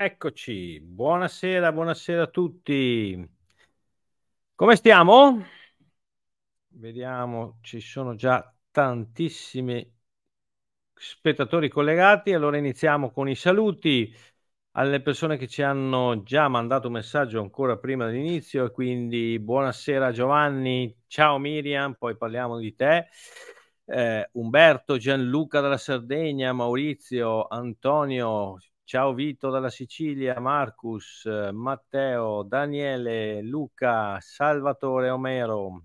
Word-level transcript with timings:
Eccoci, 0.00 0.80
buonasera, 0.80 1.72
buonasera 1.72 2.22
a 2.22 2.26
tutti. 2.28 3.28
Come 4.54 4.76
stiamo? 4.76 5.42
Vediamo, 6.80 7.58
ci 7.60 7.78
sono 7.78 8.14
già 8.14 8.50
tantissimi 8.70 9.86
spettatori 10.94 11.68
collegati. 11.68 12.32
Allora 12.32 12.56
iniziamo 12.56 13.10
con 13.10 13.28
i 13.28 13.34
saluti 13.34 14.12
alle 14.72 15.00
persone 15.02 15.36
che 15.36 15.48
ci 15.48 15.62
hanno 15.62 16.22
già 16.22 16.48
mandato 16.48 16.86
un 16.88 16.94
messaggio 16.94 17.40
ancora 17.40 17.78
prima 17.78 18.06
dell'inizio 18.06 18.70
quindi 18.70 19.38
buonasera 19.40 20.12
Giovanni, 20.12 20.94
ciao 21.08 21.38
Miriam, 21.38 21.94
poi 21.94 22.16
parliamo 22.16 22.58
di 22.58 22.74
te. 22.74 23.08
Eh, 23.86 24.28
Umberto, 24.32 24.98
Gianluca 24.98 25.60
dalla 25.60 25.78
Sardegna, 25.78 26.52
Maurizio, 26.52 27.46
Antonio, 27.48 28.58
Ciao 28.88 29.12
Vito 29.12 29.50
dalla 29.50 29.68
Sicilia, 29.68 30.40
Marcus, 30.40 31.26
Matteo, 31.26 32.42
Daniele, 32.42 33.42
Luca, 33.42 34.18
Salvatore 34.18 35.10
Omero, 35.10 35.82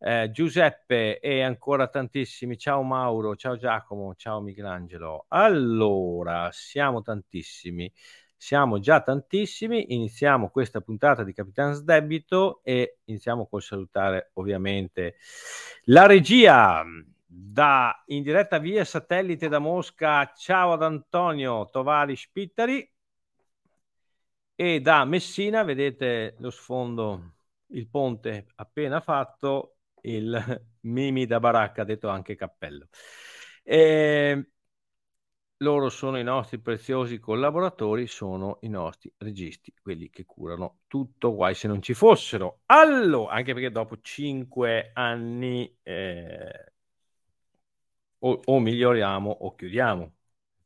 eh, 0.00 0.28
Giuseppe 0.32 1.20
e 1.20 1.42
ancora 1.42 1.86
tantissimi. 1.86 2.58
Ciao 2.58 2.82
Mauro, 2.82 3.36
ciao 3.36 3.56
Giacomo, 3.56 4.16
ciao 4.16 4.40
Michelangelo. 4.40 5.26
Allora, 5.28 6.48
siamo 6.50 7.02
tantissimi, 7.02 7.88
siamo 8.36 8.80
già 8.80 9.00
tantissimi. 9.00 9.94
Iniziamo 9.94 10.50
questa 10.50 10.80
puntata 10.80 11.22
di 11.22 11.32
Capitan 11.32 11.84
Debito 11.84 12.62
e 12.64 12.98
iniziamo 13.04 13.46
col 13.46 13.62
salutare 13.62 14.32
ovviamente 14.34 15.18
la 15.84 16.06
regia 16.06 16.84
da 17.34 18.02
in 18.06 18.22
diretta 18.22 18.58
via 18.58 18.84
satellite 18.84 19.48
da 19.48 19.58
Mosca. 19.58 20.32
Ciao 20.36 20.72
ad 20.72 20.82
Antonio 20.82 21.68
Tovari 21.70 22.14
Spittari 22.14 22.86
e 24.54 24.80
da 24.80 25.04
Messina, 25.04 25.62
vedete 25.62 26.36
lo 26.38 26.50
sfondo, 26.50 27.36
il 27.68 27.88
ponte 27.88 28.46
appena 28.56 29.00
fatto, 29.00 29.76
il 30.02 30.60
Mimi 30.82 31.26
da 31.26 31.40
Baracca, 31.40 31.84
detto 31.84 32.08
anche 32.08 32.34
cappello. 32.34 32.88
E 33.62 34.50
loro 35.58 35.88
sono 35.88 36.18
i 36.18 36.24
nostri 36.24 36.58
preziosi 36.58 37.18
collaboratori, 37.18 38.06
sono 38.06 38.58
i 38.62 38.68
nostri 38.68 39.12
registi, 39.18 39.72
quelli 39.80 40.10
che 40.10 40.24
curano 40.24 40.80
tutto, 40.86 41.34
guai 41.34 41.54
se 41.54 41.68
non 41.68 41.80
ci 41.80 41.94
fossero. 41.94 42.60
Allora, 42.66 43.32
anche 43.32 43.54
perché 43.54 43.70
dopo 43.70 44.00
cinque 44.00 44.90
anni 44.92 45.78
eh, 45.82 46.71
o, 48.24 48.40
o 48.44 48.58
miglioriamo 48.60 49.30
o 49.30 49.54
chiudiamo. 49.54 50.12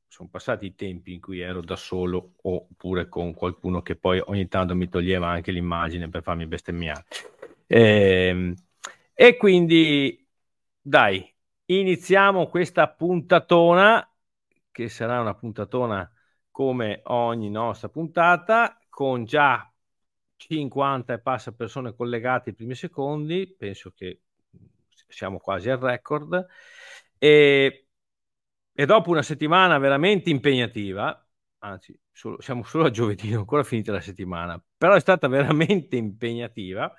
Sono 0.08 0.28
passati 0.30 0.66
i 0.66 0.74
tempi 0.74 1.12
in 1.12 1.20
cui 1.20 1.40
ero 1.40 1.60
da 1.60 1.76
solo 1.76 2.34
oppure 2.42 3.08
con 3.08 3.34
qualcuno 3.34 3.82
che 3.82 3.96
poi 3.96 4.20
ogni 4.24 4.48
tanto 4.48 4.74
mi 4.74 4.88
toglieva 4.88 5.28
anche 5.28 5.52
l'immagine 5.52 6.08
per 6.08 6.22
farmi 6.22 6.46
bestemmiare. 6.46 7.04
E, 7.66 7.80
ehm, 8.28 8.54
e 9.14 9.36
quindi, 9.36 10.26
dai, 10.80 11.34
iniziamo 11.66 12.46
questa 12.46 12.88
puntatona, 12.88 14.08
che 14.70 14.88
sarà 14.88 15.20
una 15.20 15.34
puntatona 15.34 16.10
come 16.50 17.00
ogni 17.04 17.50
nostra 17.50 17.88
puntata, 17.88 18.78
con 18.88 19.24
già 19.24 19.70
50 20.36 21.14
e 21.14 21.18
passa 21.18 21.52
persone 21.52 21.94
collegate 21.94 22.50
i 22.50 22.54
primi 22.54 22.74
secondi, 22.74 23.54
penso 23.58 23.92
che 23.94 24.20
siamo 25.08 25.38
quasi 25.38 25.70
al 25.70 25.78
record. 25.78 26.46
E, 27.18 27.88
e 28.72 28.86
dopo 28.86 29.10
una 29.10 29.22
settimana 29.22 29.78
veramente 29.78 30.30
impegnativa, 30.30 31.26
anzi, 31.58 31.98
solo, 32.12 32.40
siamo 32.40 32.62
solo 32.64 32.86
a 32.86 32.90
giovedì, 32.90 33.30
non 33.30 33.40
ancora 33.40 33.62
finita 33.62 33.92
la 33.92 34.00
settimana, 34.00 34.62
però 34.76 34.94
è 34.94 35.00
stata 35.00 35.28
veramente 35.28 35.96
impegnativa. 35.96 36.92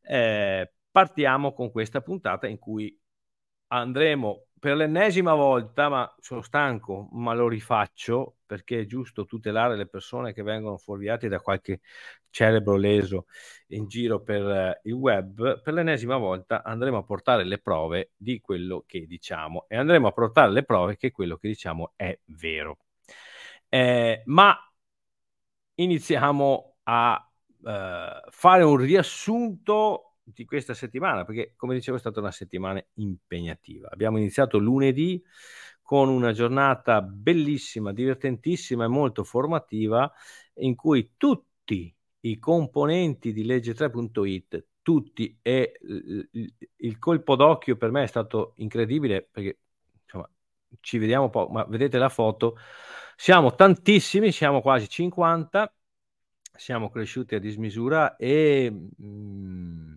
Eh, 0.00 0.72
partiamo 0.90 1.52
con 1.52 1.70
questa 1.70 2.00
puntata 2.00 2.46
in 2.46 2.58
cui 2.58 2.98
andremo 3.68 4.46
per 4.62 4.76
l'ennesima 4.76 5.34
volta, 5.34 5.88
ma 5.88 6.14
sono 6.20 6.40
stanco, 6.40 7.08
ma 7.14 7.34
lo 7.34 7.48
rifaccio 7.48 8.36
perché 8.46 8.82
è 8.82 8.84
giusto 8.84 9.24
tutelare 9.24 9.74
le 9.74 9.88
persone 9.88 10.32
che 10.32 10.44
vengono 10.44 10.76
fuorviate 10.76 11.26
da 11.26 11.40
qualche 11.40 11.80
cerebro 12.30 12.76
leso 12.76 13.26
in 13.70 13.88
giro 13.88 14.22
per 14.22 14.46
eh, 14.46 14.80
il 14.84 14.92
web. 14.92 15.60
Per 15.60 15.74
l'ennesima 15.74 16.16
volta 16.16 16.62
andremo 16.62 16.98
a 16.98 17.02
portare 17.02 17.42
le 17.42 17.58
prove 17.58 18.12
di 18.16 18.38
quello 18.40 18.84
che 18.86 19.04
diciamo 19.04 19.64
e 19.66 19.76
andremo 19.76 20.06
a 20.06 20.12
portare 20.12 20.52
le 20.52 20.62
prove 20.62 20.96
che 20.96 21.10
quello 21.10 21.36
che 21.38 21.48
diciamo 21.48 21.94
è 21.96 22.16
vero. 22.26 22.78
Eh, 23.68 24.22
ma 24.26 24.56
iniziamo 25.74 26.76
a 26.84 27.30
eh, 27.64 28.20
fare 28.30 28.62
un 28.62 28.76
riassunto 28.76 30.11
di 30.22 30.44
questa 30.44 30.74
settimana, 30.74 31.24
perché 31.24 31.54
come 31.56 31.74
dicevo 31.74 31.96
è 31.96 32.00
stata 32.00 32.20
una 32.20 32.30
settimana 32.30 32.84
impegnativa. 32.94 33.88
Abbiamo 33.90 34.18
iniziato 34.18 34.58
lunedì 34.58 35.22
con 35.82 36.08
una 36.08 36.32
giornata 36.32 37.02
bellissima, 37.02 37.92
divertentissima 37.92 38.84
e 38.84 38.88
molto 38.88 39.24
formativa 39.24 40.10
in 40.54 40.74
cui 40.74 41.12
tutti 41.16 41.94
i 42.20 42.38
componenti 42.38 43.32
di 43.32 43.44
legge 43.44 43.74
3.it, 43.74 44.66
tutti, 44.80 45.38
e 45.42 45.78
il 46.76 46.98
colpo 46.98 47.36
d'occhio 47.36 47.76
per 47.76 47.90
me 47.90 48.04
è 48.04 48.06
stato 48.06 48.54
incredibile 48.56 49.28
perché 49.30 49.58
insomma, 50.02 50.28
ci 50.80 50.98
vediamo 50.98 51.30
poco, 51.30 51.52
ma 51.52 51.64
vedete 51.64 51.98
la 51.98 52.08
foto, 52.08 52.56
siamo 53.16 53.54
tantissimi, 53.54 54.32
siamo 54.32 54.60
quasi 54.60 54.88
50, 54.88 55.72
siamo 56.54 56.90
cresciuti 56.90 57.34
a 57.34 57.40
dismisura 57.40 58.16
e 58.16 58.70
mh, 58.70 59.04
mm, 59.04 59.94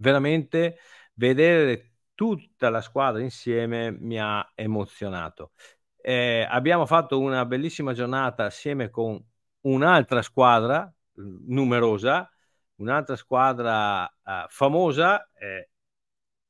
veramente 0.00 0.78
vedere 1.14 1.92
tutta 2.14 2.70
la 2.70 2.80
squadra 2.80 3.22
insieme 3.22 3.90
mi 3.90 4.18
ha 4.18 4.50
emozionato. 4.54 5.52
Eh, 5.96 6.46
abbiamo 6.48 6.86
fatto 6.86 7.18
una 7.20 7.44
bellissima 7.46 7.92
giornata 7.92 8.44
assieme 8.46 8.90
con 8.90 9.22
un'altra 9.62 10.22
squadra 10.22 10.92
numerosa, 11.14 12.30
un'altra 12.76 13.16
squadra 13.16 14.04
uh, 14.04 14.46
famosa. 14.48 15.30
Eh, 15.34 15.70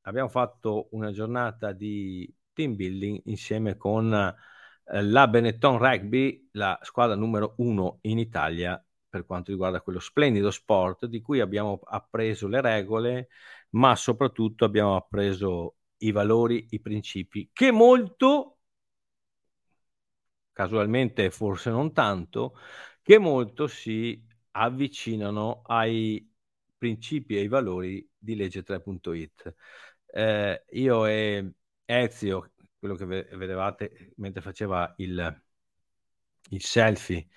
abbiamo 0.02 0.28
fatto 0.28 0.88
una 0.92 1.10
giornata 1.10 1.72
di 1.72 2.32
team 2.52 2.76
building 2.76 3.22
insieme 3.24 3.76
con 3.76 4.12
eh, 4.12 5.02
la 5.02 5.28
Benetton 5.28 5.78
Rugby, 5.78 6.48
la 6.52 6.78
squadra 6.82 7.16
numero 7.16 7.54
uno 7.58 7.98
in 8.02 8.18
Italia 8.18 8.82
per 9.10 9.26
quanto 9.26 9.50
riguarda 9.50 9.82
quello 9.82 10.00
splendido 10.00 10.50
sport 10.50 11.06
di 11.06 11.20
cui 11.20 11.40
abbiamo 11.40 11.80
appreso 11.84 12.48
le 12.48 12.60
regole, 12.62 13.28
ma 13.70 13.94
soprattutto 13.96 14.64
abbiamo 14.64 14.96
appreso 14.96 15.76
i 15.98 16.12
valori, 16.12 16.68
i 16.70 16.80
principi, 16.80 17.50
che 17.52 17.70
molto, 17.72 18.58
casualmente 20.52 21.30
forse 21.30 21.70
non 21.70 21.92
tanto, 21.92 22.54
che 23.02 23.18
molto 23.18 23.66
si 23.66 24.22
avvicinano 24.52 25.62
ai 25.66 26.28
principi 26.76 27.36
e 27.36 27.40
ai 27.40 27.48
valori 27.48 28.08
di 28.16 28.36
legge 28.36 28.62
3.it. 28.62 29.54
Eh, 30.06 30.64
io 30.70 31.06
e 31.06 31.52
Ezio, 31.84 32.52
quello 32.78 32.94
che 32.94 33.04
vedevate 33.06 34.12
mentre 34.16 34.40
faceva 34.42 34.92
il, 34.98 35.42
il 36.50 36.62
selfie, 36.62 37.28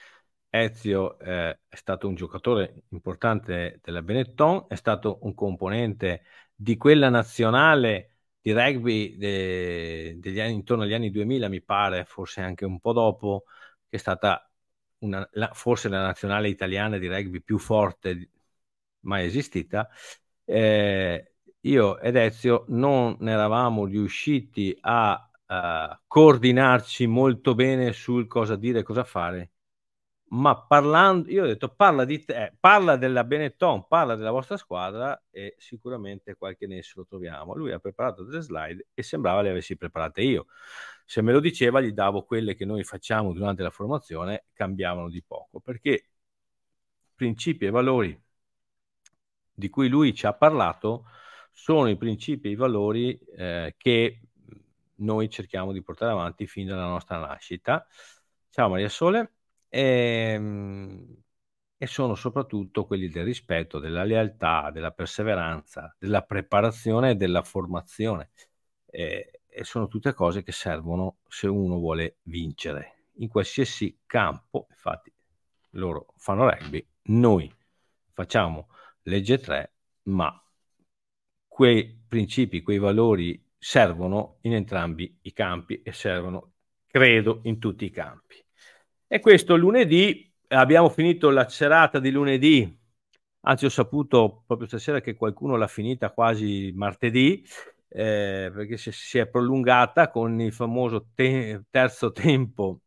Ezio 0.56 1.18
eh, 1.20 1.60
è 1.68 1.76
stato 1.76 2.08
un 2.08 2.14
giocatore 2.14 2.84
importante 2.90 3.80
della 3.84 4.04
Benetton, 4.04 4.66
è 4.68 4.76
stato 4.76 5.18
un 5.24 5.34
componente 5.34 6.26
di 6.54 6.78
quella 6.78 7.10
nazionale 7.10 8.18
di 8.40 8.52
rugby 8.52 9.18
de, 9.18 10.16
degli 10.20 10.40
anni, 10.40 10.54
intorno 10.54 10.84
agli 10.84 10.94
anni 10.94 11.10
2000, 11.10 11.48
mi 11.50 11.60
pare, 11.62 12.06
forse 12.06 12.42
anche 12.42 12.66
un 12.66 12.80
po' 12.80 12.94
dopo, 12.94 13.46
che 13.90 13.96
è 13.96 14.00
stata 14.00 14.48
una, 15.00 15.28
la, 15.34 15.50
forse 15.54 15.90
la 15.90 16.02
nazionale 16.04 16.50
italiana 16.50 17.00
di 17.00 17.08
rugby 17.08 17.42
più 17.42 17.58
forte 17.58 18.30
mai 19.02 19.26
esistita. 19.26 19.90
Eh, 20.46 21.34
io 21.62 22.00
ed 22.00 22.16
Ezio 22.16 22.66
non 22.70 23.18
eravamo 23.28 23.86
riusciti 23.86 24.78
a, 24.82 25.30
a 25.48 26.02
coordinarci 26.06 27.08
molto 27.08 27.56
bene 27.56 27.92
sul 27.94 28.28
cosa 28.28 28.56
dire 28.56 28.80
e 28.80 28.84
cosa 28.84 29.04
fare 29.04 29.53
ma 30.34 30.60
parlando, 30.66 31.30
io 31.30 31.44
ho 31.44 31.48
detto 31.48 31.70
parla 31.70 32.06
di 32.06 32.24
te, 32.26 32.56
parla 32.60 32.96
della 32.96 33.24
Benetton, 33.24 33.88
parla 33.88 34.16
della 34.16 34.32
vostra 34.32 34.58
squadra 34.58 35.22
e 35.30 35.56
sicuramente 35.60 36.36
qualche 36.36 36.66
nesso 36.66 37.00
lo 37.00 37.06
troviamo. 37.06 37.54
Lui 37.56 37.72
ha 37.72 37.80
preparato 37.80 38.24
delle 38.24 38.42
slide 38.42 38.88
e 38.96 39.04
sembrava 39.04 39.42
le 39.42 39.52
avessi 39.52 39.78
preparate 39.78 40.22
io. 40.22 40.48
Se 41.06 41.22
me 41.22 41.32
lo 41.34 41.40
diceva 41.40 41.82
gli 41.82 41.92
davo 41.92 42.24
quelle 42.24 42.56
che 42.56 42.66
noi 42.66 42.84
facciamo 42.84 43.32
durante 43.32 43.62
la 43.62 43.70
formazione, 43.70 44.46
cambiavano 44.54 45.10
di 45.10 45.22
poco, 45.24 45.60
perché 45.60 46.10
principi 47.16 47.66
e 47.66 47.70
valori 47.70 48.20
di 49.56 49.70
cui 49.70 49.88
lui 49.88 50.14
ci 50.16 50.26
ha 50.26 50.34
parlato 50.34 51.06
sono 51.52 51.88
i 51.90 51.98
principi 51.98 52.48
e 52.48 52.52
i 52.52 52.56
valori 52.56 53.18
eh, 53.38 53.76
che 53.78 54.22
noi 54.96 55.30
cerchiamo 55.30 55.72
di 55.72 55.84
portare 55.84 56.12
avanti 56.12 56.48
fin 56.48 56.68
dalla 56.68 56.88
nostra 56.88 57.18
nascita. 57.20 57.86
Ciao 58.50 58.70
Maria 58.70 58.90
Sole 58.90 59.34
e, 59.74 60.34
ehm, 60.34 61.16
e 61.78 61.88
sono 61.88 62.14
soprattutto 62.16 62.86
quelli 62.86 63.10
del 63.10 63.26
rispetto, 63.26 63.80
della 63.80 64.04
lealtà, 64.04 64.70
della 64.72 64.92
perseveranza, 64.92 65.96
della 65.98 66.22
preparazione 66.22 67.12
e 67.12 67.16
della 67.16 67.42
formazione. 67.42 68.30
E, 68.86 69.42
e 69.48 69.64
sono 69.64 69.88
tutte 69.88 70.14
cose 70.14 70.44
che 70.44 70.52
servono 70.52 71.18
se 71.28 71.48
uno 71.48 71.78
vuole 71.78 72.18
vincere 72.24 73.08
in 73.18 73.28
qualsiasi 73.28 74.00
campo. 74.06 74.68
Infatti, 74.70 75.12
loro 75.72 76.14
fanno 76.18 76.50
rugby, 76.50 76.86
noi 77.04 77.52
facciamo 78.12 78.70
legge 79.04 79.40
3, 79.40 79.74
ma 80.04 80.32
quei 81.48 82.00
principi, 82.08 82.62
quei 82.62 82.78
valori 82.80 83.44
servono 83.58 84.38
in 84.42 84.54
entrambi 84.54 85.18
i 85.24 85.34
campi 85.34 85.82
e 85.82 85.92
servono, 85.94 86.54
credo, 86.88 87.42
in 87.44 87.60
tutti 87.60 87.86
i 87.86 87.90
campi. 87.92 88.43
E 89.14 89.20
questo 89.20 89.56
lunedì 89.56 90.34
abbiamo 90.48 90.90
finito 90.90 91.30
la 91.30 91.48
serata 91.48 92.00
di 92.00 92.10
lunedì, 92.10 92.76
anzi 93.42 93.66
ho 93.66 93.70
saputo 93.70 94.42
proprio 94.48 94.68
stasera 94.68 95.02
che 95.02 95.14
qualcuno 95.16 95.56
l'ha 95.56 95.68
finita 95.68 96.10
quasi 96.12 96.72
martedì, 96.74 97.46
eh, 97.90 98.50
perché 98.52 98.76
si, 98.78 98.92
si, 98.92 99.20
è 99.20 99.28
prolungata 99.28 100.10
con 100.10 100.42
il 100.42 100.52
famoso 100.52 101.10
te- 101.14 101.62
terzo 101.70 102.12
tempo 102.12 102.82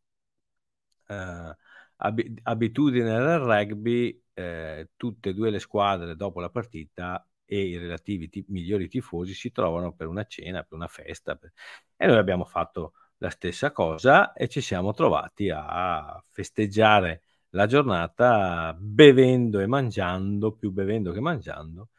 eh, 1.08 1.56
ab- 1.96 2.38
abitudine 2.42 3.04
del 3.18 3.38
rugby, 3.38 4.22
eh, 4.34 4.90
tutte 4.96 5.30
e 5.30 5.34
due 5.34 5.50
le 5.50 5.58
squadre 5.58 6.16
dopo 6.16 6.40
la 6.40 6.50
partita 6.50 7.26
e 7.44 7.60
i 7.60 7.78
relativi 7.78 8.28
t- 8.28 8.44
migliori 8.48 8.88
tifosi 8.88 9.32
si 9.34 9.52
trovano 9.52 9.92
per 9.94 10.08
una 10.08 10.24
cena, 10.24 10.62
per 10.62 10.76
una 10.76 10.88
festa 10.88 11.36
per... 11.36 11.52
e 11.96 12.06
noi 12.06 12.16
abbiamo 12.18 12.44
fatto 12.44 12.92
la 13.18 13.30
stessa 13.30 13.72
cosa 13.72 14.32
e 14.32 14.48
ci 14.48 14.60
siamo 14.60 14.92
trovati 14.92 15.50
a 15.50 16.22
festeggiare 16.30 17.22
la 17.50 17.66
giornata 17.66 18.76
bevendo 18.78 19.60
e 19.60 19.66
mangiando, 19.66 20.52
più 20.52 20.70
bevendo 20.70 21.12
che 21.12 21.20
mangiando. 21.20 21.90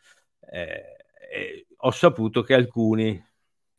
Eh, 0.52 1.66
ho 1.78 1.92
saputo 1.92 2.42
che 2.42 2.54
alcuni 2.54 3.22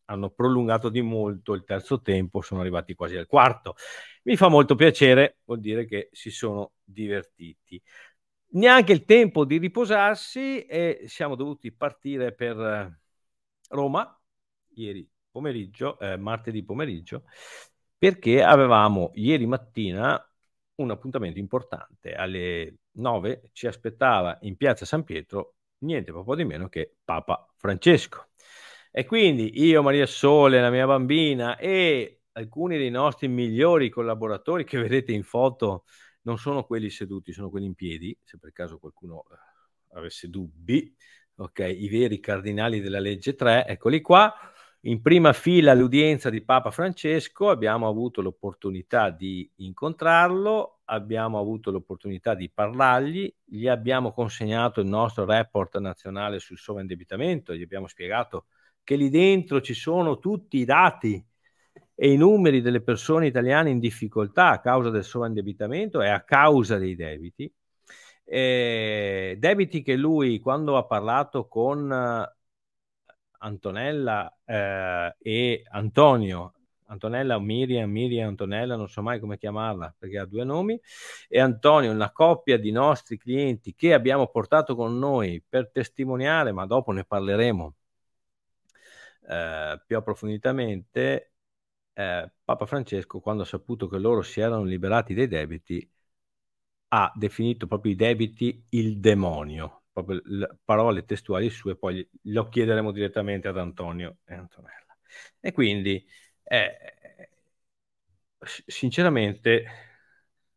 hanno 0.06 0.30
prolungato 0.30 0.88
di 0.88 1.02
molto 1.02 1.54
il 1.54 1.64
terzo 1.64 2.00
tempo, 2.00 2.40
sono 2.40 2.60
arrivati 2.60 2.94
quasi 2.94 3.16
al 3.16 3.26
quarto. 3.26 3.76
Mi 4.24 4.36
fa 4.36 4.48
molto 4.48 4.74
piacere, 4.74 5.38
vuol 5.44 5.60
dire 5.60 5.86
che 5.86 6.08
si 6.12 6.30
sono 6.30 6.72
divertiti. 6.82 7.80
Neanche 8.50 8.92
il 8.92 9.04
tempo 9.04 9.44
di 9.44 9.58
riposarsi 9.58 10.64
e 10.64 11.04
siamo 11.06 11.34
dovuti 11.34 11.70
partire 11.72 12.32
per 12.34 12.98
Roma 13.68 14.18
ieri 14.74 15.06
pomeriggio, 15.38 15.98
eh, 16.00 16.16
martedì 16.16 16.64
pomeriggio, 16.64 17.24
perché 17.96 18.42
avevamo 18.42 19.12
ieri 19.14 19.46
mattina 19.46 20.20
un 20.76 20.90
appuntamento 20.90 21.38
importante. 21.38 22.14
Alle 22.14 22.78
9 22.92 23.50
ci 23.52 23.66
aspettava 23.68 24.36
in 24.42 24.56
piazza 24.56 24.84
San 24.84 25.04
Pietro 25.04 25.54
niente 25.78 26.12
po' 26.12 26.34
di 26.34 26.44
meno 26.44 26.68
che 26.68 26.96
Papa 27.04 27.48
Francesco. 27.56 28.26
E 28.90 29.04
quindi 29.04 29.62
io, 29.62 29.82
Maria 29.82 30.06
Sole, 30.06 30.60
la 30.60 30.70
mia 30.70 30.86
bambina 30.86 31.56
e 31.56 32.22
alcuni 32.32 32.76
dei 32.78 32.90
nostri 32.90 33.28
migliori 33.28 33.90
collaboratori 33.90 34.64
che 34.64 34.78
vedete 34.78 35.12
in 35.12 35.22
foto 35.22 35.84
non 36.22 36.36
sono 36.38 36.64
quelli 36.64 36.90
seduti, 36.90 37.32
sono 37.32 37.48
quelli 37.48 37.66
in 37.66 37.74
piedi, 37.74 38.16
se 38.24 38.38
per 38.38 38.52
caso 38.52 38.78
qualcuno 38.78 39.24
eh, 39.30 39.98
avesse 39.98 40.28
dubbi, 40.28 40.92
ok, 41.36 41.58
i 41.60 41.88
veri 41.88 42.18
cardinali 42.18 42.80
della 42.80 42.98
legge 42.98 43.34
3, 43.34 43.66
eccoli 43.66 44.00
qua 44.00 44.34
in 44.82 45.02
prima 45.02 45.32
fila 45.32 45.72
all'udienza 45.72 46.30
di 46.30 46.40
Papa 46.40 46.70
Francesco, 46.70 47.50
abbiamo 47.50 47.88
avuto 47.88 48.20
l'opportunità 48.20 49.10
di 49.10 49.50
incontrarlo, 49.56 50.80
abbiamo 50.84 51.38
avuto 51.38 51.72
l'opportunità 51.72 52.34
di 52.34 52.48
parlargli, 52.48 53.32
gli 53.44 53.66
abbiamo 53.66 54.12
consegnato 54.12 54.80
il 54.80 54.86
nostro 54.86 55.24
report 55.24 55.78
nazionale 55.78 56.38
sul 56.38 56.58
sovraindebitamento, 56.58 57.54
gli 57.54 57.62
abbiamo 57.62 57.88
spiegato 57.88 58.46
che 58.84 58.94
lì 58.94 59.10
dentro 59.10 59.60
ci 59.60 59.74
sono 59.74 60.18
tutti 60.18 60.58
i 60.58 60.64
dati 60.64 61.22
e 61.94 62.12
i 62.12 62.16
numeri 62.16 62.60
delle 62.60 62.80
persone 62.80 63.26
italiane 63.26 63.70
in 63.70 63.80
difficoltà 63.80 64.50
a 64.50 64.60
causa 64.60 64.90
del 64.90 65.02
sovraindebitamento 65.02 66.00
e 66.00 66.08
a 66.08 66.22
causa 66.22 66.78
dei 66.78 66.94
debiti. 66.94 67.52
Eh, 68.24 69.36
debiti 69.38 69.82
che 69.82 69.96
lui, 69.96 70.38
quando 70.38 70.76
ha 70.76 70.84
parlato 70.84 71.48
con 71.48 72.26
Antonella 73.38 74.36
eh, 74.44 75.16
e 75.18 75.62
Antonio, 75.70 76.54
Antonella 76.86 77.36
o 77.36 77.40
Miriam, 77.40 77.90
Miriam, 77.90 78.28
Antonella, 78.28 78.76
non 78.76 78.88
so 78.88 79.02
mai 79.02 79.20
come 79.20 79.38
chiamarla 79.38 79.94
perché 79.98 80.18
ha 80.18 80.24
due 80.24 80.44
nomi, 80.44 80.80
e 81.28 81.40
Antonio, 81.40 81.90
una 81.92 82.12
coppia 82.12 82.58
di 82.58 82.70
nostri 82.70 83.18
clienti 83.18 83.74
che 83.74 83.92
abbiamo 83.92 84.28
portato 84.28 84.74
con 84.74 84.98
noi 84.98 85.42
per 85.46 85.70
testimoniare, 85.70 86.52
ma 86.52 86.66
dopo 86.66 86.92
ne 86.92 87.04
parleremo 87.04 87.74
eh, 89.28 89.82
più 89.86 89.96
approfonditamente. 89.96 91.32
Eh, 91.92 92.30
Papa 92.44 92.66
Francesco, 92.66 93.20
quando 93.20 93.42
ha 93.42 93.46
saputo 93.46 93.88
che 93.88 93.98
loro 93.98 94.22
si 94.22 94.40
erano 94.40 94.64
liberati 94.64 95.14
dei 95.14 95.28
debiti, 95.28 95.88
ha 96.90 97.12
definito 97.14 97.66
proprio 97.66 97.92
i 97.92 97.96
debiti 97.96 98.64
il 98.70 98.98
demonio 98.98 99.82
proprio 100.02 100.20
le 100.24 100.56
parole 100.64 101.04
testuali 101.04 101.50
sue, 101.50 101.76
poi 101.76 102.06
lo 102.24 102.48
chiederemo 102.48 102.92
direttamente 102.92 103.48
ad 103.48 103.58
Antonio 103.58 104.18
e 104.24 104.34
Antonella. 104.34 104.96
E 105.40 105.52
quindi, 105.52 106.04
eh, 106.44 106.76
sinceramente, 108.66 109.64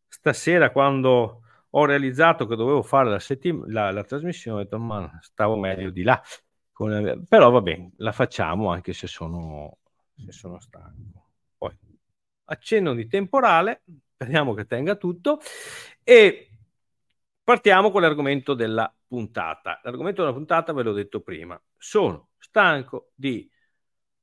stasera 0.08 0.70
quando 0.70 1.42
ho 1.70 1.84
realizzato 1.84 2.46
che 2.46 2.56
dovevo 2.56 2.82
fare 2.82 3.10
la, 3.10 3.18
settim- 3.18 3.66
la, 3.68 3.90
la 3.90 4.04
trasmissione, 4.04 4.60
ho 4.60 4.62
detto, 4.62 4.78
ma 4.78 5.18
stavo 5.22 5.56
meglio 5.56 5.90
di 5.90 6.02
là. 6.02 6.20
Con... 6.70 7.24
Però 7.28 7.50
va 7.50 7.60
bene, 7.60 7.92
la 7.98 8.12
facciamo 8.12 8.70
anche 8.70 8.92
se 8.92 9.06
sono, 9.06 9.78
se 10.16 10.32
sono 10.32 10.60
stanco. 10.60 11.28
Poi 11.56 11.74
accenno 12.44 12.94
di 12.94 13.06
temporale, 13.06 13.82
speriamo 14.14 14.54
che 14.54 14.66
tenga 14.66 14.96
tutto. 14.96 15.40
E 16.02 16.48
partiamo 17.42 17.90
con 17.90 18.02
l'argomento 18.02 18.54
della 18.54 18.92
puntata. 19.12 19.78
L'argomento 19.84 20.22
della 20.22 20.32
puntata 20.32 20.72
ve 20.72 20.82
l'ho 20.82 20.94
detto 20.94 21.20
prima. 21.20 21.62
Sono 21.76 22.30
stanco 22.38 23.12
di 23.14 23.46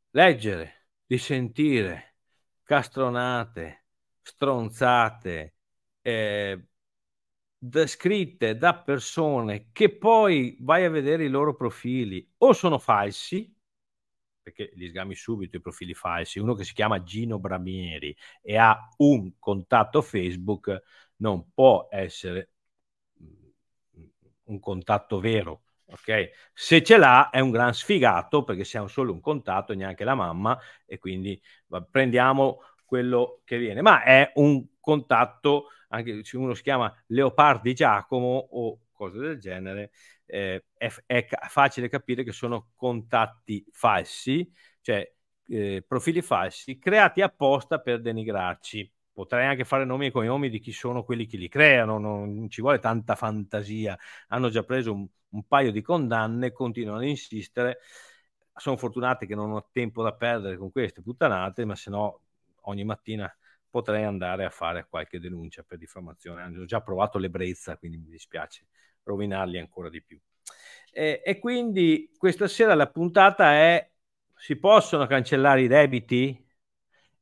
leggere, 0.10 0.88
di 1.06 1.20
sentire 1.20 2.16
castronate, 2.64 3.86
stronzate, 4.20 5.58
eh, 6.02 6.66
scritte 7.86 8.58
da 8.58 8.82
persone 8.82 9.70
che 9.72 9.96
poi 9.96 10.58
vai 10.62 10.86
a 10.86 10.90
vedere 10.90 11.26
i 11.26 11.30
loro 11.30 11.56
profili 11.56 12.28
o 12.38 12.52
sono 12.54 12.80
falsi, 12.80 13.56
perché 14.42 14.72
li 14.74 14.88
sgami 14.88 15.14
subito 15.14 15.58
i 15.58 15.62
profili 15.62 15.94
falsi, 15.94 16.40
uno 16.40 16.56
che 16.56 16.64
si 16.64 16.74
chiama 16.74 17.04
Gino 17.04 17.38
Bramieri 17.38 18.16
e 18.42 18.58
ha 18.58 18.76
un 18.98 19.38
contatto 19.38 20.02
Facebook 20.02 20.82
non 21.18 21.52
può 21.54 21.88
essere 21.92 22.54
un 24.50 24.60
contatto 24.60 25.20
vero. 25.20 25.64
Okay? 25.86 26.30
Se 26.54 26.84
ce 26.84 26.98
l'ha 26.98 27.30
è 27.30 27.40
un 27.40 27.52
gran 27.52 27.74
sfigato 27.74 28.44
perché 28.44 28.64
siamo 28.64 28.88
solo 28.88 29.12
un 29.12 29.22
contatto, 29.22 29.74
neanche 29.74 30.04
la 30.04 30.16
mamma, 30.16 30.58
e 30.86 30.98
quindi 31.00 31.42
va, 31.68 31.82
prendiamo 31.82 32.62
quello 32.86 33.42
che 33.46 33.58
viene. 33.58 33.82
Ma 33.82 34.04
è 34.04 34.32
un 34.36 34.66
contatto, 34.80 35.68
anche 35.90 36.24
se 36.24 36.38
uno 36.38 36.54
si 36.54 36.64
chiama 36.64 36.94
Leopardi 37.08 37.74
Giacomo 37.74 38.48
o 38.52 38.80
cose 38.92 39.18
del 39.18 39.40
genere, 39.40 39.92
eh, 40.26 40.66
è, 40.78 40.92
è, 41.06 41.28
facile 41.48 41.90
capire 41.90 42.24
che 42.24 42.32
sono 42.32 42.72
contatti 42.76 43.66
falsi, 43.72 44.52
cioè 44.82 45.10
eh, 45.48 45.84
profili 45.88 46.22
falsi 46.22 46.78
creati 46.78 47.22
apposta 47.22 47.80
per 47.80 48.02
denigrarci 48.02 48.92
potrei 49.20 49.48
anche 49.48 49.66
fare 49.66 49.84
nomi 49.84 50.06
e 50.06 50.12
cognomi 50.12 50.50
di 50.50 50.60
chi 50.60 50.72
sono 50.72 51.04
quelli 51.04 51.26
che 51.26 51.36
li 51.36 51.50
creano, 51.50 51.98
non 51.98 52.50
ci 52.50 52.62
vuole 52.62 52.80
tanta 52.80 53.16
fantasia, 53.16 53.98
hanno 54.30 54.48
già 54.48 54.64
preso 54.64 54.94
un, 54.94 55.06
un 55.32 55.46
paio 55.46 55.74
di 55.74 55.82
condanne, 55.82 56.54
continuano 56.54 57.00
ad 57.00 57.04
insistere, 57.04 57.80
sono 58.56 58.78
fortunati 58.78 59.28
che 59.28 59.36
non 59.36 59.52
ho 59.52 59.68
tempo 59.74 60.04
da 60.04 60.14
perdere 60.14 60.56
con 60.56 60.72
queste 60.72 61.02
puttanate, 61.02 61.66
ma 61.66 61.76
se 61.76 61.90
no 61.90 62.22
ogni 62.62 62.86
mattina 62.86 63.30
potrei 63.70 64.06
andare 64.06 64.46
a 64.46 64.50
fare 64.50 64.88
qualche 64.90 65.20
denuncia 65.20 65.64
per 65.64 65.78
diffamazione, 65.78 66.42
hanno 66.42 66.64
già 66.64 66.80
provato 66.80 67.18
l'ebbrezza, 67.18 67.76
quindi 67.76 67.98
mi 67.98 68.08
dispiace 68.08 68.68
rovinarli 69.04 69.60
ancora 69.60 69.90
di 69.90 70.02
più. 70.02 70.18
E, 70.94 71.22
e 71.26 71.40
quindi 71.40 72.10
questa 72.18 72.48
sera 72.48 72.74
la 72.74 72.88
puntata 72.88 73.52
è 73.52 73.86
si 74.34 74.56
possono 74.56 75.08
cancellare 75.08 75.64
i 75.64 75.68
debiti? 75.68 76.49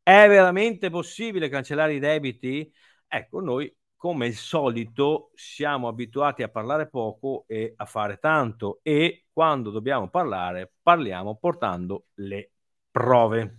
È 0.07 0.25
veramente 0.29 0.89
possibile 0.89 1.49
cancellare 1.49 1.93
i 1.93 1.99
debiti? 1.99 2.73
Ecco, 3.09 3.41
noi 3.41 3.69
come 3.97 4.27
il 4.27 4.35
solito 4.35 5.31
siamo 5.35 5.89
abituati 5.89 6.43
a 6.43 6.47
parlare 6.47 6.87
poco 6.87 7.43
e 7.45 7.73
a 7.75 7.83
fare 7.83 8.17
tanto 8.17 8.79
e 8.83 9.25
quando 9.33 9.69
dobbiamo 9.69 10.09
parlare 10.09 10.71
parliamo 10.81 11.35
portando 11.35 12.05
le 12.13 12.51
prove. 12.89 13.57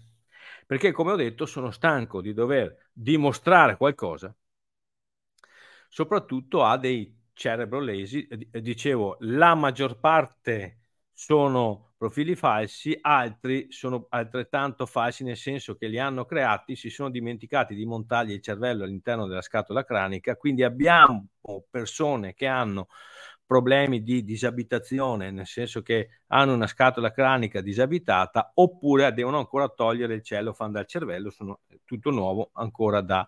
Perché 0.66 0.90
come 0.90 1.12
ho 1.12 1.16
detto 1.16 1.44
sono 1.44 1.70
stanco 1.70 2.22
di 2.22 2.32
dover 2.32 2.92
dimostrare 2.94 3.76
qualcosa, 3.76 4.34
soprattutto 5.86 6.64
a 6.64 6.78
dei 6.78 7.14
cerebrolesi. 7.34 8.26
Dicevo, 8.52 9.18
la 9.20 9.54
maggior 9.54 9.98
parte 10.00 10.78
sono 11.12 11.87
profili 11.98 12.36
falsi, 12.36 12.96
altri 13.00 13.66
sono 13.70 14.06
altrettanto 14.10 14.86
falsi 14.86 15.24
nel 15.24 15.36
senso 15.36 15.74
che 15.74 15.88
li 15.88 15.98
hanno 15.98 16.24
creati, 16.24 16.76
si 16.76 16.90
sono 16.90 17.10
dimenticati 17.10 17.74
di 17.74 17.84
montargli 17.84 18.30
il 18.30 18.40
cervello 18.40 18.84
all'interno 18.84 19.26
della 19.26 19.42
scatola 19.42 19.84
cranica, 19.84 20.36
quindi 20.36 20.62
abbiamo 20.62 21.26
persone 21.68 22.34
che 22.34 22.46
hanno 22.46 22.86
problemi 23.44 24.02
di 24.02 24.22
disabitazione, 24.22 25.30
nel 25.32 25.46
senso 25.46 25.82
che 25.82 26.20
hanno 26.28 26.54
una 26.54 26.68
scatola 26.68 27.10
cranica 27.10 27.60
disabitata, 27.60 28.52
oppure 28.54 29.12
devono 29.12 29.38
ancora 29.38 29.68
togliere 29.68 30.14
il 30.14 30.22
cellofan 30.22 30.70
dal 30.70 30.86
cervello, 30.86 31.30
sono 31.30 31.60
tutto 31.84 32.10
nuovo 32.10 32.50
ancora 32.52 33.00
da 33.00 33.26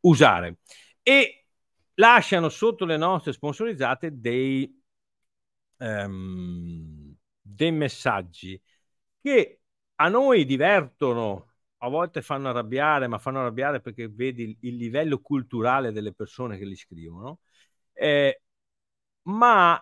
usare. 0.00 0.58
E 1.02 1.46
lasciano 1.94 2.48
sotto 2.48 2.86
le 2.86 2.96
nostre 2.96 3.32
sponsorizzate 3.32 4.18
dei... 4.18 4.82
Um, 5.78 7.05
dei 7.56 7.72
messaggi 7.72 8.60
che 9.20 9.60
a 9.96 10.08
noi 10.08 10.44
divertono, 10.44 11.54
a 11.78 11.88
volte 11.88 12.22
fanno 12.22 12.48
arrabbiare, 12.50 13.06
ma 13.08 13.18
fanno 13.18 13.40
arrabbiare 13.40 13.80
perché 13.80 14.08
vedi 14.08 14.56
il, 14.60 14.76
livello 14.76 15.20
culturale 15.20 15.92
delle 15.92 16.12
persone 16.12 16.58
che 16.58 16.64
li 16.66 16.76
scrivono, 16.76 17.40
eh, 17.92 18.42
ma 19.22 19.80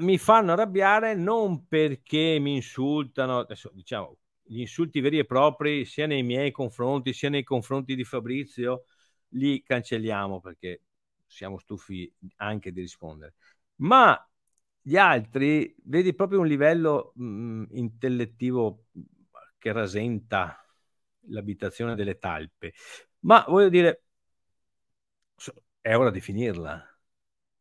mi 0.00 0.18
fanno 0.18 0.52
arrabbiare 0.52 1.14
non 1.14 1.66
perché 1.66 2.38
mi 2.40 2.54
insultano, 2.54 3.40
adesso 3.40 3.70
diciamo, 3.74 4.16
gli 4.42 4.60
insulti 4.60 5.00
veri 5.00 5.18
e 5.18 5.26
propri 5.26 5.84
sia 5.84 6.06
nei 6.06 6.22
miei 6.22 6.50
confronti 6.52 7.12
sia 7.12 7.28
nei 7.28 7.44
confronti 7.44 7.94
di 7.94 8.04
Fabrizio, 8.04 8.84
li 9.30 9.62
cancelliamo 9.62 10.40
perché 10.40 10.82
siamo 11.26 11.58
stufi 11.58 12.12
anche 12.36 12.72
di 12.72 12.80
rispondere. 12.80 13.34
Ma 13.76 14.29
gli 14.82 14.96
altri 14.96 15.74
vedi 15.84 16.14
proprio 16.14 16.40
un 16.40 16.46
livello 16.46 17.12
mh, 17.16 17.24
mm, 17.24 17.64
intellettivo 17.72 18.86
che 19.58 19.72
rasenta 19.72 20.64
l'abitazione 21.28 21.94
delle 21.94 22.18
talpe. 22.18 22.72
Ma 23.20 23.44
voglio 23.46 23.68
dire, 23.68 24.04
è 25.80 25.96
ora 25.96 26.10
di 26.10 26.20
finirla. 26.20 26.82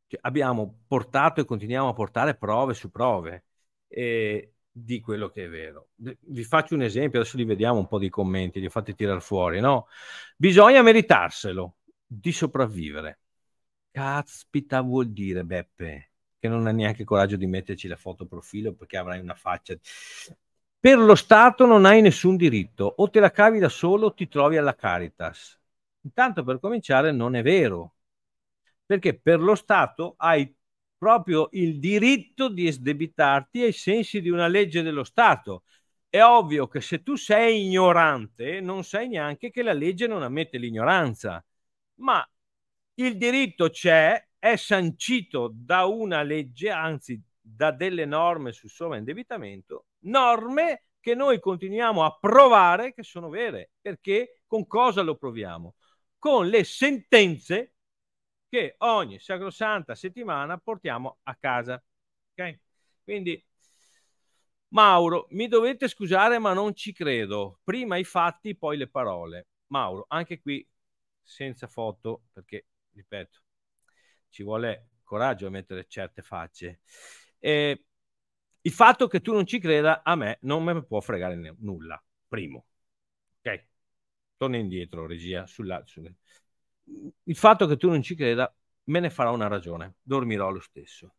Cioè, 0.08 0.20
abbiamo 0.24 0.84
portato 0.88 1.42
e 1.42 1.46
continuiamo 1.46 1.90
a 1.90 1.94
portare 1.94 2.36
prove 2.36 2.74
su 2.74 2.90
prove 2.90 3.46
eh, 3.88 4.54
di 4.72 5.00
quello 5.02 5.30
che 5.30 5.46
è 5.46 5.50
vero. 5.50 5.90
Vi 5.96 6.44
faccio 6.44 6.76
un 6.76 6.82
esempio, 6.84 7.20
adesso 7.20 7.38
li 7.38 7.46
vediamo 7.46 7.80
un 7.80 7.88
po' 7.88 8.00
di 8.00 8.10
commenti, 8.10 8.60
li 8.60 8.70
fate 8.70 8.96
tirare 8.96 9.20
fuori, 9.20 9.60
no? 9.60 9.88
Bisogna 10.38 10.82
meritarselo 10.82 11.76
di 12.06 12.32
sopravvivere. 12.32 13.20
Caspita 13.92 14.82
vuol 14.82 15.12
dire, 15.12 15.44
Beppe 15.44 16.09
che 16.40 16.48
non 16.48 16.66
ha 16.68 16.72
neanche 16.72 17.04
coraggio 17.04 17.36
di 17.36 17.46
metterci 17.46 17.88
la 17.88 17.96
foto 17.96 18.26
profilo 18.26 18.74
perché 18.74 18.98
avrai 18.98 19.20
una 19.20 19.36
faccia. 19.36 19.76
Per 20.80 20.98
lo 20.98 21.16
Stato 21.16 21.66
non 21.66 21.86
hai 21.86 22.02
nessun 22.02 22.38
diritto, 22.38 22.86
o 22.86 23.10
te 23.10 23.20
la 23.20 23.32
cavi 23.32 23.60
da 23.60 23.70
solo 23.70 24.08
o 24.08 24.14
ti 24.14 24.28
trovi 24.28 24.58
alla 24.58 24.76
Caritas. 24.76 25.60
Intanto 26.02 26.44
per 26.44 26.60
cominciare 26.60 27.12
non 27.12 27.36
è 27.36 27.42
vero, 27.42 27.96
perché 28.86 29.20
per 29.20 29.42
lo 29.42 29.56
Stato 29.56 30.16
hai 30.18 30.52
proprio 30.98 31.50
il 31.52 31.80
diritto 31.80 32.50
di 32.50 32.68
esdebitarti 32.68 33.62
ai 33.64 33.72
sensi 33.74 34.22
di 34.22 34.30
una 34.30 34.48
legge 34.48 34.82
dello 34.82 35.04
Stato. 35.04 35.64
È 36.10 36.22
ovvio 36.22 36.68
che 36.68 36.82
se 36.82 37.04
tu 37.04 37.16
sei 37.16 37.66
ignorante 37.66 38.62
non 38.62 38.84
sai 38.84 39.10
neanche 39.10 39.52
che 39.52 39.64
la 39.64 39.74
legge 39.74 40.08
non 40.08 40.24
ammette 40.24 40.58
l'ignoranza, 40.58 41.44
ma 41.96 42.28
il 42.96 43.18
diritto 43.18 43.70
c'è 43.70 44.26
è 44.40 44.56
sancito 44.56 45.52
da 45.54 45.86
una 45.86 46.24
legge, 46.24 46.70
anzi 46.70 47.22
da 47.40 47.72
delle 47.72 48.06
norme 48.06 48.54
sul 48.54 48.70
sovraindebitamento, 48.70 49.88
norme 50.06 50.86
che 51.00 51.16
noi 51.16 51.40
continuiamo 51.40 52.04
a 52.04 52.18
provare 52.18 52.94
che 52.94 53.04
sono 53.04 53.30
vere. 53.30 53.72
Perché 53.82 54.42
con 54.48 54.66
cosa 54.66 55.02
lo 55.02 55.16
proviamo? 55.16 55.76
Con 56.18 56.48
le 56.48 56.64
sentenze 56.64 57.76
che 58.50 58.76
ogni 58.80 59.20
sacrosanta 59.20 59.96
settimana 59.96 60.58
portiamo 60.58 61.20
a 61.24 61.36
casa. 61.36 61.82
Ok? 62.34 62.60
Quindi, 63.04 63.44
Mauro, 64.70 65.28
mi 65.32 65.48
dovete 65.48 65.88
scusare, 65.88 66.40
ma 66.40 66.54
non 66.54 66.76
ci 66.76 66.94
credo. 66.94 67.60
Prima 67.64 67.98
i 67.98 68.04
fatti, 68.04 68.56
poi 68.56 68.78
le 68.78 68.88
parole. 68.88 69.48
Mauro, 69.68 70.06
anche 70.10 70.40
qui 70.40 70.68
senza 71.22 71.68
foto, 71.68 72.24
perché, 72.32 72.68
ripeto, 72.94 73.40
ci 74.30 74.44
vuole 74.44 74.90
coraggio 75.04 75.48
a 75.48 75.50
mettere 75.50 75.86
certe 75.88 76.22
facce. 76.22 76.82
E 77.40 77.84
il 78.62 78.72
fatto 78.72 79.08
che 79.08 79.22
tu 79.22 79.34
non 79.34 79.46
ci 79.46 79.60
creda 79.60 80.04
a 80.04 80.16
me 80.16 80.38
non 80.42 80.64
me 80.64 80.84
può 80.84 81.00
fregare 81.02 81.36
n- 81.36 81.56
nulla. 81.60 82.02
Primo, 82.28 82.66
ok? 83.40 83.66
Torna 84.38 84.58
indietro, 84.58 85.06
regia. 85.08 85.46
Sulla, 85.48 85.82
sulla. 85.86 86.12
Il 87.24 87.36
fatto 87.36 87.68
che 87.68 87.78
tu 87.78 87.90
non 87.90 88.02
ci 88.02 88.16
creda 88.16 88.54
me 88.86 89.00
ne 89.00 89.10
farà 89.10 89.32
una 89.32 89.48
ragione. 89.48 89.96
Dormirò 90.02 90.50
lo 90.50 90.60
stesso. 90.60 91.14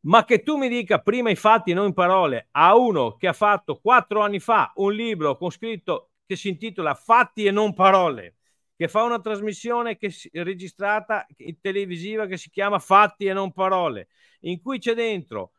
Ma 0.00 0.24
che 0.24 0.42
tu 0.42 0.56
mi 0.56 0.68
dica 0.68 1.00
prima 1.00 1.30
i 1.30 1.36
fatti 1.36 1.72
e 1.72 1.74
non 1.74 1.86
in 1.86 1.92
parole 1.92 2.48
a 2.52 2.76
uno 2.76 3.16
che 3.16 3.26
ha 3.26 3.32
fatto 3.32 3.80
quattro 3.80 4.20
anni 4.20 4.38
fa 4.38 4.72
un 4.76 4.92
libro 4.92 5.36
con 5.36 5.50
scritto 5.50 6.12
che 6.24 6.36
si 6.36 6.48
intitola 6.48 6.94
Fatti 6.94 7.46
e 7.46 7.50
non 7.50 7.74
parole 7.74 8.37
che 8.78 8.86
fa 8.86 9.02
una 9.02 9.18
trasmissione 9.18 9.96
che 9.96 10.08
si, 10.10 10.30
registrata 10.34 11.26
televisiva 11.60 12.26
che 12.26 12.36
si 12.36 12.48
chiama 12.48 12.78
Fatti 12.78 13.26
e 13.26 13.32
non 13.32 13.52
parole, 13.52 14.06
in 14.42 14.62
cui 14.62 14.78
c'è 14.78 14.94
dentro 14.94 15.50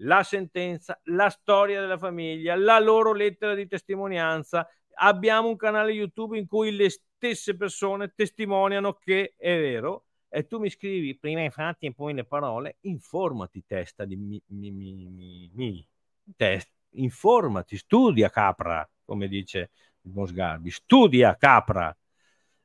la 0.00 0.22
sentenza, 0.22 1.00
la 1.04 1.30
storia 1.30 1.80
della 1.80 1.96
famiglia, 1.96 2.54
la 2.54 2.78
loro 2.78 3.14
lettera 3.14 3.54
di 3.54 3.66
testimonianza. 3.66 4.68
Abbiamo 4.98 5.48
un 5.48 5.56
canale 5.56 5.92
YouTube 5.92 6.36
in 6.36 6.46
cui 6.46 6.70
le 6.76 6.90
stesse 6.90 7.56
persone 7.56 8.12
testimoniano 8.14 8.92
che 8.92 9.32
è 9.38 9.58
vero 9.58 10.04
e 10.28 10.46
tu 10.46 10.58
mi 10.58 10.68
scrivi 10.68 11.16
prima 11.16 11.44
i 11.44 11.50
fatti 11.50 11.86
e 11.86 11.94
poi 11.94 12.12
le 12.12 12.24
parole, 12.24 12.76
informati 12.82 13.64
testa 13.66 14.04
di 14.04 14.16
mi, 14.16 14.42
mi, 14.48 14.70
mi, 14.70 15.50
mi. 15.54 15.88
Test, 16.36 16.70
informati, 16.90 17.78
studia 17.78 18.28
capra, 18.28 18.86
come 19.02 19.28
dice 19.28 19.70
Mosgarbi, 20.02 20.70
studia 20.70 21.34
capra 21.36 21.96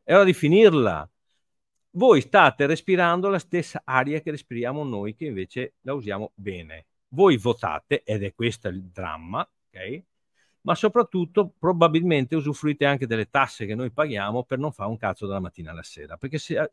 è 0.04 0.14
ora 0.14 0.24
di 0.24 0.34
finirla. 0.34 1.10
Voi 1.92 2.22
state 2.22 2.66
respirando 2.66 3.28
la 3.30 3.40
stessa 3.40 3.82
aria 3.84 4.22
che 4.22 4.32
respiriamo 4.32 4.84
noi, 4.84 5.16
che 5.16 5.26
invece 5.26 5.74
la 5.82 5.94
usiamo 5.94 6.32
bene. 6.36 6.86
Voi 7.10 7.38
votate, 7.38 8.04
ed 8.04 8.24
è 8.24 8.34
questo 8.34 8.70
il 8.70 8.84
dramma, 8.84 9.42
ok? 9.42 10.04
Ma 10.62 10.76
soprattutto 10.76 11.54
probabilmente 11.58 12.36
usufruite 12.36 12.86
anche 12.86 13.08
delle 13.08 13.30
tasse 13.30 13.66
che 13.66 13.76
noi 13.76 13.92
paghiamo 13.92 14.44
per 14.44 14.60
non 14.60 14.72
fare 14.72 14.90
un 14.90 14.98
cazzo 14.98 15.28
dalla 15.28 15.40
mattina 15.40 15.72
alla 15.72 15.84
sera. 15.84 16.18
Perché 16.18 16.38
se, 16.38 16.70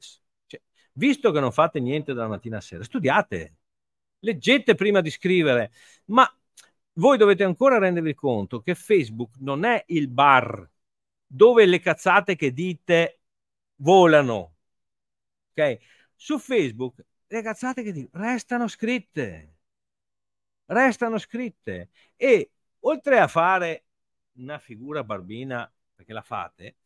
cioè, 0.46 0.60
visto 0.92 1.32
che 1.32 1.40
non 1.40 1.52
fate 1.52 1.80
niente 1.80 2.12
dalla 2.12 2.28
mattina 2.28 2.58
a 2.58 2.60
sera, 2.60 2.84
studiate, 2.84 3.54
leggete 4.20 4.74
prima 4.74 5.00
di 5.00 5.10
scrivere, 5.10 5.72
ma 6.06 6.30
voi 6.94 7.16
dovete 7.16 7.44
ancora 7.44 7.78
rendervi 7.78 8.14
conto 8.14 8.60
che 8.60 8.74
Facebook 8.74 9.36
non 9.38 9.64
è 9.64 9.82
il 9.88 10.08
bar 10.08 10.68
dove 11.26 11.66
le 11.66 11.80
cazzate 11.80 12.36
che 12.36 12.52
dite 12.52 13.17
volano. 13.78 14.54
Ok? 15.52 15.78
Su 16.14 16.38
Facebook 16.38 17.04
le 17.26 17.42
cazzate 17.42 17.82
che 17.82 17.92
dite 17.92 18.10
restano 18.12 18.68
scritte. 18.68 19.56
Restano 20.66 21.18
scritte 21.18 21.90
e 22.16 22.50
oltre 22.80 23.18
a 23.18 23.26
fare 23.26 23.84
una 24.34 24.58
figura 24.58 25.02
barbina 25.02 25.70
perché 25.94 26.12
la 26.12 26.22
fate, 26.22 26.76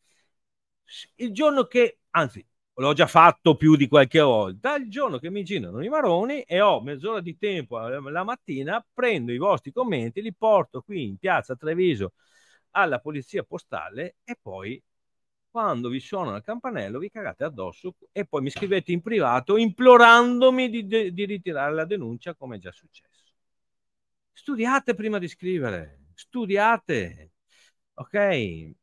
il 1.15 1.33
giorno 1.33 1.65
che, 1.65 1.99
anzi, 2.11 2.45
l'ho 2.75 2.93
già 2.93 3.07
fatto 3.07 3.55
più 3.55 3.75
di 3.75 3.87
qualche 3.87 4.19
volta, 4.19 4.75
il 4.75 4.89
giorno 4.89 5.19
che 5.19 5.29
mi 5.29 5.43
girano 5.43 5.83
i 5.83 5.89
maroni 5.89 6.41
e 6.41 6.61
ho 6.61 6.81
mezz'ora 6.81 7.21
di 7.21 7.37
tempo 7.37 7.77
la 7.77 8.23
mattina, 8.23 8.85
prendo 8.93 9.31
i 9.31 9.37
vostri 9.37 9.71
commenti, 9.71 10.21
li 10.21 10.33
porto 10.33 10.81
qui 10.81 11.03
in 11.03 11.17
piazza 11.17 11.55
Treviso 11.55 12.13
alla 12.71 12.99
polizia 12.99 13.43
postale 13.43 14.15
e 14.23 14.37
poi 14.41 14.81
quando 15.53 15.89
vi 15.89 15.99
suona 15.99 16.35
il 16.37 16.41
campanello 16.43 16.97
vi 16.97 17.11
cagate 17.11 17.43
addosso 17.43 17.95
e 18.11 18.25
poi 18.25 18.41
mi 18.41 18.49
scrivete 18.49 18.91
in 18.91 19.01
privato 19.03 19.55
implorandomi 19.55 20.67
di, 20.67 20.87
de- 20.87 21.13
di 21.13 21.25
ritirare 21.25 21.73
la 21.75 21.85
denuncia 21.85 22.33
come 22.33 22.55
è 22.55 22.59
già 22.59 22.71
successo. 22.71 23.33
Studiate 24.33 24.95
prima 24.95 25.19
di 25.19 25.27
scrivere, 25.27 26.05
studiate, 26.15 27.31
ok? 27.95 28.73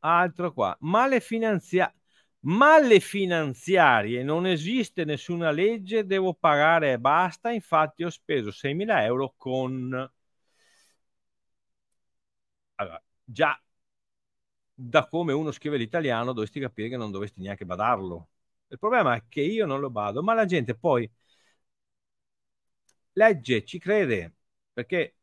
Altro 0.00 0.52
qua, 0.52 0.76
ma 0.80 1.06
le, 1.06 1.20
finanzia- 1.20 1.92
ma 2.40 2.78
le 2.78 3.00
finanziarie 3.00 4.22
non 4.22 4.46
esiste 4.46 5.04
nessuna 5.04 5.50
legge, 5.50 6.06
devo 6.06 6.34
pagare 6.34 6.92
e 6.92 6.98
basta, 6.98 7.50
infatti 7.50 8.04
ho 8.04 8.10
speso 8.10 8.50
6.000 8.52 9.04
euro 9.04 9.34
con 9.36 10.08
allora, 12.76 13.02
già 13.24 13.60
da 14.74 15.06
come 15.08 15.32
uno 15.32 15.50
scrive 15.52 15.76
l'italiano 15.78 16.32
dovresti 16.32 16.60
capire 16.60 16.88
che 16.88 16.96
non 16.96 17.10
dovresti 17.10 17.40
neanche 17.40 17.64
badarlo. 17.66 18.28
Il 18.68 18.78
problema 18.78 19.14
è 19.16 19.24
che 19.28 19.40
io 19.42 19.66
non 19.66 19.80
lo 19.80 19.90
bado, 19.90 20.22
ma 20.22 20.34
la 20.34 20.44
gente 20.44 20.74
poi 20.74 21.08
legge, 23.14 23.64
ci 23.64 23.78
crede, 23.78 24.32
perché 24.72 25.16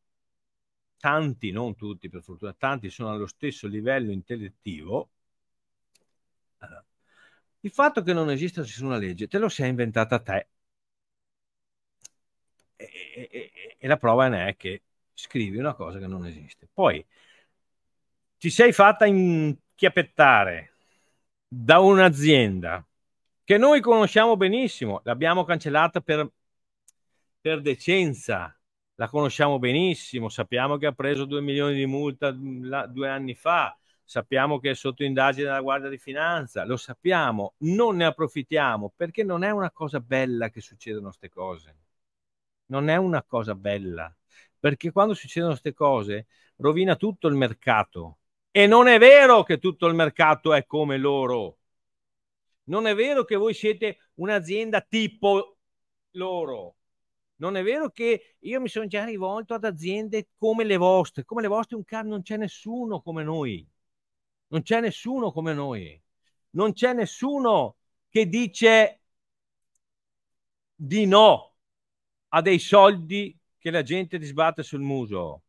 tanti, 0.98 1.50
non 1.52 1.74
tutti 1.76 2.08
per 2.08 2.22
fortuna, 2.22 2.52
tanti 2.52 2.90
sono 2.90 3.10
allo 3.10 3.26
stesso 3.26 3.66
livello 3.68 4.10
intellettivo. 4.10 5.10
Allora, 6.58 6.84
il 7.60 7.70
fatto 7.70 8.02
che 8.02 8.12
non 8.12 8.30
esista 8.30 8.60
nessuna 8.62 8.96
legge 8.98 9.28
te 9.28 9.38
lo 9.38 9.48
sei 9.48 9.68
inventata 9.70 10.18
te. 10.20 10.48
E, 12.76 13.28
e, 13.30 13.76
e, 13.78 13.86
la 13.86 13.96
prova 13.96 14.28
ne 14.28 14.48
è 14.48 14.56
che 14.56 14.82
scrivi 15.14 15.58
una 15.58 15.74
cosa 15.74 15.98
che 15.98 16.06
non 16.06 16.26
esiste. 16.26 16.68
Poi 16.72 17.04
ti 18.44 18.50
sei 18.50 18.72
fatta 18.72 19.06
inchiappettare 19.06 20.74
da 21.48 21.78
un'azienda 21.78 22.86
che 23.42 23.56
noi 23.56 23.80
conosciamo 23.80 24.36
benissimo, 24.36 25.00
l'abbiamo 25.04 25.44
cancellata 25.44 26.02
per, 26.02 26.30
per 27.40 27.62
decenza, 27.62 28.54
la 28.96 29.08
conosciamo 29.08 29.58
benissimo, 29.58 30.28
sappiamo 30.28 30.76
che 30.76 30.84
ha 30.84 30.92
preso 30.92 31.24
2 31.24 31.40
milioni 31.40 31.74
di 31.74 31.86
multa 31.86 32.36
la, 32.60 32.84
due 32.86 33.08
anni 33.08 33.34
fa, 33.34 33.74
sappiamo 34.04 34.58
che 34.58 34.72
è 34.72 34.74
sotto 34.74 35.04
indagine 35.04 35.46
della 35.46 35.62
Guardia 35.62 35.88
di 35.88 35.96
Finanza, 35.96 36.66
lo 36.66 36.76
sappiamo, 36.76 37.54
non 37.60 37.96
ne 37.96 38.04
approfittiamo 38.04 38.92
perché 38.94 39.22
non 39.24 39.42
è 39.42 39.52
una 39.52 39.70
cosa 39.70 40.00
bella 40.00 40.50
che 40.50 40.60
succedano 40.60 41.06
queste 41.06 41.30
cose. 41.30 41.76
Non 42.66 42.90
è 42.90 42.96
una 42.96 43.22
cosa 43.22 43.54
bella, 43.54 44.14
perché 44.58 44.92
quando 44.92 45.14
succedono 45.14 45.52
queste 45.52 45.72
cose 45.72 46.26
rovina 46.56 46.94
tutto 46.96 47.26
il 47.28 47.36
mercato 47.36 48.18
e 48.56 48.68
non 48.68 48.86
è 48.86 49.00
vero 49.00 49.42
che 49.42 49.58
tutto 49.58 49.88
il 49.88 49.96
mercato 49.96 50.54
è 50.54 50.64
come 50.64 50.96
loro. 50.96 51.58
Non 52.66 52.86
è 52.86 52.94
vero 52.94 53.24
che 53.24 53.34
voi 53.34 53.52
siete 53.52 53.98
un'azienda 54.14 54.80
tipo 54.80 55.56
loro. 56.12 56.76
Non 57.38 57.56
è 57.56 57.64
vero 57.64 57.90
che 57.90 58.36
io 58.38 58.60
mi 58.60 58.68
sono 58.68 58.86
già 58.86 59.02
rivolto 59.02 59.54
ad 59.54 59.64
aziende 59.64 60.28
come 60.36 60.62
le 60.62 60.76
vostre. 60.76 61.24
Come 61.24 61.42
le 61.42 61.48
vostre, 61.48 61.74
un 61.74 61.84
car 61.84 62.04
non 62.04 62.22
c'è 62.22 62.36
nessuno 62.36 63.02
come 63.02 63.24
noi. 63.24 63.68
Non 64.46 64.62
c'è 64.62 64.80
nessuno 64.80 65.32
come 65.32 65.52
noi. 65.52 66.00
Non 66.50 66.74
c'è 66.74 66.92
nessuno 66.92 67.78
che 68.08 68.28
dice 68.28 69.00
di 70.76 71.06
no 71.06 71.56
a 72.28 72.40
dei 72.40 72.60
soldi 72.60 73.36
che 73.58 73.72
la 73.72 73.82
gente 73.82 74.16
ti 74.16 74.26
sbatte 74.26 74.62
sul 74.62 74.80
muso 74.80 75.43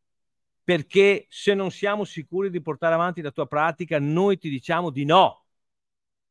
perché 0.66 1.26
se 1.28 1.54
non 1.54 1.70
siamo 1.70 2.02
sicuri 2.02 2.50
di 2.50 2.60
portare 2.60 2.94
avanti 2.94 3.22
la 3.22 3.30
tua 3.30 3.46
pratica, 3.46 4.00
noi 4.00 4.36
ti 4.36 4.48
diciamo 4.48 4.90
di 4.90 5.04
no, 5.04 5.44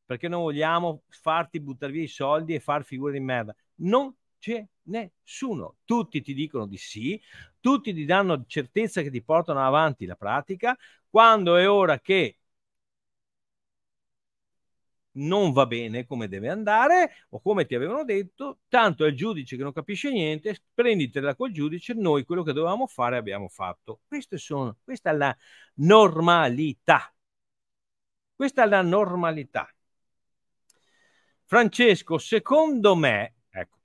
perché 0.04 0.28
non 0.28 0.42
vogliamo 0.42 1.04
farti 1.08 1.58
buttare 1.58 1.90
via 1.92 2.02
i 2.02 2.06
soldi 2.06 2.52
e 2.52 2.60
far 2.60 2.84
figure 2.84 3.12
di 3.14 3.20
merda. 3.20 3.56
Non 3.76 4.14
c'è 4.38 4.62
nessuno. 4.88 5.76
Tutti 5.86 6.20
ti 6.20 6.34
dicono 6.34 6.66
di 6.66 6.76
sì, 6.76 7.18
tutti 7.60 7.94
ti 7.94 8.04
danno 8.04 8.44
certezza 8.46 9.00
che 9.00 9.10
ti 9.10 9.22
portano 9.22 9.64
avanti 9.64 10.04
la 10.04 10.16
pratica. 10.16 10.76
Quando 11.08 11.56
è 11.56 11.66
ora 11.66 11.98
che 11.98 12.40
non 15.16 15.52
va 15.52 15.66
bene 15.66 16.06
come 16.06 16.28
deve 16.28 16.48
andare 16.48 17.26
o 17.30 17.40
come 17.40 17.66
ti 17.66 17.74
avevano 17.74 18.04
detto, 18.04 18.60
tanto 18.68 19.04
è 19.04 19.08
il 19.08 19.16
giudice 19.16 19.56
che 19.56 19.62
non 19.62 19.72
capisce 19.72 20.10
niente, 20.10 20.58
prenditela 20.74 21.34
col 21.34 21.52
giudice, 21.52 21.94
noi 21.94 22.24
quello 22.24 22.42
che 22.42 22.52
dovevamo 22.52 22.86
fare 22.86 23.16
abbiamo 23.16 23.48
fatto. 23.48 24.00
Sono, 24.36 24.78
questa 24.84 25.10
è 25.10 25.14
la 25.14 25.36
normalità. 25.74 27.12
Questa 28.34 28.64
è 28.64 28.66
la 28.66 28.82
normalità. 28.82 29.68
Francesco, 31.44 32.18
secondo 32.18 32.94
me, 32.96 33.36
ecco, 33.50 33.78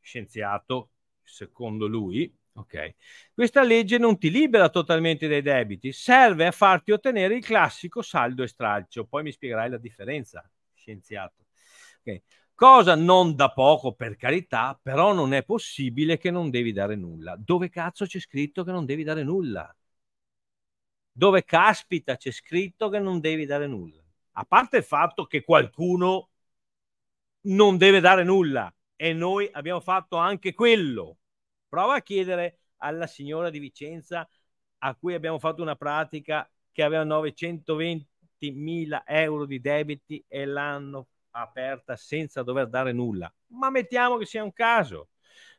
scienziato, 0.00 0.90
secondo 1.22 1.86
lui, 1.86 2.32
Ok. 2.56 2.94
Questa 3.34 3.62
legge 3.62 3.98
non 3.98 4.16
ti 4.16 4.30
libera 4.30 4.68
totalmente 4.68 5.26
dai 5.26 5.42
debiti, 5.42 5.92
serve 5.92 6.46
a 6.46 6.52
farti 6.52 6.92
ottenere 6.92 7.34
il 7.36 7.44
classico 7.44 8.00
saldo 8.00 8.44
e 8.44 8.48
stralcio. 8.48 9.06
Poi 9.06 9.24
mi 9.24 9.32
spiegherai 9.32 9.70
la 9.70 9.78
differenza, 9.78 10.48
scienziato. 10.74 11.46
Okay. 12.00 12.22
Cosa 12.54 12.94
non 12.94 13.34
da 13.34 13.50
poco, 13.52 13.94
per 13.94 14.16
carità, 14.16 14.78
però 14.80 15.12
non 15.12 15.34
è 15.34 15.42
possibile 15.44 16.16
che 16.18 16.30
non 16.30 16.50
devi 16.50 16.70
dare 16.72 16.94
nulla. 16.94 17.36
Dove 17.36 17.68
cazzo 17.68 18.06
c'è 18.06 18.20
scritto 18.20 18.62
che 18.62 18.70
non 18.70 18.84
devi 18.84 19.02
dare 19.02 19.24
nulla? 19.24 19.74
Dove 21.10 21.44
caspita 21.44 22.16
c'è 22.16 22.30
scritto 22.30 22.88
che 22.88 23.00
non 23.00 23.18
devi 23.18 23.46
dare 23.46 23.66
nulla? 23.66 24.02
A 24.36 24.44
parte 24.44 24.78
il 24.78 24.84
fatto 24.84 25.26
che 25.26 25.42
qualcuno 25.42 26.30
non 27.42 27.76
deve 27.76 28.00
dare 28.00 28.22
nulla 28.22 28.72
e 28.94 29.12
noi 29.12 29.48
abbiamo 29.52 29.80
fatto 29.80 30.16
anche 30.16 30.54
quello 30.54 31.18
Prova 31.74 31.96
a 31.96 32.02
chiedere 32.02 32.60
alla 32.76 33.08
signora 33.08 33.50
di 33.50 33.58
Vicenza 33.58 34.28
a 34.78 34.94
cui 34.94 35.12
abbiamo 35.12 35.40
fatto 35.40 35.60
una 35.60 35.74
pratica 35.74 36.48
che 36.70 36.84
aveva 36.84 37.02
920 37.02 38.06
mila 38.52 39.02
euro 39.04 39.44
di 39.44 39.60
debiti 39.60 40.24
e 40.28 40.44
l'hanno 40.44 41.08
aperta 41.30 41.96
senza 41.96 42.44
dover 42.44 42.68
dare 42.68 42.92
nulla. 42.92 43.28
Ma 43.46 43.70
mettiamo 43.70 44.18
che 44.18 44.24
sia 44.24 44.44
un 44.44 44.52
caso. 44.52 45.08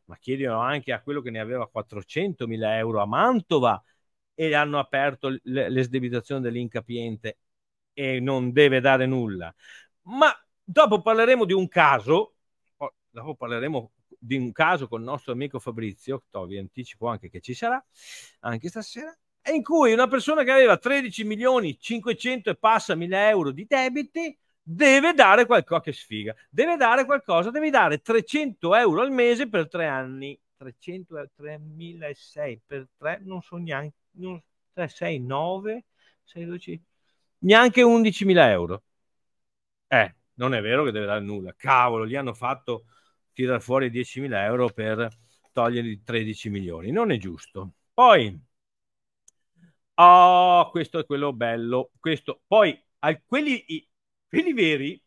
Ma 0.06 0.18
chiedilo 0.18 0.58
anche 0.58 0.94
a 0.94 1.02
quello 1.02 1.20
che 1.20 1.32
ne 1.32 1.42
aveva 1.42 1.68
400 1.68 2.48
mila 2.48 2.78
euro 2.78 3.02
a 3.02 3.06
Mantova 3.06 3.84
e 4.34 4.56
hanno 4.56 4.80
aperto 4.80 5.38
l'esdebitazione 5.44 6.40
dell'incapiente 6.40 7.40
e 7.92 8.22
non 8.22 8.54
deve 8.54 8.80
dare 8.80 9.06
nulla. 9.06 9.54
Ma 10.04 10.32
dopo 10.64 11.02
parleremo 11.02 11.44
di 11.44 11.52
un 11.52 11.68
caso, 11.68 12.36
dopo 13.10 13.36
parleremo 13.36 13.92
di 14.26 14.36
un 14.36 14.52
caso 14.52 14.88
con 14.88 15.00
il 15.02 15.06
nostro 15.06 15.34
amico 15.34 15.60
Fabrizio, 15.60 16.24
vi 16.48 16.58
anticipo 16.58 17.08
anche 17.08 17.30
che 17.30 17.42
ci 17.42 17.54
sarà 17.54 17.84
anche 18.40 18.70
stasera, 18.70 19.16
in 19.52 19.62
cui 19.62 19.94
una 19.94 20.08
persona 20.08 20.44
che 20.44 20.52
aveva 20.52 20.78
13 20.78 21.24
milioni 21.24 21.78
500 21.80 22.50
e 22.50 22.56
passa 22.56 22.96
mila 22.96 23.30
euro 23.30 23.52
di 23.52 23.66
debiti 23.68 24.36
deve 24.68 25.14
dare 25.14 25.46
qualcosa 25.46 25.82
che 25.82 25.94
sfiga, 25.94 26.36
deve 26.50 26.76
dare 26.76 27.06
qualcosa, 27.06 27.52
devi 27.52 27.70
dare 27.70 28.02
300 28.02 28.76
euro 28.76 29.02
al 29.02 29.12
mese 29.12 29.48
per 29.48 29.68
tre 29.70 29.86
anni, 29.86 30.38
300 30.58 31.30
3006 31.36 32.62
per 32.66 32.88
tre, 32.98 33.20
non 33.24 33.42
so 33.44 33.58
neanche, 33.58 33.96
non, 34.14 34.42
3, 34.74 34.88
6, 34.88 35.20
9, 35.20 35.86
6, 36.24 36.46
12, 36.46 36.84
neanche 37.40 37.82
11 37.84 38.26
mila 38.26 38.50
euro. 38.50 38.82
Eh, 39.88 40.16
non 40.36 40.56
è 40.56 40.62
vero 40.62 40.84
che 40.84 40.92
deve 40.92 41.06
dare 41.06 41.22
nulla, 41.22 41.54
cavolo, 41.56 42.08
gli 42.08 42.16
hanno 42.16 42.34
fatto 42.34 42.86
tirare 43.36 43.60
fuori 43.60 43.92
10.000 43.92 44.44
euro 44.46 44.70
per 44.70 45.08
togliergli 45.52 46.02
13 46.04 46.50
milioni. 46.50 46.92
Non 46.92 47.12
è 47.12 47.18
giusto. 47.18 47.74
Poi, 47.94 48.40
oh, 49.96 50.70
questo 50.72 51.00
è 51.00 51.06
quello 51.06 51.34
bello. 51.34 51.92
Questo. 52.00 52.42
Poi 52.48 52.82
quelli, 53.26 53.64
quelli 54.28 54.54
veri, 54.54 55.02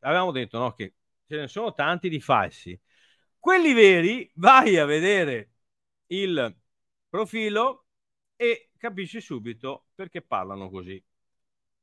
avevamo 0.00 0.30
detto 0.32 0.58
no, 0.58 0.72
che 0.74 0.94
ce 1.26 1.36
ne 1.36 1.48
sono 1.48 1.74
tanti 1.74 2.08
di 2.08 2.20
falsi. 2.20 2.78
Quelli 3.38 3.72
veri, 3.74 4.30
vai 4.36 4.76
a 4.78 4.84
vedere 4.84 5.50
il 6.06 6.56
profilo 7.08 7.86
e 8.36 8.70
capisci 8.76 9.20
subito 9.20 9.88
perché 9.94 10.22
parlano 10.22 10.70
così. 10.70 11.02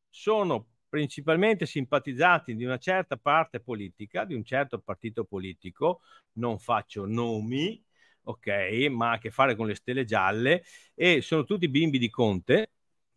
Sono 0.10 0.73
principalmente 0.94 1.66
simpatizzati 1.66 2.56
di 2.56 2.66
una 2.66 2.78
certa 2.78 3.18
parte 3.18 3.60
politica, 3.60 4.26
di 4.26 4.36
un 4.36 4.44
certo 4.44 4.78
partito 4.78 5.24
politico, 5.24 6.02
non 6.34 6.60
faccio 6.60 7.08
nomi, 7.08 7.84
ok, 8.26 8.48
ma 8.92 9.10
ha 9.10 9.14
a 9.14 9.18
che 9.18 9.32
fare 9.32 9.56
con 9.56 9.66
le 9.66 9.74
stelle 9.74 10.06
gialle 10.06 10.64
e 10.94 11.22
sono 11.22 11.46
tutti 11.46 11.68
bimbi 11.68 11.98
di 11.98 12.12
Conte, 12.12 12.74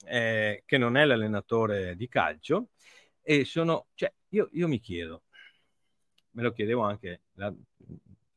eh, 0.06 0.62
che 0.64 0.78
non 0.78 0.96
è 0.96 1.04
l'allenatore 1.04 1.96
di 1.96 2.08
calcio, 2.08 2.70
e 3.20 3.44
sono, 3.44 3.88
cioè, 3.92 4.10
io, 4.30 4.48
io 4.52 4.68
mi 4.68 4.80
chiedo, 4.80 5.24
me 6.30 6.44
lo 6.44 6.52
chiedevo 6.52 6.80
anche 6.80 7.24
la 7.34 7.52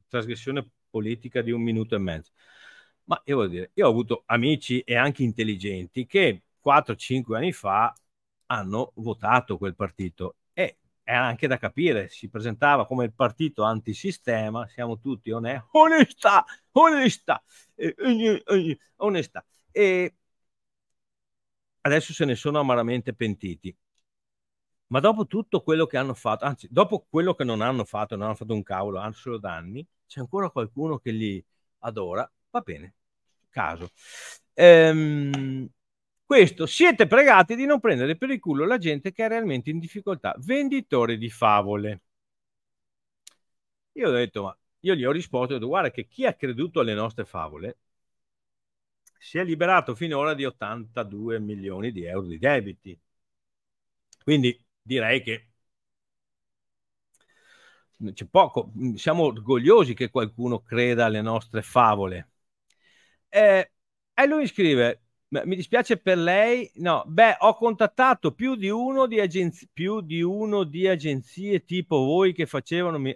trasgressione 0.10 0.69
politica 0.89 1.41
di 1.41 1.52
un 1.52 1.62
minuto 1.62 1.95
e 1.95 1.99
mezzo, 1.99 2.32
ma 3.06 3.21
io 3.23 3.38
voglio 3.38 3.49
dire, 3.49 3.71
io 3.75 3.88
ho 3.88 3.89
avuto 3.89 4.23
amici 4.25 4.82
e 4.82 4.97
anche 4.97 5.23
intelligenti 5.23 6.06
che 6.06 6.41
4-5 6.60 7.38
anni 7.38 7.54
fa 7.54 7.93
hanno 8.51 8.91
votato 8.95 9.57
quel 9.57 9.75
partito 9.75 10.38
e 10.53 10.77
è 11.03 11.13
anche 11.13 11.47
da 11.47 11.57
capire, 11.57 12.09
si 12.09 12.29
presentava 12.29 12.85
come 12.85 13.05
il 13.05 13.13
partito 13.13 13.63
antisistema, 13.63 14.67
siamo 14.67 14.99
tutti 14.99 15.31
onesti, 15.31 15.67
onestà, 15.71 16.45
onestà, 16.71 17.43
onestà. 18.97 19.45
E 19.71 20.15
adesso 21.81 22.13
se 22.13 22.25
ne 22.25 22.35
sono 22.35 22.59
amaramente 22.59 23.13
pentiti. 23.13 23.75
Ma 24.88 24.99
dopo 24.99 25.27
tutto 25.27 25.62
quello 25.62 25.85
che 25.85 25.97
hanno 25.97 26.13
fatto, 26.15 26.45
anzi, 26.45 26.67
dopo 26.71 27.05
quello 27.09 27.35
che 27.35 27.43
non 27.43 27.62
hanno 27.62 27.85
fatto, 27.85 28.15
non 28.15 28.25
hanno 28.25 28.35
fatto 28.35 28.53
un 28.53 28.63
cavolo, 28.63 28.97
hanno 28.99 29.13
solo 29.13 29.38
danni, 29.38 29.85
c'è 30.07 30.19
ancora 30.19 30.49
qualcuno 30.49 30.97
che 30.97 31.12
li 31.12 31.43
adora, 31.79 32.29
va 32.49 32.59
bene, 32.62 32.95
caso. 33.49 33.91
Ehm, 34.53 35.69
questo, 36.29 36.67
siete 36.67 37.07
pregati 37.07 37.55
di 37.55 37.65
non 37.65 37.79
prendere 37.79 38.15
per 38.15 38.29
il 38.29 38.39
culo 38.39 38.63
la 38.67 38.77
gente 38.77 39.11
che 39.11 39.25
è 39.25 39.27
realmente 39.27 39.71
in 39.71 39.79
difficoltà, 39.79 40.35
venditori 40.37 41.17
di 41.17 41.27
favole. 41.31 42.01
Io 43.93 44.07
ho 44.09 44.11
detto, 44.11 44.43
ma 44.43 44.57
io 44.81 44.95
gli 44.95 45.05
ho 45.05 45.11
risposto, 45.11 45.53
ho 45.53 45.57
detto, 45.57 45.67
guarda 45.67 45.91
che 45.91 46.07
chi 46.07 46.25
ha 46.25 46.33
creduto 46.33 46.79
alle 46.79 46.93
nostre 46.93 47.25
favole 47.25 47.77
si 49.19 49.37
è 49.37 49.43
liberato 49.43 49.93
finora 49.93 50.33
di 50.33 50.45
82 50.45 51.39
milioni 51.39 51.91
di 51.91 52.05
euro 52.05 52.25
di 52.27 52.39
debiti. 52.39 52.99
Quindi 54.23 54.57
direi 54.81 55.21
che 55.21 55.49
c'è 58.13 58.25
poco, 58.25 58.71
siamo 58.95 59.23
orgogliosi 59.23 59.93
che 59.93 60.09
qualcuno 60.09 60.61
creda 60.61 61.05
alle 61.05 61.21
nostre 61.21 61.61
favole. 61.61 62.29
Eh, 63.29 63.71
e 64.13 64.25
lui 64.27 64.47
scrive, 64.47 65.08
mi 65.29 65.55
dispiace 65.55 65.97
per 65.97 66.17
lei, 66.17 66.71
no, 66.75 67.03
beh, 67.05 67.37
ho 67.39 67.55
contattato 67.55 68.33
più 68.33 68.55
di 68.55 68.69
uno 68.69 69.05
di, 69.05 69.19
agenzie, 69.19 69.67
più 69.71 70.01
di, 70.01 70.21
uno 70.21 70.63
di 70.63 70.87
agenzie 70.87 71.63
tipo 71.65 71.97
voi 71.97 72.33
che 72.33 72.45
facevano... 72.47 72.97
Mi... 72.97 73.15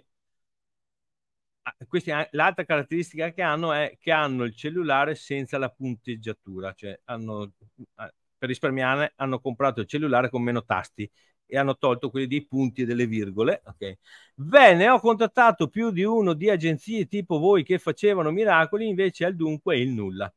Ah, 1.62 2.28
l'altra 2.32 2.64
caratteristica 2.64 3.32
che 3.32 3.42
hanno 3.42 3.72
è 3.72 3.96
che 3.98 4.12
hanno 4.12 4.44
il 4.44 4.54
cellulare 4.54 5.14
senza 5.14 5.58
la 5.58 5.70
punteggiatura, 5.70 6.72
cioè 6.74 7.00
hanno, 7.04 7.52
ah, 7.94 8.12
per 8.36 8.48
risparmiare 8.48 9.14
hanno 9.16 9.40
comprato 9.40 9.80
il 9.80 9.86
cellulare 9.86 10.28
con 10.28 10.42
meno 10.42 10.62
tasti 10.64 11.10
e 11.46 11.58
hanno 11.58 11.76
tolto 11.76 12.10
quelli 12.10 12.26
dei 12.26 12.46
punti 12.46 12.82
e 12.82 12.84
delle 12.84 13.06
virgole. 13.06 13.62
Okay. 13.64 13.98
Bene, 14.34 14.88
ho 14.88 15.00
contattato 15.00 15.68
più 15.68 15.90
di 15.90 16.04
uno 16.04 16.34
di 16.34 16.50
agenzie 16.50 17.06
tipo 17.06 17.38
voi 17.38 17.64
che 17.64 17.78
facevano 17.78 18.30
miracoli, 18.30 18.86
invece 18.86 19.24
al 19.24 19.34
dunque 19.34 19.78
il 19.78 19.90
nulla. 19.90 20.32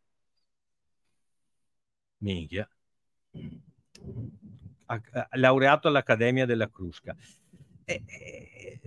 Minchia. 2.20 2.70
laureato 5.32 5.88
all'Accademia 5.88 6.46
della 6.46 6.70
Crusca. 6.70 7.16
E, 7.84 8.04
e, 8.06 8.80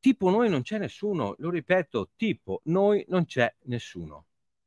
tipo 0.00 0.30
noi 0.30 0.48
non 0.48 0.62
c'è 0.62 0.78
nessuno, 0.78 1.34
lo 1.38 1.50
ripeto, 1.50 2.10
tipo 2.16 2.60
noi 2.64 3.04
non 3.08 3.24
c'è 3.24 3.52
nessuno. 3.64 4.26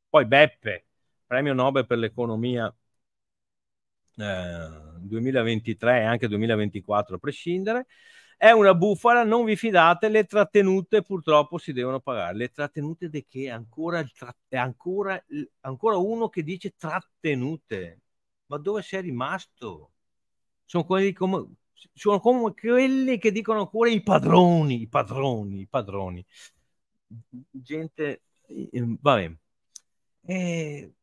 Poi 0.10 0.26
Beppe, 0.26 0.88
premio 1.26 1.54
Nobel 1.54 1.86
per 1.86 1.98
l'economia 1.98 2.74
2023 4.16 6.02
e 6.02 6.04
anche 6.04 6.28
2024 6.28 7.16
a 7.16 7.20
prescindere. 7.20 7.86
È 8.42 8.52
una 8.52 8.74
bufala, 8.74 9.26
non 9.26 9.44
vi 9.44 9.58
fidate, 9.58 10.08
le 10.08 10.24
trattenute 10.24 11.02
purtroppo 11.02 11.58
si 11.58 11.74
devono 11.74 12.00
pagare. 12.00 12.38
Le 12.38 12.48
trattenute 12.48 13.10
di 13.10 13.26
che? 13.28 13.50
Ancora, 13.50 14.02
tra- 14.06 14.34
ancora, 14.52 15.22
ancora 15.60 15.98
uno 15.98 16.30
che 16.30 16.42
dice 16.42 16.74
trattenute. 16.78 18.00
Ma 18.46 18.58
dove 18.58 18.82
sei 18.82 19.02
rimasto? 19.02 19.92
Sono 20.64 20.86
quelli 20.86 21.12
come, 21.12 21.48
sono 21.94 22.22
come 22.22 22.54
quelli 22.54 23.18
che 23.18 23.34
dicono 23.34 23.60
ancora 23.60 23.90
i 23.90 24.02
padroni, 24.02 24.84
i 24.84 24.88
padroni, 24.88 25.60
i 25.60 25.68
padroni. 25.68 26.26
Gente, 27.52 28.22
va 29.02 29.16
bene. 29.16 29.40
E 30.22 30.94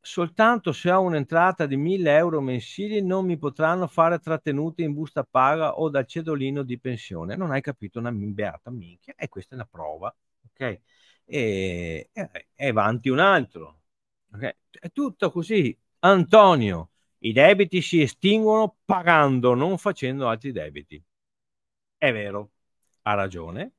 soltanto 0.00 0.72
se 0.72 0.90
ho 0.90 1.00
un'entrata 1.00 1.66
di 1.66 1.76
1000 1.76 2.16
euro 2.16 2.40
mensili 2.40 3.02
non 3.02 3.24
mi 3.24 3.36
potranno 3.36 3.86
fare 3.86 4.18
trattenute 4.18 4.82
in 4.82 4.92
busta 4.92 5.24
paga 5.24 5.78
o 5.78 5.88
dal 5.88 6.06
cedolino 6.06 6.62
di 6.62 6.78
pensione. 6.78 7.36
Non 7.36 7.50
hai 7.50 7.60
capito 7.60 7.98
una 7.98 8.12
beata 8.12 8.70
minchia 8.70 9.14
e 9.16 9.28
questa 9.28 9.54
è 9.54 9.58
la 9.58 9.66
prova. 9.66 10.14
Ok? 10.50 10.80
E, 11.24 12.10
e, 12.12 12.68
avanti 12.68 13.08
un 13.08 13.18
altro. 13.18 13.80
Okay? 14.34 14.54
È 14.70 14.90
tutto 14.92 15.30
così. 15.30 15.76
Antonio, 16.00 16.90
i 17.18 17.32
debiti 17.32 17.82
si 17.82 18.00
estinguono 18.00 18.76
pagando, 18.84 19.54
non 19.54 19.78
facendo 19.78 20.28
altri 20.28 20.52
debiti. 20.52 21.02
È 21.96 22.12
vero, 22.12 22.50
ha 23.02 23.14
ragione. 23.14 23.72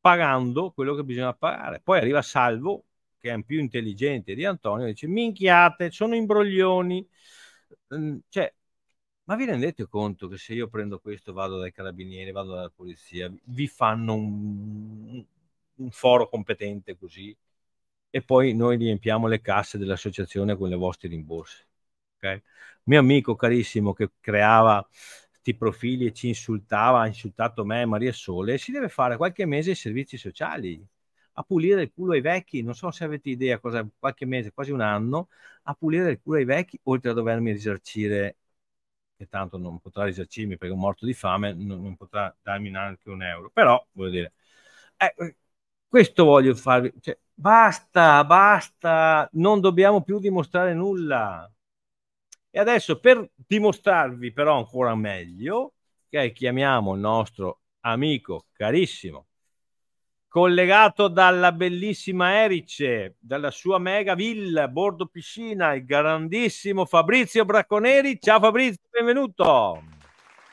Pagando 0.00 0.72
quello 0.72 0.94
che 0.94 1.04
bisogna 1.04 1.32
pagare. 1.32 1.80
Poi 1.80 1.98
arriva 1.98 2.22
Salvo 2.22 2.84
che 3.22 3.32
è 3.32 3.42
più 3.44 3.60
intelligente 3.60 4.34
di 4.34 4.44
Antonio, 4.44 4.86
dice 4.86 5.06
minchiate, 5.06 5.90
sono 5.92 6.16
imbroglioni. 6.16 7.08
Mm, 7.94 8.18
cioè, 8.28 8.52
ma 9.24 9.36
vi 9.36 9.44
rendete 9.44 9.86
conto 9.86 10.28
che 10.28 10.36
se 10.38 10.54
io 10.54 10.68
prendo 10.68 10.98
questo, 10.98 11.32
vado 11.32 11.58
dai 11.58 11.72
carabinieri, 11.72 12.32
vado 12.32 12.54
dalla 12.54 12.70
polizia, 12.70 13.32
vi 13.44 13.68
fanno 13.68 14.14
un, 14.14 15.24
un 15.76 15.90
foro 15.90 16.28
competente 16.28 16.96
così 16.98 17.34
e 18.10 18.22
poi 18.22 18.54
noi 18.54 18.76
riempiamo 18.76 19.26
le 19.28 19.40
casse 19.40 19.78
dell'associazione 19.78 20.56
con 20.56 20.68
le 20.68 20.76
vostre 20.76 21.08
rimborsi. 21.08 21.64
Okay? 22.16 22.42
Mio 22.84 22.98
amico 22.98 23.36
carissimo 23.36 23.92
che 23.92 24.10
creava 24.20 24.86
questi 25.30 25.54
profili 25.56 26.06
e 26.06 26.12
ci 26.12 26.28
insultava, 26.28 27.00
ha 27.02 27.06
insultato 27.06 27.64
me, 27.64 27.86
Maria 27.86 28.12
Sole, 28.12 28.58
si 28.58 28.72
deve 28.72 28.88
fare 28.88 29.16
qualche 29.16 29.46
mese 29.46 29.72
i 29.72 29.74
servizi 29.76 30.16
sociali 30.16 30.84
a 31.34 31.42
pulire 31.42 31.82
il 31.82 31.92
culo 31.92 32.12
ai 32.12 32.20
vecchi, 32.20 32.62
non 32.62 32.74
so 32.74 32.90
se 32.90 33.04
avete 33.04 33.30
idea 33.30 33.58
cosa, 33.58 33.86
qualche 33.98 34.26
mese, 34.26 34.52
quasi 34.52 34.70
un 34.70 34.80
anno, 34.80 35.28
a 35.64 35.74
pulire 35.74 36.10
il 36.10 36.20
culo 36.22 36.38
ai 36.38 36.44
vecchi, 36.44 36.78
oltre 36.84 37.10
a 37.10 37.14
dovermi 37.14 37.52
risarcire, 37.52 38.36
che 39.16 39.28
tanto 39.28 39.58
non 39.58 39.78
potrà 39.80 40.04
risarcirmi 40.04 40.56
perché 40.58 40.74
è 40.74 40.76
morto 40.76 41.06
di 41.06 41.14
fame, 41.14 41.52
non, 41.54 41.82
non 41.82 41.96
potrà 41.96 42.34
darmi 42.42 42.70
neanche 42.70 43.08
un 43.10 43.22
euro, 43.22 43.50
però 43.50 43.84
voglio 43.92 44.10
dire, 44.10 44.32
eh, 44.96 45.36
questo 45.88 46.24
voglio 46.24 46.54
farvi, 46.54 46.92
cioè, 47.00 47.18
basta, 47.34 48.24
basta, 48.24 49.28
non 49.32 49.60
dobbiamo 49.60 50.02
più 50.02 50.18
dimostrare 50.18 50.74
nulla. 50.74 51.50
E 52.50 52.58
adesso 52.58 53.00
per 53.00 53.30
dimostrarvi 53.34 54.32
però 54.32 54.58
ancora 54.58 54.94
meglio, 54.94 55.74
che 56.08 56.32
chiamiamo 56.32 56.94
il 56.94 57.00
nostro 57.00 57.60
amico 57.80 58.46
carissimo 58.52 59.26
collegato 60.32 61.08
dalla 61.08 61.52
bellissima 61.52 62.42
Erice, 62.42 63.16
dalla 63.20 63.50
sua 63.50 63.78
mega 63.78 64.14
villa, 64.14 64.66
bordo 64.66 65.04
piscina, 65.04 65.74
il 65.74 65.84
grandissimo 65.84 66.86
Fabrizio 66.86 67.44
Bracconeri. 67.44 68.18
Ciao 68.18 68.40
Fabrizio, 68.40 68.80
benvenuto. 68.88 69.82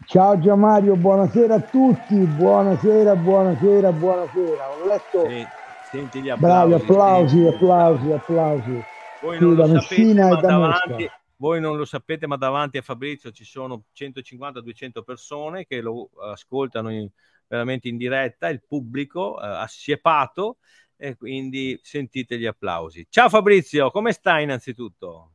Ciao 0.06 0.38
Gianmario, 0.38 0.98
buonasera 0.98 1.56
a 1.56 1.62
tutti, 1.62 2.14
buonasera, 2.14 3.16
buonasera, 3.16 3.94
buonasera. 3.94 4.70
Ho 4.70 4.86
letto... 4.86 5.30
Sì, 5.30 5.46
senti 5.92 6.22
gli 6.24 6.30
applausi. 6.30 6.68
Bravi, 6.68 6.84
applausi, 6.84 7.48
applausi, 7.48 8.12
applausi. 8.12 8.84
Voi 9.22 9.38
sì, 9.38 9.44
non 9.46 9.56
lo 9.56 9.80
sapete, 9.80 10.14
ma 10.14 10.36
davanti, 10.42 11.10
voi 11.38 11.62
non 11.62 11.78
lo 11.78 11.86
sapete, 11.86 12.28
ma 12.28 12.36
davanti 12.36 12.78
a 12.80 12.82
Fabrizio 12.82 13.32
ci 13.32 13.46
sono 13.46 13.84
150-200 13.98 15.04
persone 15.06 15.66
che 15.66 15.80
lo 15.80 16.10
ascoltano 16.22 16.92
in 16.92 17.08
veramente 17.50 17.90
in 17.90 17.98
diretta, 17.98 18.48
il 18.48 18.64
pubblico 18.66 19.42
eh, 19.42 19.46
assiepato 19.46 20.58
e 20.96 21.18
quindi 21.18 21.80
sentite 21.82 22.38
gli 22.38 22.46
applausi. 22.46 23.08
Ciao 23.10 23.28
Fabrizio, 23.28 23.90
come 23.90 24.12
stai 24.12 24.44
innanzitutto? 24.44 25.32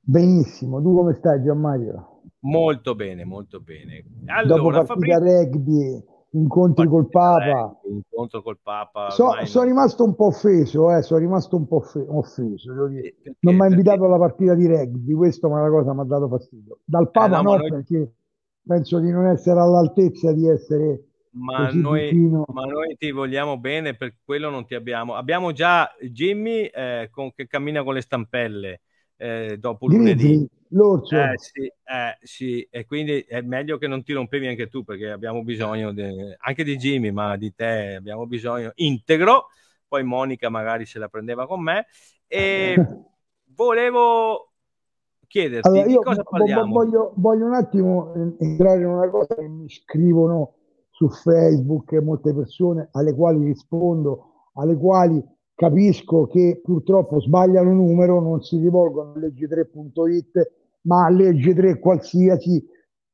Benissimo, 0.00 0.82
tu 0.82 0.94
come 0.94 1.14
stai 1.14 1.42
Gianmario? 1.42 2.20
Molto 2.40 2.94
bene, 2.94 3.24
molto 3.24 3.60
bene. 3.60 4.04
Allora, 4.26 4.56
Dopo 4.56 4.70
partita 4.70 4.92
Fabrizio... 4.92 5.18
rugby, 5.20 6.04
incontri 6.32 6.86
col 6.86 7.08
Papa. 7.08 7.78
Rugby, 7.80 7.94
incontro 7.94 8.42
col 8.42 8.58
Papa. 8.62 9.08
So, 9.10 9.30
sono 9.44 9.64
rimasto 9.64 10.04
un 10.04 10.14
po' 10.14 10.26
offeso, 10.26 10.94
eh, 10.94 11.00
sono 11.00 11.20
rimasto 11.20 11.56
un 11.56 11.66
po' 11.66 11.82
offeso. 12.08 12.74
Non 12.74 13.54
mi 13.54 13.60
ha 13.62 13.66
invitato 13.66 14.04
alla 14.04 14.18
partita 14.18 14.54
di 14.54 14.66
rugby, 14.66 15.14
questo 15.14 15.48
ma 15.48 15.62
la 15.62 15.70
cosa 15.70 15.94
mi 15.94 16.00
ha 16.00 16.04
dato 16.04 16.28
fastidio. 16.28 16.80
Dal 16.84 17.10
Papa 17.10 17.38
eh, 17.38 17.42
no, 17.42 17.50
no 17.50 17.56
noi... 17.56 17.70
perché 17.70 18.12
penso 18.66 18.98
di 18.98 19.10
non 19.10 19.26
essere 19.26 19.60
all'altezza 19.60 20.32
di 20.32 20.46
essere 20.48 21.13
ma 21.34 21.70
noi, 21.72 22.12
ma 22.12 22.64
noi, 22.64 22.96
ti 22.96 23.10
vogliamo 23.10 23.58
bene, 23.58 23.94
per 23.94 24.16
quello 24.24 24.50
non 24.50 24.64
ti 24.66 24.74
abbiamo. 24.74 25.14
Abbiamo 25.14 25.52
già 25.52 25.92
Jimmy 26.00 26.64
eh, 26.66 27.08
con, 27.10 27.32
che 27.32 27.46
cammina 27.46 27.82
con 27.82 27.94
le 27.94 28.00
stampelle 28.00 28.80
eh, 29.16 29.56
dopo 29.58 29.88
lunedì. 29.88 30.46
L'orso. 30.68 31.16
Eh, 31.16 31.32
sì, 31.36 31.62
eh, 31.62 32.18
sì, 32.20 32.66
e 32.70 32.84
quindi 32.84 33.20
è 33.20 33.40
meglio 33.42 33.78
che 33.78 33.86
non 33.86 34.02
ti 34.02 34.12
rompevi 34.12 34.48
anche 34.48 34.68
tu 34.68 34.82
perché 34.82 35.10
abbiamo 35.10 35.42
bisogno 35.44 35.92
de, 35.92 36.36
anche 36.40 36.64
di 36.64 36.76
Jimmy, 36.76 37.10
ma 37.10 37.36
di 37.36 37.54
te 37.54 37.94
abbiamo 37.96 38.26
bisogno 38.26 38.72
integro. 38.76 39.46
Poi 39.86 40.02
Monica 40.02 40.48
magari 40.48 40.86
se 40.86 40.98
la 40.98 41.08
prendeva 41.08 41.46
con 41.46 41.62
me. 41.62 41.86
E 42.26 42.74
volevo 43.54 44.52
chiederti 45.26 45.68
allora, 45.68 45.86
io 45.86 46.00
cosa 46.00 46.22
parliamo. 46.22 46.72
Voglio, 46.72 47.12
voglio 47.16 47.46
un 47.46 47.54
attimo 47.54 48.36
entrare 48.38 48.80
in 48.80 48.86
una 48.86 49.08
cosa 49.08 49.34
che 49.34 49.48
mi 49.48 49.68
scrivono 49.68 50.54
su 50.94 51.08
Facebook 51.08 51.92
molte 51.94 52.32
persone 52.32 52.88
alle 52.92 53.14
quali 53.14 53.44
rispondo, 53.44 54.50
alle 54.54 54.76
quali 54.76 55.20
capisco 55.52 56.26
che 56.26 56.60
purtroppo 56.62 57.20
sbagliano 57.20 57.72
numero, 57.72 58.20
non 58.20 58.42
si 58.42 58.58
rivolgono 58.58 59.12
a 59.12 59.18
legge3.it, 59.18 60.52
ma 60.82 61.06
a 61.06 61.10
legge3 61.10 61.80
qualsiasi, 61.80 62.64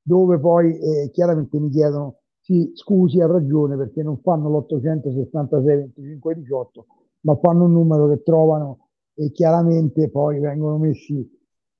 dove 0.02 0.38
poi 0.38 0.78
eh, 0.78 1.10
chiaramente 1.10 1.58
mi 1.58 1.70
chiedono, 1.70 2.16
sì, 2.40 2.70
scusi, 2.74 3.18
ha 3.20 3.26
ragione, 3.26 3.76
perché 3.76 4.02
non 4.02 4.18
fanno 4.18 4.50
l'866 4.50 5.64
25 5.64 6.34
18, 6.34 6.86
ma 7.20 7.34
fanno 7.36 7.64
un 7.64 7.72
numero 7.72 8.08
che 8.08 8.22
trovano 8.22 8.88
e 9.14 9.30
chiaramente 9.30 10.10
poi 10.10 10.38
vengono 10.38 10.76
messi, 10.76 11.26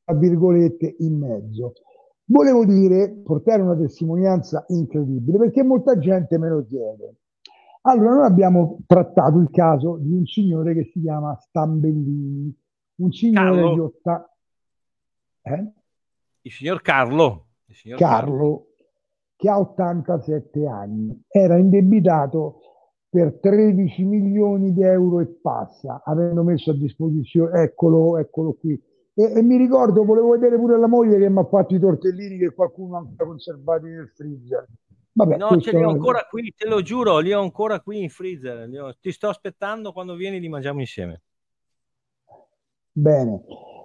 tra 0.03 0.17
virgolette, 0.17 0.97
in 1.01 1.19
mezzo. 1.19 1.75
Volevo 2.31 2.65
dire, 2.65 3.11
portare 3.11 3.61
una 3.61 3.77
testimonianza 3.77 4.65
incredibile, 4.69 5.37
perché 5.37 5.65
molta 5.65 5.99
gente 5.99 6.39
me 6.39 6.49
lo 6.49 6.65
chiede. 6.65 7.17
Allora, 7.83 8.15
noi 8.15 8.25
abbiamo 8.27 8.79
trattato 8.87 9.39
il 9.39 9.51
caso 9.51 9.97
di 9.97 10.13
un 10.13 10.25
signore 10.27 10.75
che 10.75 10.91
si 10.93 11.01
chiama 11.01 11.37
Stambellini, 11.41 12.57
un 12.97 13.11
signore 13.11 13.51
Carlo. 13.51 13.75
di 13.75 13.81
80... 13.81 14.37
Eh? 15.43 15.73
Il 16.43 16.53
signor 16.53 16.83
Carlo. 16.83 17.47
Il 17.67 17.75
signor 17.75 17.99
Carlo, 17.99 18.31
Carlo, 18.31 18.67
che 19.35 19.49
ha 19.49 19.59
87 19.59 20.67
anni, 20.67 21.25
era 21.29 21.57
indebitato 21.57 22.61
per 23.09 23.41
13 23.41 24.05
milioni 24.05 24.73
di 24.73 24.83
euro 24.83 25.19
e 25.19 25.27
passa, 25.27 26.01
avendo 26.05 26.45
messo 26.45 26.71
a 26.71 26.75
disposizione, 26.75 27.61
eccolo, 27.63 28.19
eccolo 28.19 28.53
qui, 28.53 28.81
e, 29.21 29.33
e, 29.37 29.43
mi 29.43 29.59
ricordo, 29.59 30.03
volevo 30.03 30.31
vedere 30.31 30.57
pure 30.57 30.79
la 30.79 30.87
moglie 30.87 31.19
che 31.19 31.29
mi 31.29 31.39
ha 31.39 31.45
fatto 31.45 31.75
i 31.75 31.79
tortellini 31.79 32.39
che 32.39 32.55
qualcuno 32.55 32.97
ha 32.97 32.99
ancora 33.01 33.29
conservati 33.29 33.85
nel 33.85 34.11
freezer. 34.15 34.67
Vabbè, 35.13 35.37
no, 35.37 35.61
ce 35.61 35.77
li 35.77 35.83
ho 35.83 35.91
ancora 35.91 36.27
qui, 36.31 36.55
te 36.57 36.67
lo 36.67 36.81
giuro, 36.81 37.19
li 37.19 37.33
ho 37.33 37.43
ancora 37.43 37.81
qui 37.81 38.03
in 38.03 38.09
freezer. 38.09 38.67
Ho... 38.81 38.95
Ti 38.99 39.13
sto 39.13 39.29
aspettando 39.29 39.93
quando 39.93 40.15
vieni 40.15 40.41
li 40.41 40.49
mangiamo 40.49 40.81
insieme. 40.81 41.21
Bene. 42.93 43.43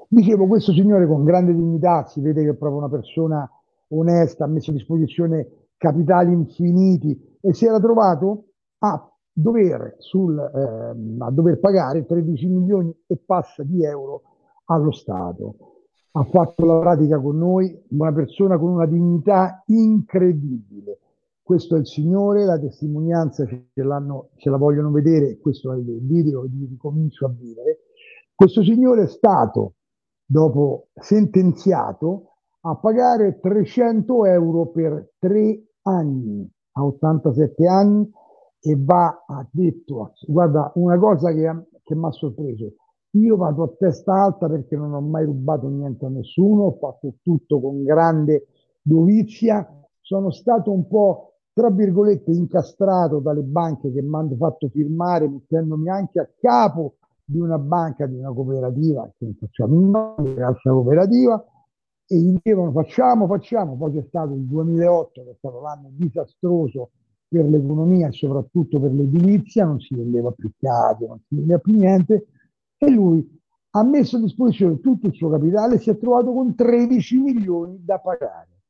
Dicevo, 0.08 0.48
questo 0.48 0.72
signore 0.72 1.06
con 1.06 1.26
grande 1.26 1.54
dignità, 1.54 2.06
si 2.06 2.22
vede 2.22 2.44
che 2.44 2.52
è 2.52 2.56
proprio 2.56 2.80
una 2.80 2.90
persona 2.90 3.50
onesta, 3.90 4.46
ha 4.46 4.48
messo 4.48 4.72
a 4.72 4.74
disposizione 4.74 5.68
capitali 5.76 6.32
infiniti 6.32 7.38
e 7.42 7.54
si 7.54 7.66
era 7.66 7.80
trovato 7.82 8.46
a 8.80 9.12
dover, 9.34 9.96
sul, 9.98 10.40
eh, 10.40 11.24
a 11.26 11.32
dover 11.32 11.60
pagare 11.60 12.06
13 12.06 12.48
milioni 12.48 12.96
e 13.06 13.18
passa 13.18 13.64
di 13.64 13.84
euro 13.84 14.22
allo 14.66 14.92
Stato. 14.92 15.56
Ha 16.12 16.24
fatto 16.24 16.66
la 16.66 16.80
pratica 16.80 17.20
con 17.20 17.38
noi, 17.38 17.78
una 17.90 18.14
persona 18.14 18.58
con 18.58 18.72
una 18.72 18.86
dignità 18.86 19.64
incredibile. 19.68 21.00
Questo 21.42 21.76
è 21.76 21.80
il 21.80 21.86
Signore, 21.86 22.46
la 22.46 22.58
testimonianza 22.58 23.46
ce, 23.46 23.68
ce 23.74 23.84
la 23.84 24.58
vogliono 24.58 24.92
vedere, 24.92 25.38
questo 25.38 25.74
è 25.74 25.78
il 25.78 26.00
video 26.02 26.46
di 26.48 26.66
ricomincio 26.66 27.26
a 27.26 27.30
vivere. 27.30 27.80
Questo 28.34 28.64
Signore 28.64 29.04
è 29.04 29.08
stato, 29.08 29.74
dopo 30.26 30.88
sentenziato, 30.96 32.32
a 32.62 32.76
pagare 32.78 33.40
300 33.40 34.26
euro 34.26 34.68
per 34.68 35.12
tre 35.20 35.64
anni, 35.84 36.50
a 36.72 36.84
87 36.84 37.68
anni, 37.68 38.10
e 38.60 38.76
va, 38.80 39.24
ha 39.28 39.48
detto, 39.52 40.14
guarda, 40.26 40.72
una 40.76 40.98
cosa 40.98 41.32
che, 41.32 41.68
che 41.84 41.96
mi 41.96 42.06
ha 42.06 42.12
sorpreso, 42.12 42.74
io 43.20 43.36
vado 43.38 43.64
a 43.64 43.72
testa 43.78 44.14
alta 44.14 44.48
perché 44.48 44.76
non 44.76 44.94
ho 44.94 45.02
mai 45.02 45.26
rubato 45.26 45.68
niente 45.68 46.06
a 46.06 46.10
nessuno, 46.10 46.64
ho 46.64 46.78
fatto 46.80 47.16
tutto 47.22 47.60
con 47.60 47.84
grande 47.84 48.48
dovizia, 48.82 49.68
sono 50.02 50.32
stato 50.32 50.72
un 50.72 50.88
po', 50.88 51.38
tra 51.54 51.70
virgolette, 51.70 52.32
incastrato 52.32 53.20
dalle 53.20 53.42
banche 53.42 53.92
che 53.92 54.02
mi 54.02 54.16
hanno 54.16 54.36
fatto 54.36 54.70
firmare 54.70 55.28
mettendomi 55.28 55.90
anche 55.90 56.20
a 56.20 56.30
capo 56.40 56.96
di 57.24 57.40
una 57.40 57.58
banca, 57.58 58.06
di 58.06 58.18
una 58.18 58.32
cooperativa, 58.32 59.10
che 59.18 59.26
non 59.26 59.36
facciamo 59.36 59.78
una 59.78 60.14
cassa 60.36 60.70
cooperativa, 60.70 61.44
e 62.08 62.18
gli 62.18 62.32
dicevano 62.34 62.72
facciamo, 62.72 63.26
facciamo, 63.26 63.76
poi 63.78 63.94
c'è 63.94 64.06
stato 64.08 64.34
il 64.34 64.42
2008 64.42 65.24
che 65.24 65.32
è 65.32 65.36
stato 65.38 65.60
l'anno 65.62 65.90
disastroso 65.92 66.92
per 67.28 67.46
l'economia 67.46 68.10
e 68.10 68.12
soprattutto 68.12 68.80
per 68.80 68.92
l'edilizia, 68.92 69.66
non 69.66 69.80
si 69.80 69.96
vendeva 69.96 70.32
più 70.32 70.52
case, 70.60 71.08
non 71.08 71.20
si 71.28 71.36
vendeva 71.36 71.58
più 71.58 71.76
niente, 71.76 72.28
e 72.78 72.90
lui 72.90 73.36
ha 73.72 73.84
messo 73.84 74.18
a 74.18 74.22
disposizione 74.22 74.80
tutto 74.80 75.08
il 75.08 75.14
suo 75.14 75.30
capitale 75.30 75.76
e 75.76 75.80
si 75.80 75.90
è 75.90 75.98
trovato 75.98 76.32
con 76.32 76.56
13 76.56 77.18
milioni 77.18 77.84
da 77.84 78.00
pagare. 78.00 78.62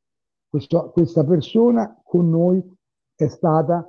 Questo, 0.50 0.90
questa 0.92 1.24
persona 1.24 2.02
con 2.04 2.30
noi 2.30 2.64
è 3.16 3.28
stata, 3.28 3.88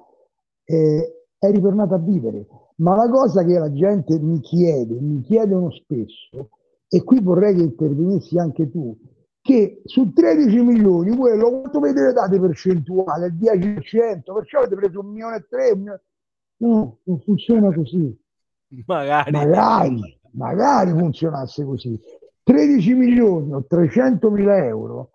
eh, 0.65 1.25
è 1.39 1.51
ritornata 1.51 1.95
a 1.95 1.99
vivere. 1.99 2.47
Ma 2.77 2.95
la 2.95 3.09
cosa 3.09 3.45
che 3.45 3.59
la 3.59 3.73
gente 3.73 4.19
mi 4.19 4.41
chiede, 4.41 5.01
mi 5.01 5.23
chiedono 5.23 5.71
spesso, 5.71 6.51
e 6.89 7.03
qui 7.03 7.21
vorrei 7.21 7.55
che 7.55 7.63
intervenissi 7.63 8.39
anche 8.39 8.71
tu, 8.71 8.97
che 9.41 9.81
su 9.85 10.13
13 10.13 10.61
milioni 10.61 11.17
quello 11.17 11.61
quanto 11.61 11.81
vedete 11.81 12.13
date 12.13 12.39
percentuale? 12.39 13.27
Il 13.27 13.35
10%, 13.35 14.35
perciò 14.35 14.59
avete 14.59 14.75
preso 14.75 15.01
un 15.01 15.07
milione 15.07 15.37
e 15.37 15.47
tre, 15.49 15.75
no, 16.59 16.99
non 17.03 17.21
funziona 17.21 17.73
così. 17.73 18.25
Magari. 18.87 19.31
magari, 19.31 20.19
magari 20.33 20.91
funzionasse 20.91 21.65
così. 21.65 21.99
13 22.43 22.95
milioni 22.95 23.53
o 23.53 23.65
300 23.65 24.31
mila 24.31 24.65
euro, 24.65 25.11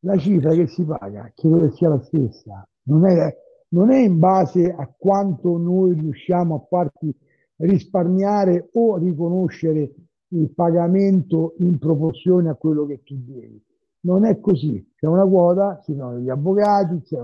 la 0.00 0.16
cifra 0.18 0.52
che 0.52 0.66
si 0.66 0.84
paga 0.84 1.32
credo 1.34 1.60
che 1.60 1.70
sia 1.76 1.88
la 1.88 2.02
stessa. 2.02 2.68
Non 2.84 3.06
è, 3.06 3.34
non 3.68 3.90
è 3.90 3.98
in 3.98 4.18
base 4.18 4.70
a 4.70 4.90
quanto 4.96 5.56
noi 5.56 5.94
riusciamo 5.94 6.54
a 6.54 6.66
farti 6.68 7.14
risparmiare 7.56 8.68
o 8.74 8.96
riconoscere 8.96 9.94
il 10.28 10.50
pagamento 10.54 11.54
in 11.58 11.78
proporzione 11.78 12.50
a 12.50 12.54
quello 12.54 12.86
che 12.86 13.02
tu 13.02 13.14
devi. 13.16 13.62
Non 14.00 14.24
è 14.24 14.38
così, 14.38 14.92
c'è 14.94 15.06
una 15.06 15.24
quota, 15.24 15.80
ci 15.82 15.94
sono 15.94 16.18
gli 16.18 16.28
avvocati, 16.28 17.00
c'è 17.02 17.18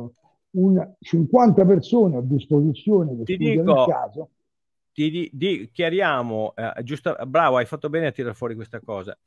un 0.50 0.94
50 0.98 1.64
persone 1.64 2.16
a 2.16 2.22
disposizione 2.22 3.16
che 3.16 3.24
Ti 3.24 3.34
studiano 3.34 3.62
dico, 3.62 3.84
il 3.84 3.92
caso 3.92 4.28
ti, 4.94 5.30
di, 5.32 5.68
chiariamo, 5.72 6.54
eh, 6.54 6.82
giusto, 6.84 7.16
bravo, 7.26 7.56
hai 7.56 7.66
fatto 7.66 7.90
bene 7.90 8.06
a 8.06 8.12
tirare 8.12 8.34
fuori 8.34 8.54
questa 8.54 8.80
cosa. 8.80 9.18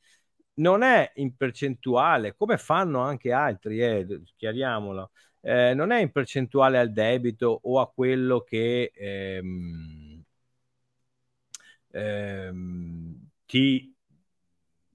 Non 0.54 0.82
è 0.82 1.12
in 1.16 1.36
percentuale, 1.36 2.34
come 2.34 2.56
fanno 2.56 3.00
anche 3.00 3.30
altri, 3.30 3.80
eh, 3.80 4.22
chiariamolo, 4.34 5.10
eh, 5.42 5.74
non 5.74 5.92
è 5.92 6.00
in 6.00 6.10
percentuale 6.10 6.78
al 6.78 6.90
debito 6.90 7.60
o 7.62 7.80
a 7.80 7.88
quello 7.88 8.40
che 8.40 8.90
ehm, 8.92 10.24
ehm, 11.90 13.28
ti, 13.44 13.94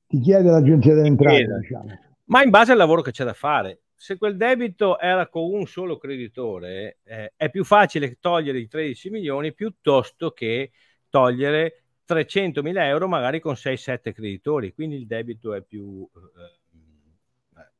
ti 0.08 0.20
chiede 0.20 0.50
l'agenzia 0.50 0.96
delle 0.96 1.08
entrate, 1.08 1.48
diciamo. 1.60 2.00
ma 2.26 2.44
in 2.44 2.50
base 2.50 2.72
al 2.72 2.78
lavoro 2.78 3.02
che 3.02 3.12
c'è 3.12 3.24
da 3.24 3.34
fare 3.34 3.83
se 4.04 4.18
quel 4.18 4.36
debito 4.36 5.00
era 5.00 5.30
con 5.30 5.50
un 5.50 5.66
solo 5.66 5.98
creditore, 5.98 6.98
eh, 7.06 7.32
è 7.38 7.50
più 7.50 7.64
facile 7.64 8.18
togliere 8.20 8.60
i 8.60 8.68
13 8.68 9.10
milioni 9.10 9.54
piuttosto 9.54 10.32
che 10.32 10.72
togliere 11.08 11.86
300 12.04 12.62
mila 12.64 12.86
euro 12.86 13.08
magari 13.08 13.40
con 13.40 13.56
6-7 13.56 14.12
creditori, 14.12 14.74
quindi 14.74 14.98
il 14.98 15.08
debito 15.08 15.54
è 15.54 15.62
più... 15.62 16.06
Eh, 16.14 17.60
eh. 17.62 17.72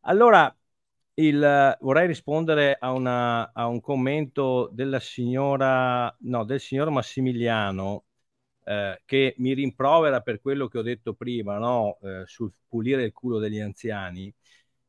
allora, 0.00 0.52
il, 1.14 1.76
vorrei 1.80 2.08
rispondere 2.08 2.76
a, 2.76 2.90
una, 2.90 3.52
a, 3.52 3.68
un 3.68 3.80
commento 3.80 4.68
della 4.72 4.98
signora, 4.98 6.12
no, 6.22 6.44
del 6.44 6.58
signor 6.58 6.90
Massimiliano 6.90 8.06
eh, 8.64 9.02
che 9.04 9.34
mi 9.38 9.52
rimprovera 9.54 10.20
per 10.20 10.40
quello 10.40 10.68
che 10.68 10.78
ho 10.78 10.82
detto 10.82 11.14
prima, 11.14 11.58
no? 11.58 11.98
eh, 12.02 12.22
sul 12.26 12.52
pulire 12.68 13.04
il 13.04 13.12
culo 13.12 13.38
degli 13.38 13.60
anziani, 13.60 14.34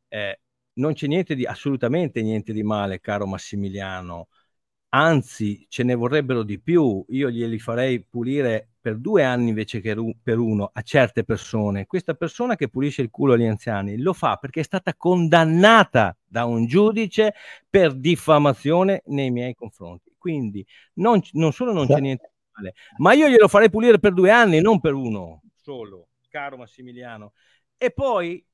eh, 0.08 0.40
non 0.74 0.94
c'è 0.94 1.08
niente 1.08 1.36
di, 1.36 1.46
assolutamente 1.46 2.22
niente 2.22 2.54
di 2.54 2.64
male, 2.64 3.00
caro 3.00 3.26
Massimiliano. 3.26 4.28
Anzi, 4.90 5.66
ce 5.70 5.84
ne 5.84 5.94
vorrebbero 5.96 6.44
di 6.44 6.60
più. 6.60 7.04
Io 7.10 7.30
glieli 7.30 7.60
farei 7.60 8.02
pulire 8.04 8.70
per 8.80 8.98
due 8.98 9.24
anni 9.24 9.50
invece 9.50 9.82
che 9.82 9.96
per 10.22 10.38
uno 10.38 10.70
a 10.72 10.82
certe 10.82 11.24
persone. 11.24 11.86
Questa 11.86 12.14
persona 12.14 12.56
che 12.56 12.70
pulisce 12.70 13.02
il 13.02 13.10
culo 13.10 13.34
agli 13.34 13.46
anziani 13.46 13.98
lo 13.98 14.14
fa 14.14 14.38
perché 14.38 14.62
è 14.62 14.64
stata 14.64 14.96
condannata 14.96 16.16
da 16.24 16.46
un 16.46 16.66
giudice 16.66 17.34
per 17.70 17.94
diffamazione 17.94 19.02
nei 19.08 19.32
miei 19.32 19.54
confronti. 19.54 20.14
Quindi 20.18 20.66
non, 20.96 21.20
non 21.34 21.52
solo 21.52 21.74
non 21.74 21.88
c'è 21.88 22.00
niente 22.00 22.32
di 22.32 22.50
male, 22.54 22.74
ma 22.98 23.14
io 23.14 23.28
glielo 23.28 23.48
farei 23.48 23.70
pulire 23.70 24.00
per 24.00 24.14
due 24.14 24.32
anni, 24.32 24.62
non 24.62 24.80
per 24.80 24.94
uno 24.94 25.42
solo, 25.56 26.10
caro 26.30 26.58
Massimiliano. 26.58 27.34
E 27.76 27.92
poi 27.92 28.46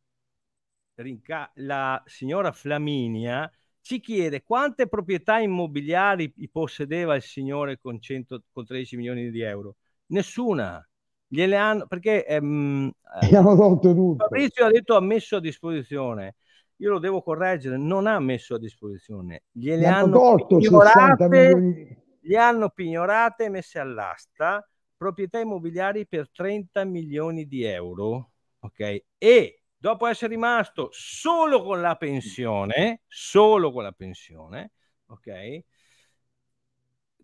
la 1.56 2.02
signora 2.06 2.52
Flaminia 2.52 3.52
ci 3.82 4.00
chiede 4.00 4.44
quante 4.44 4.88
proprietà 4.88 5.40
immobiliari 5.40 6.34
possedeva 6.52 7.16
il 7.16 7.22
signore 7.22 7.80
con, 7.80 8.00
100, 8.00 8.44
con 8.52 8.66
13 8.66 8.96
milioni 8.96 9.30
di 9.32 9.42
euro. 9.42 9.76
Nessuna. 10.08 10.86
Gliele 11.28 11.56
hanno, 11.56 11.88
perché 11.88 12.26
ehm, 12.26 12.92
hanno 13.34 13.56
tolto 13.56 13.94
tutto. 13.94 14.24
Fabrizio 14.26 14.66
ha 14.66 14.70
detto 14.70 14.96
ha 14.96 15.02
messo 15.02 15.38
a 15.38 15.40
disposizione. 15.40 16.36
Io 16.78 16.92
lo 16.92 17.00
devo 17.00 17.22
correggere, 17.22 17.78
non 17.78 18.08
ha 18.08 18.20
messo 18.20 18.56
a 18.56 18.60
disposizione. 18.60 19.44
Gliele 19.52 19.86
hanno, 19.86 20.22
hanno 20.22 20.46
pignorate, 20.46 22.04
gli 22.20 22.36
hanno 22.36 22.70
pignorate 22.70 23.46
e 23.46 23.50
messe 23.50 23.80
all'asta 23.80 24.68
proprietà 24.98 25.40
immobiliari 25.40 26.06
per 26.06 26.30
30 26.30 26.84
milioni 26.86 27.48
di 27.48 27.64
euro. 27.64 28.32
Ok? 28.60 29.04
E 29.18 29.61
dopo 29.82 30.06
essere 30.06 30.34
rimasto 30.34 30.89
solo 30.91 31.63
con 31.63 31.82
la 31.82 31.96
pensione, 31.96 33.02
solo 33.08 33.72
con 33.72 33.82
la 33.82 33.91
pensione, 33.91 34.74
ok? 35.08 35.63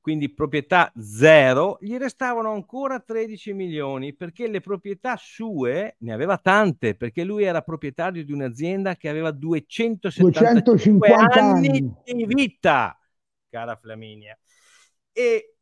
Quindi 0.02 0.34
proprietà 0.34 0.91
zero, 0.98 1.78
gli 1.80 1.98
restavano 1.98 2.52
ancora 2.54 3.00
13 3.00 3.54
milioni 3.54 4.15
perché 4.15 4.48
le 4.48 4.60
proprietà 4.60 5.17
sue 5.17 5.98
ne 6.00 6.13
aveva 6.13 6.39
tante, 6.39 6.96
perché 6.96 7.24
lui 7.24 7.43
era 7.43 7.62
proprietario 7.62 8.26
di 8.26 8.32
un'azienda 8.32 8.96
che 8.96 9.08
aveva 9.08 9.30
275 9.30 11.10
anni, 11.10 11.67
anni 11.67 11.91
di 12.04 12.26
vita, 12.26 12.98
cara 13.50 13.76
Flaminia. 13.76 14.36
E 15.12 15.58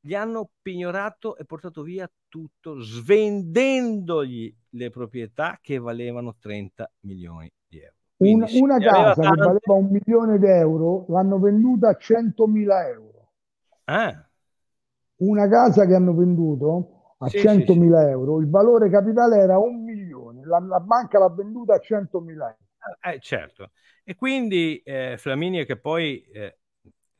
gli 0.00 0.14
hanno 0.14 0.52
pignorato 0.62 1.36
e 1.36 1.44
portato 1.44 1.82
via 1.82 2.10
tutto, 2.32 2.80
svendendogli 2.80 4.56
le 4.70 4.88
proprietà 4.88 5.58
che 5.60 5.76
valevano 5.76 6.36
30 6.40 6.90
milioni 7.00 7.52
di 7.68 7.78
euro. 7.78 7.96
Una, 8.16 8.46
una 8.52 8.78
casa 8.78 9.20
che 9.20 9.36
valeva 9.36 9.74
un 9.74 9.88
milione 9.90 10.38
di 10.38 10.46
euro 10.46 11.04
l'hanno 11.08 11.38
venduta 11.38 11.90
a 11.90 11.94
100 11.94 12.46
mila 12.46 12.88
euro. 12.88 13.32
Ah. 13.84 14.26
Una 15.16 15.46
casa 15.46 15.84
che 15.84 15.94
hanno 15.94 16.14
venduto 16.14 17.16
a 17.18 17.28
sì, 17.28 17.38
100 17.40 17.74
mila 17.74 18.02
sì, 18.02 18.08
euro, 18.08 18.40
il 18.40 18.48
valore 18.48 18.88
capitale 18.88 19.36
era 19.36 19.58
un 19.58 19.84
milione, 19.84 20.42
la, 20.46 20.58
la 20.58 20.80
banca 20.80 21.18
l'ha 21.18 21.28
venduta 21.28 21.74
a 21.74 21.78
100 21.80 22.18
mila 22.20 22.44
euro. 22.46 23.12
Eh, 23.12 23.20
certo. 23.20 23.72
E 24.04 24.14
quindi 24.14 24.78
eh, 24.78 25.16
Flaminia 25.18 25.64
che 25.64 25.76
poi 25.76 26.22
eh, 26.32 26.60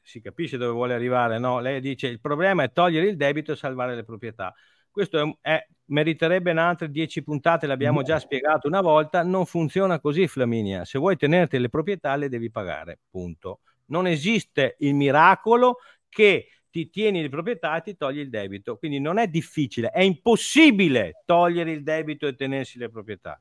si 0.00 0.22
capisce 0.22 0.56
dove 0.56 0.72
vuole 0.72 0.94
arrivare, 0.94 1.38
no? 1.38 1.60
Lei 1.60 1.82
dice 1.82 2.06
il 2.06 2.18
problema 2.18 2.62
è 2.62 2.72
togliere 2.72 3.08
il 3.08 3.16
debito 3.16 3.52
e 3.52 3.56
salvare 3.56 3.94
le 3.94 4.04
proprietà. 4.04 4.54
Questo 4.92 5.18
è, 5.40 5.50
è, 5.54 5.66
meriterebbe 5.86 6.50
altre 6.52 6.90
10 6.90 7.22
puntate, 7.22 7.66
l'abbiamo 7.66 8.02
già 8.02 8.18
spiegato 8.18 8.68
una 8.68 8.82
volta, 8.82 9.22
non 9.22 9.46
funziona 9.46 9.98
così 10.00 10.28
Flaminia, 10.28 10.84
se 10.84 10.98
vuoi 10.98 11.16
tenerti 11.16 11.58
le 11.58 11.70
proprietà 11.70 12.14
le 12.16 12.28
devi 12.28 12.50
pagare, 12.50 13.00
punto. 13.10 13.60
Non 13.86 14.06
esiste 14.06 14.76
il 14.80 14.94
miracolo 14.94 15.78
che 16.08 16.48
ti 16.70 16.88
tieni 16.90 17.22
le 17.22 17.28
proprietà 17.28 17.76
e 17.76 17.82
ti 17.82 17.96
togli 17.96 18.18
il 18.18 18.30
debito, 18.30 18.76
quindi 18.76 19.00
non 19.00 19.18
è 19.18 19.28
difficile, 19.28 19.88
è 19.88 20.02
impossibile 20.02 21.22
togliere 21.24 21.72
il 21.72 21.82
debito 21.82 22.26
e 22.26 22.34
tenersi 22.34 22.78
le 22.78 22.90
proprietà. 22.90 23.40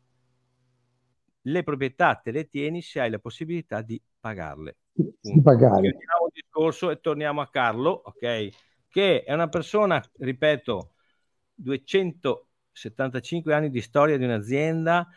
Le 1.43 1.63
proprietà 1.63 2.15
te 2.15 2.31
le 2.31 2.47
tieni 2.47 2.81
se 2.81 2.99
hai 2.99 3.09
la 3.09 3.19
possibilità 3.19 3.81
di 3.81 4.01
pagarle. 4.19 4.77
Di 4.93 5.41
pagare. 5.41 5.81
Chiudiamo 5.81 6.25
il 6.27 6.31
discorso 6.33 6.91
e 6.91 6.99
torniamo 6.99 7.41
a 7.41 7.49
Carlo, 7.49 8.01
ok? 8.05 8.49
Che 8.87 9.23
è 9.23 9.33
una 9.33 9.47
persona, 9.47 10.03
ripeto, 10.19 10.91
275 11.61 13.53
anni 13.53 13.69
di 13.69 13.81
storia 13.81 14.17
di 14.17 14.23
un'azienda 14.23 15.07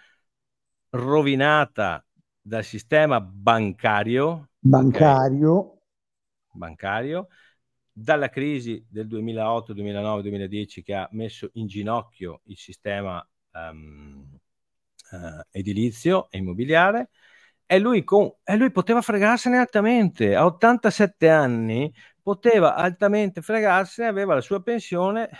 rovinata 0.90 2.04
dal 2.40 2.64
sistema 2.64 3.20
bancario. 3.20 4.50
Bancario. 4.58 5.58
Okay? 5.58 5.78
Bancario 6.52 7.28
dalla 7.96 8.28
crisi 8.28 8.84
del 8.88 9.06
2008, 9.06 9.72
2009, 9.72 10.22
2010 10.22 10.82
che 10.82 10.94
ha 10.94 11.08
messo 11.12 11.50
in 11.54 11.68
ginocchio 11.68 12.40
il 12.46 12.56
sistema 12.56 13.24
um, 13.52 14.36
uh, 15.12 15.40
edilizio 15.52 16.28
e 16.30 16.38
immobiliare 16.38 17.10
e 17.66 17.78
lui, 17.78 18.02
con, 18.02 18.30
e 18.42 18.56
lui 18.56 18.70
poteva 18.72 19.00
fregarsene 19.00 19.58
altamente. 19.58 20.34
A 20.34 20.44
87 20.44 21.28
anni 21.30 21.92
poteva 22.20 22.74
altamente 22.74 23.42
fregarsene, 23.42 24.08
aveva 24.08 24.34
la 24.34 24.40
sua 24.40 24.60
pensione. 24.62 25.30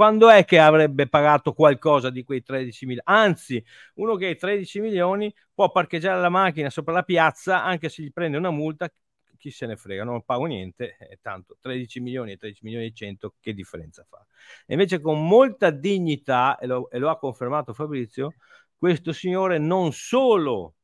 Quando 0.00 0.30
è 0.30 0.46
che 0.46 0.58
avrebbe 0.58 1.08
pagato 1.08 1.52
qualcosa 1.52 2.08
di 2.08 2.24
quei 2.24 2.42
13 2.42 2.86
milioni? 2.86 3.06
Anzi, 3.06 3.62
uno 3.96 4.16
che 4.16 4.30
ha 4.30 4.34
13 4.34 4.80
milioni 4.80 5.30
può 5.52 5.70
parcheggiare 5.70 6.18
la 6.18 6.30
macchina 6.30 6.70
sopra 6.70 6.94
la 6.94 7.02
piazza 7.02 7.62
anche 7.62 7.90
se 7.90 8.02
gli 8.04 8.10
prende 8.10 8.38
una 8.38 8.50
multa, 8.50 8.90
chi 9.36 9.50
se 9.50 9.66
ne 9.66 9.76
frega, 9.76 10.02
non 10.02 10.24
pago 10.24 10.46
niente, 10.46 10.96
eh, 10.98 11.18
tanto 11.20 11.58
13 11.60 12.00
milioni 12.00 12.32
e 12.32 12.38
13 12.38 12.64
milioni 12.64 12.86
e 12.86 12.92
100 12.94 13.34
che 13.40 13.52
differenza 13.52 14.02
fa? 14.08 14.26
E 14.64 14.72
invece 14.72 15.02
con 15.02 15.22
molta 15.28 15.68
dignità, 15.68 16.56
e 16.56 16.66
lo, 16.66 16.88
e 16.88 16.98
lo 16.98 17.10
ha 17.10 17.18
confermato 17.18 17.74
Fabrizio, 17.74 18.36
questo 18.78 19.12
signore 19.12 19.58
non 19.58 19.92
solo 19.92 20.76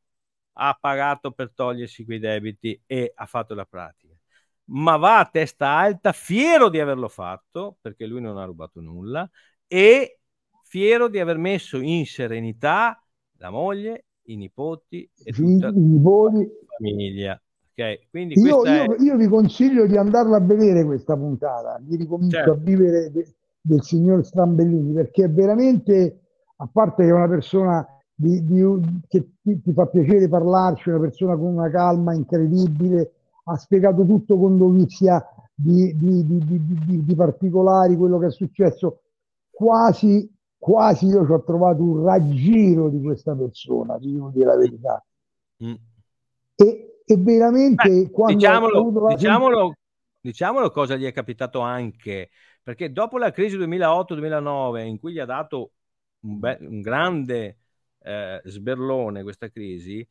ha 0.59 0.77
pagato 0.79 1.31
per 1.31 1.53
togliersi 1.55 2.05
quei 2.05 2.19
debiti 2.19 2.79
e 2.85 3.13
ha 3.15 3.25
fatto 3.25 3.55
la 3.55 3.65
pratica, 3.65 4.16
ma 4.67 4.97
va 4.97 5.19
a 5.19 5.29
testa 5.31 5.69
alta, 5.69 6.13
fiero 6.13 6.69
di 6.69 6.81
averlo 6.81 7.09
fatto, 7.09 7.77
perché 7.81 8.07
lui 8.07 8.21
non 8.21 8.39
ha 8.39 8.45
rubato 8.45 8.81
nulla, 8.81 9.29
e 9.67 10.21
fiero 10.63 11.09
di 11.09 11.19
aver 11.19 11.39
messo 11.39 11.79
in 11.79 12.05
serenità 12.07 13.01
la 13.39 13.51
moglie, 13.51 14.07
i 14.25 14.37
nipoti 14.37 15.09
e 15.25 15.33
tutta 15.33 15.71
la 15.71 16.47
famiglia. 16.79 17.41
Okay, 17.73 18.07
quindi 18.11 18.41
io, 18.41 18.65
io, 18.65 18.95
è... 18.95 19.03
io, 19.03 19.17
vi 19.17 19.27
consiglio 19.27 19.87
di 19.87 19.99
andarla 19.99 20.39
a 20.39 20.41
vedere 20.41 20.83
questa 20.85 21.15
puntata, 21.15 21.79
di 21.79 21.97
ricomincio 21.97 22.37
certo. 22.37 22.53
a 22.53 22.55
vivere 22.55 23.11
de, 23.11 23.35
del 23.61 23.83
signor 23.83 24.25
Strambellini, 24.25 24.95
perché 24.95 25.25
è 25.25 25.31
veramente, 25.31 26.21
a 26.57 26.69
parte 26.73 27.03
che 27.03 27.11
è 27.11 27.13
una 27.13 27.29
persona 27.29 27.87
di, 28.15 28.43
di, 28.45 28.63
che 29.09 29.29
ti, 29.43 29.61
ti, 29.61 29.73
fa 29.75 29.87
piacere 29.89 30.27
parlarci, 30.27 30.89
una 30.89 31.01
persona 31.01 31.37
con 31.37 31.53
una 31.53 31.69
calma 31.69 32.15
incredibile, 32.15 33.16
ha 33.49 33.57
spiegato 33.57 34.05
tutto 34.05 34.39
con 34.39 34.57
dovizia 34.57 35.25
di, 35.55 35.95
di, 35.97 37.15
particolari, 37.15 37.97
quello 37.97 38.19
che 38.19 38.27
è 38.27 38.31
successo. 38.31 39.03
Quasi, 39.51 40.31
quasi 40.59 41.07
io 41.07 41.25
ci 41.25 41.33
ho 41.33 41.43
trovato 41.43 41.83
un 41.83 42.05
raggiro 42.05 42.89
di 42.89 43.01
questa 43.01 43.35
persona, 43.35 43.99
devo 43.99 44.31
dire 44.31 44.47
la 44.47 44.57
verità. 44.57 45.05
Mm. 45.65 45.75
E, 46.57 47.03
e, 47.05 47.17
veramente 47.17 47.89
Beh, 47.89 48.11
quando 48.11 48.35
diciamolo, 48.35 49.09
diciamolo, 49.09 49.75
diciamolo 50.21 50.71
cosa 50.71 50.97
gli 50.97 51.05
è 51.05 51.13
capitato 51.13 51.61
anche, 51.61 52.31
perché 52.63 52.93
dopo 52.93 53.17
la 53.17 53.31
crisi 53.31 53.57
2008-2009 53.57 54.85
in 54.85 54.99
cui 54.99 55.13
gli 55.13 55.19
ha 55.21 55.25
dato 55.25 55.71
un, 56.21 56.39
be- 56.41 56.59
un 56.61 56.81
grande 56.81 57.59
eh, 58.03 58.43
sberlone 58.45 59.23
questa 59.23 59.49
crisi, 59.49 60.07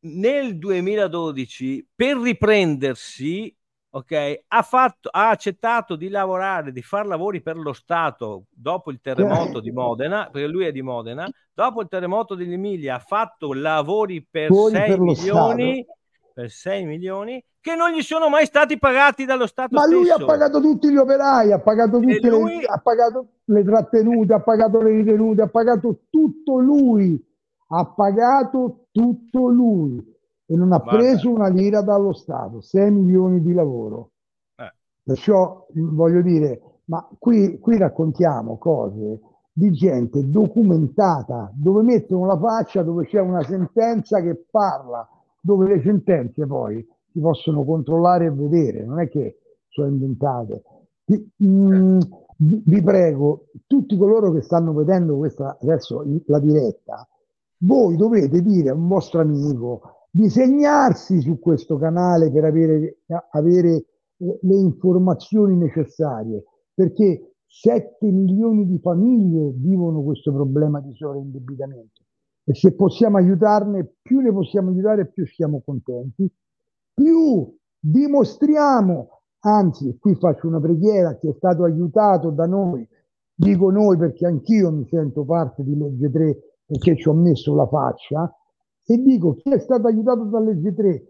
nel 0.00 0.58
2012 0.58 1.88
per 1.94 2.16
riprendersi 2.18 3.54
ok 3.96 4.42
ha, 4.48 4.62
fatto, 4.62 5.08
ha 5.10 5.30
accettato 5.30 5.96
di 5.96 6.08
lavorare 6.08 6.70
di 6.70 6.82
fare 6.82 7.08
lavori 7.08 7.40
per 7.40 7.56
lo 7.56 7.72
Stato 7.72 8.44
dopo 8.50 8.90
il 8.90 9.00
terremoto 9.00 9.60
di 9.60 9.70
Modena 9.70 10.28
perché 10.30 10.46
lui 10.46 10.66
è 10.66 10.72
di 10.72 10.82
Modena 10.82 11.26
dopo 11.52 11.80
il 11.80 11.88
terremoto 11.88 12.34
dell'Emilia 12.34 12.96
ha 12.96 12.98
fatto 12.98 13.54
lavori 13.54 14.26
per 14.28 14.48
Fuori 14.48 14.74
6 14.74 14.88
per 14.88 15.00
milioni 15.00 15.86
per 16.34 16.50
6 16.50 16.84
milioni 16.84 17.42
che 17.58 17.74
non 17.74 17.90
gli 17.90 18.02
sono 18.02 18.28
mai 18.28 18.44
stati 18.44 18.78
pagati 18.78 19.24
dallo 19.24 19.46
Stato 19.46 19.74
ma 19.74 19.82
stesso. 19.82 19.98
lui 19.98 20.10
ha 20.10 20.18
pagato 20.18 20.60
tutti 20.60 20.90
gli 20.90 20.96
operai 20.96 21.52
ha 21.52 21.60
pagato, 21.60 21.98
tutte 21.98 22.28
lui... 22.28 22.60
le, 22.60 22.66
ha 22.66 22.78
pagato 22.78 23.28
le 23.44 23.64
trattenute 23.64 24.34
ha 24.34 24.40
pagato 24.40 24.82
le 24.82 24.90
ritenute 24.90 25.42
ha 25.42 25.48
pagato 25.48 26.00
tutto 26.10 26.58
lui 26.58 27.34
ha 27.68 27.86
pagato 27.86 28.86
tutto 28.90 29.48
lui 29.48 29.98
e 30.46 30.56
non 30.56 30.72
ha 30.72 30.78
Guarda. 30.78 30.98
preso 30.98 31.30
una 31.30 31.48
lira 31.48 31.82
dallo 31.82 32.12
Stato, 32.12 32.60
6 32.60 32.90
milioni 32.90 33.40
di 33.40 33.52
lavoro. 33.52 34.10
Eh. 34.56 34.72
Perciò 35.02 35.66
voglio 35.74 36.22
dire, 36.22 36.60
ma 36.84 37.06
qui, 37.18 37.58
qui 37.58 37.76
raccontiamo 37.76 38.58
cose 38.58 39.20
di 39.52 39.70
gente 39.72 40.28
documentata, 40.28 41.50
dove 41.54 41.82
mettono 41.82 42.26
la 42.26 42.38
faccia, 42.38 42.82
dove 42.82 43.06
c'è 43.06 43.20
una 43.20 43.42
sentenza 43.42 44.20
che 44.20 44.44
parla, 44.50 45.08
dove 45.40 45.66
le 45.66 45.80
sentenze 45.82 46.46
poi 46.46 46.86
si 47.10 47.20
possono 47.20 47.64
controllare 47.64 48.26
e 48.26 48.30
vedere, 48.30 48.84
non 48.84 49.00
è 49.00 49.08
che 49.08 49.38
sono 49.68 49.88
inventate. 49.88 50.62
Vi, 51.06 51.32
mm, 51.42 52.00
vi 52.36 52.82
prego, 52.82 53.46
tutti 53.66 53.96
coloro 53.96 54.30
che 54.32 54.42
stanno 54.42 54.74
vedendo 54.74 55.16
questa 55.16 55.56
adesso 55.60 56.04
la 56.26 56.38
diretta, 56.38 57.08
voi 57.58 57.96
dovete 57.96 58.42
dire 58.42 58.70
a 58.70 58.74
un 58.74 58.88
vostro 58.88 59.20
amico 59.20 60.08
di 60.10 60.28
segnarsi 60.28 61.20
su 61.20 61.38
questo 61.38 61.76
canale 61.76 62.30
per 62.30 62.44
avere, 62.44 62.98
avere 63.32 63.84
le 64.16 64.56
informazioni 64.56 65.56
necessarie, 65.56 66.42
perché 66.72 67.34
7 67.46 68.10
milioni 68.10 68.66
di 68.66 68.78
famiglie 68.78 69.52
vivono 69.54 70.02
questo 70.02 70.32
problema 70.32 70.80
di 70.80 70.94
sovraindebitamento. 70.94 72.02
E 72.44 72.54
se 72.54 72.74
possiamo 72.74 73.16
aiutarne, 73.16 73.94
più 74.00 74.20
ne 74.20 74.32
possiamo 74.32 74.70
aiutare, 74.70 75.06
più 75.06 75.26
siamo 75.26 75.62
contenti, 75.64 76.30
più 76.94 77.54
dimostriamo, 77.78 79.08
anzi 79.40 79.96
qui 79.98 80.14
faccio 80.14 80.46
una 80.46 80.60
preghiera, 80.60 81.16
chi 81.16 81.28
è 81.28 81.34
stato 81.36 81.64
aiutato 81.64 82.30
da 82.30 82.46
noi, 82.46 82.86
dico 83.34 83.70
noi 83.70 83.96
perché 83.98 84.26
anch'io 84.26 84.72
mi 84.72 84.86
sento 84.88 85.24
parte 85.24 85.62
di 85.62 85.76
Legge 85.76 86.10
3 86.10 86.38
perché 86.66 86.96
ci 86.96 87.08
ho 87.08 87.14
messo 87.14 87.54
la 87.54 87.66
faccia, 87.66 88.30
e 88.84 88.98
dico 88.98 89.34
chi 89.34 89.50
è 89.50 89.58
stato 89.58 89.86
aiutato 89.86 90.24
da 90.24 90.40
Legge 90.40 90.74
3 90.74 91.08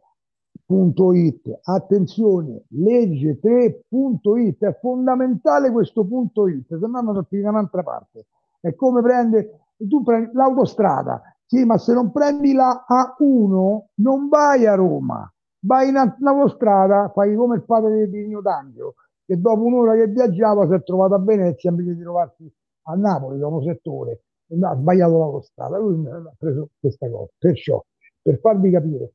legge3.it. 0.69 1.61
Attenzione, 1.63 2.65
legge3.it 2.73 4.65
è 4.65 4.79
fondamentale 4.81 5.71
questo 5.71 6.05
punto 6.07 6.49
it, 6.49 6.67
se 6.67 6.87
no 6.87 7.01
non 7.01 7.15
da 7.29 7.49
un'altra 7.49 7.83
parte. 7.83 8.27
È 8.61 8.75
come 8.75 9.03
prendere, 9.03 9.61
tu 9.77 10.03
prendi 10.03 10.31
l'autostrada, 10.33 11.23
sì, 11.45 11.65
ma 11.65 11.79
se 11.79 11.93
non 11.93 12.11
prendi 12.11 12.53
la 12.53 12.85
A1 12.89 13.85
non 13.95 14.29
vai 14.29 14.67
a 14.67 14.75
Roma, 14.75 15.33
vai 15.61 15.89
in 15.91 15.97
autostrada, 15.97 17.11
fai 17.15 17.37
come 17.37 17.57
il 17.57 17.65
padre 17.65 18.09
di 18.09 18.27
Nino 18.27 18.41
D'Angelo, 18.41 18.95
che 19.25 19.39
dopo 19.39 19.63
un'ora 19.63 19.95
che 19.95 20.09
viaggiava 20.09 20.67
si 20.67 20.75
è 20.75 20.83
trovato 20.83 21.15
a 21.15 21.21
Venezia 21.21 21.71
invece 21.71 21.95
di 21.95 22.03
trovarsi 22.03 22.53
a 22.89 22.95
Napoli 22.95 23.39
dopo 23.39 23.63
sette 23.63 23.89
ore. 23.89 24.21
Ha 24.49 24.77
sbagliato 24.77 25.19
l'autostrada, 25.19 25.79
lui 25.79 26.07
ha 26.07 26.35
preso 26.39 26.71
questa 26.79 27.11
cosa. 27.11 27.31
Perciò, 27.39 27.85
per 28.23 28.39
farvi 28.39 28.71
capire, 28.71 29.15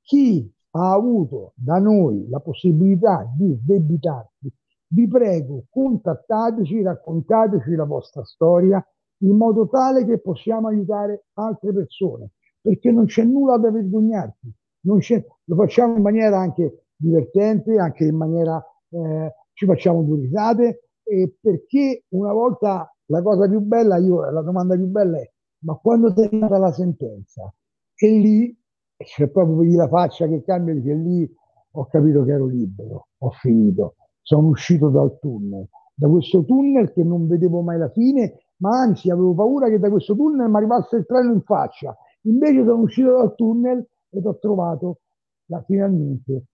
chi 0.00 0.50
ha 0.70 0.92
avuto 0.92 1.52
da 1.54 1.78
noi 1.78 2.28
la 2.28 2.40
possibilità 2.40 3.30
di 3.36 3.58
debitarsi, 3.62 4.50
vi 4.92 5.06
prego 5.06 5.64
contattateci, 5.68 6.82
raccontateci 6.82 7.74
la 7.74 7.84
vostra 7.84 8.24
storia 8.24 8.84
in 9.22 9.36
modo 9.36 9.68
tale 9.68 10.04
che 10.04 10.18
possiamo 10.18 10.68
aiutare 10.68 11.26
altre 11.34 11.72
persone, 11.72 12.30
perché 12.60 12.90
non 12.90 13.04
c'è 13.04 13.22
nulla 13.24 13.58
da 13.58 13.70
vergognarsi, 13.70 14.52
lo 14.82 15.56
facciamo 15.56 15.96
in 15.96 16.02
maniera 16.02 16.38
anche 16.38 16.86
divertente, 16.96 17.78
anche 17.78 18.04
in 18.04 18.16
maniera 18.16 18.64
eh, 18.88 19.34
ci 19.52 19.66
facciamo 19.66 20.02
due 20.02 20.20
risate, 20.20 20.88
e 21.02 21.36
perché 21.40 22.04
una 22.10 22.32
volta 22.32 22.90
la 23.10 23.22
cosa 23.22 23.48
più 23.48 23.60
bella, 23.60 23.96
io, 23.98 24.28
la 24.30 24.42
domanda 24.42 24.74
più 24.76 24.86
bella 24.86 25.18
è 25.18 25.30
ma 25.62 25.74
quando 25.74 26.14
è 26.14 26.24
arrivata 26.24 26.58
la 26.58 26.72
sentenza? 26.72 27.52
E 27.94 28.08
lì 28.08 28.58
c'è 28.96 29.28
proprio 29.28 29.76
la 29.76 29.88
faccia 29.88 30.26
che 30.26 30.42
cambia, 30.42 30.74
dice 30.74 30.94
lì 30.94 31.34
ho 31.72 31.86
capito 31.86 32.24
che 32.24 32.32
ero 32.32 32.46
libero, 32.46 33.08
ho 33.18 33.30
finito, 33.30 33.96
sono 34.22 34.48
uscito 34.48 34.88
dal 34.88 35.18
tunnel, 35.18 35.68
da 35.94 36.08
questo 36.08 36.44
tunnel 36.44 36.92
che 36.92 37.04
non 37.04 37.26
vedevo 37.26 37.60
mai 37.60 37.78
la 37.78 37.90
fine, 37.90 38.40
ma 38.56 38.80
anzi 38.80 39.10
avevo 39.10 39.34
paura 39.34 39.68
che 39.68 39.78
da 39.78 39.90
questo 39.90 40.14
tunnel 40.16 40.48
mi 40.48 40.56
arrivasse 40.56 40.96
il 40.96 41.06
treno 41.06 41.32
in 41.32 41.42
faccia. 41.42 41.96
Invece 42.22 42.64
sono 42.64 42.82
uscito 42.82 43.12
dal 43.12 43.34
tunnel 43.34 43.86
ed 44.10 44.26
ho 44.26 44.38
trovato 44.38 45.00
la, 45.46 45.62
finalmente 45.62 46.44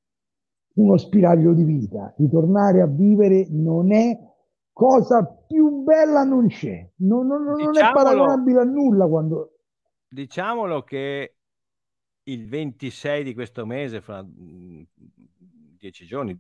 uno 0.75 0.97
spiraglio 0.97 1.53
di 1.53 1.65
vita. 1.65 2.13
Ritornare 2.17 2.81
a 2.83 2.87
vivere 2.87 3.47
non 3.51 3.93
è 3.93 4.19
cosa 4.77 5.25
più 5.25 5.85
bella, 5.85 6.23
non 6.23 6.49
c'è, 6.49 6.87
non, 6.97 7.27
non, 7.27 7.45
non 7.45 7.79
è 7.79 7.93
paragonabile 7.93 8.61
a 8.61 8.65
nulla 8.65 9.07
quando... 9.07 9.53
Diciamolo 10.07 10.83
che 10.83 11.37
il 12.25 12.47
26 12.47 13.25
di 13.25 13.33
questo 13.33 13.65
mese, 13.65 14.03
fra 14.03 14.23
mm, 14.23 14.83
dieci 15.79 16.05
giorni, 16.05 16.39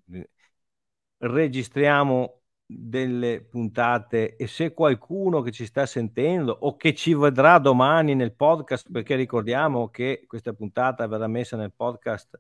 registriamo 1.16 2.42
delle 2.66 3.40
puntate. 3.40 4.36
E 4.36 4.46
se 4.46 4.74
qualcuno 4.74 5.40
che 5.40 5.50
ci 5.50 5.64
sta 5.64 5.86
sentendo 5.86 6.54
o 6.60 6.76
che 6.76 6.94
ci 6.94 7.14
vedrà 7.14 7.58
domani 7.58 8.14
nel 8.14 8.34
podcast, 8.34 8.90
perché 8.92 9.14
ricordiamo 9.14 9.88
che 9.88 10.24
questa 10.26 10.52
puntata 10.52 11.06
verrà 11.06 11.26
messa 11.26 11.56
nel 11.56 11.72
podcast 11.74 12.38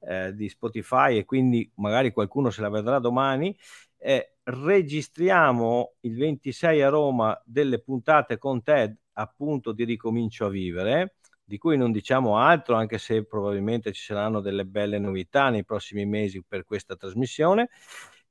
eh, 0.00 0.34
di 0.34 0.48
Spotify 0.48 1.18
e 1.18 1.24
quindi 1.24 1.70
magari 1.76 2.10
qualcuno 2.10 2.50
se 2.50 2.62
la 2.62 2.68
vedrà 2.68 2.98
domani, 2.98 3.56
eh, 3.98 4.35
registriamo 4.48 5.94
il 6.00 6.16
26 6.16 6.82
a 6.82 6.88
Roma 6.88 7.40
delle 7.44 7.80
puntate 7.80 8.38
con 8.38 8.62
Ted 8.62 8.96
appunto 9.14 9.72
di 9.72 9.84
Ricomincio 9.84 10.46
a 10.46 10.48
vivere 10.50 11.16
di 11.46 11.58
cui 11.58 11.76
non 11.76 11.92
diciamo 11.92 12.38
altro, 12.38 12.74
anche 12.74 12.98
se 12.98 13.24
probabilmente 13.24 13.92
ci 13.92 14.02
saranno 14.02 14.40
delle 14.40 14.64
belle 14.64 14.98
novità 14.98 15.48
nei 15.48 15.64
prossimi 15.64 16.04
mesi 16.04 16.42
per 16.42 16.64
questa 16.64 16.96
trasmissione. 16.96 17.68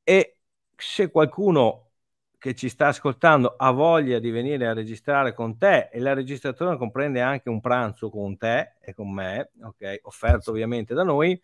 E 0.03 0.39
se 0.75 1.09
qualcuno 1.09 1.91
che 2.37 2.53
ci 2.53 2.67
sta 2.67 2.87
ascoltando 2.87 3.55
ha 3.57 3.71
voglia 3.71 4.19
di 4.19 4.29
venire 4.31 4.67
a 4.67 4.73
registrare 4.73 5.33
con 5.33 5.57
te 5.57 5.89
e 5.91 5.99
la 5.99 6.13
registrazione 6.13 6.77
comprende 6.77 7.21
anche 7.21 7.49
un 7.49 7.61
pranzo 7.61 8.09
con 8.09 8.37
te 8.37 8.73
e 8.81 8.93
con 8.93 9.11
me, 9.13 9.51
ok, 9.63 9.99
offerto 10.03 10.51
ovviamente 10.51 10.93
da 10.93 11.03
noi, 11.03 11.41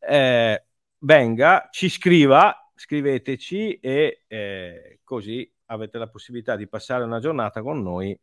eh, 0.00 0.64
venga, 0.98 1.68
ci 1.70 1.88
scriva, 1.88 2.63
scriveteci 2.74 3.78
e 3.80 4.24
eh, 4.26 5.00
così 5.04 5.50
avete 5.66 5.98
la 5.98 6.08
possibilità 6.08 6.56
di 6.56 6.66
passare 6.66 7.04
una 7.04 7.20
giornata 7.20 7.62
con 7.62 7.82
noi. 7.82 8.18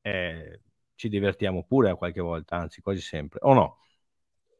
Eh, 0.00 0.60
ci 0.94 1.08
divertiamo 1.08 1.64
pure 1.66 1.90
a 1.90 1.94
qualche 1.94 2.20
volta, 2.20 2.56
anzi 2.56 2.80
quasi 2.80 3.00
sempre, 3.00 3.38
o 3.42 3.54
no? 3.54 3.76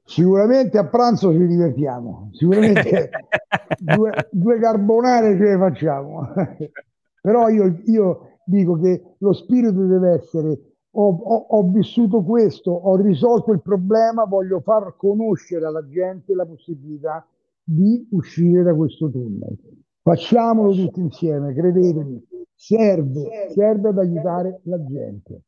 Sicuramente 0.05 0.79
a 0.79 0.87
pranzo 0.87 1.33
ci 1.33 1.47
divertiamo, 1.47 2.31
sicuramente 2.33 3.11
due, 3.79 4.29
due, 4.31 4.59
carbonare 4.59 5.37
ce 5.37 5.43
le 5.43 5.59
facciamo, 5.59 6.33
però 7.20 7.49
io, 7.49 7.83
io, 7.87 8.39
dico 8.45 8.79
che 8.79 9.16
lo 9.18 9.33
spirito 9.35 9.85
deve 9.85 10.12
essere 10.12 10.68
ho, 10.93 11.09
ho, 11.11 11.47
ho, 11.51 11.62
vissuto 11.70 12.22
questo, 12.22 12.70
ho 12.70 12.97
risolto 12.97 13.53
il 13.53 13.61
problema, 13.61 14.24
voglio 14.24 14.61
far 14.61 14.95
conoscere 14.97 15.66
alla 15.66 15.87
gente 15.87 16.35
la 16.35 16.47
possibilità 16.47 17.26
di 17.71 18.07
uscire 18.12 18.62
da 18.62 18.75
questo 18.75 19.11
tunnel. 19.11 19.55
Facciamolo 20.01 20.73
tutti 20.73 21.01
insieme, 21.01 21.53
credetemi, 21.53 22.25
serve, 22.55 23.51
serve 23.55 23.91
ad 23.91 23.99
aiutare 23.99 24.61
la 24.64 24.83
gente. 24.87 25.43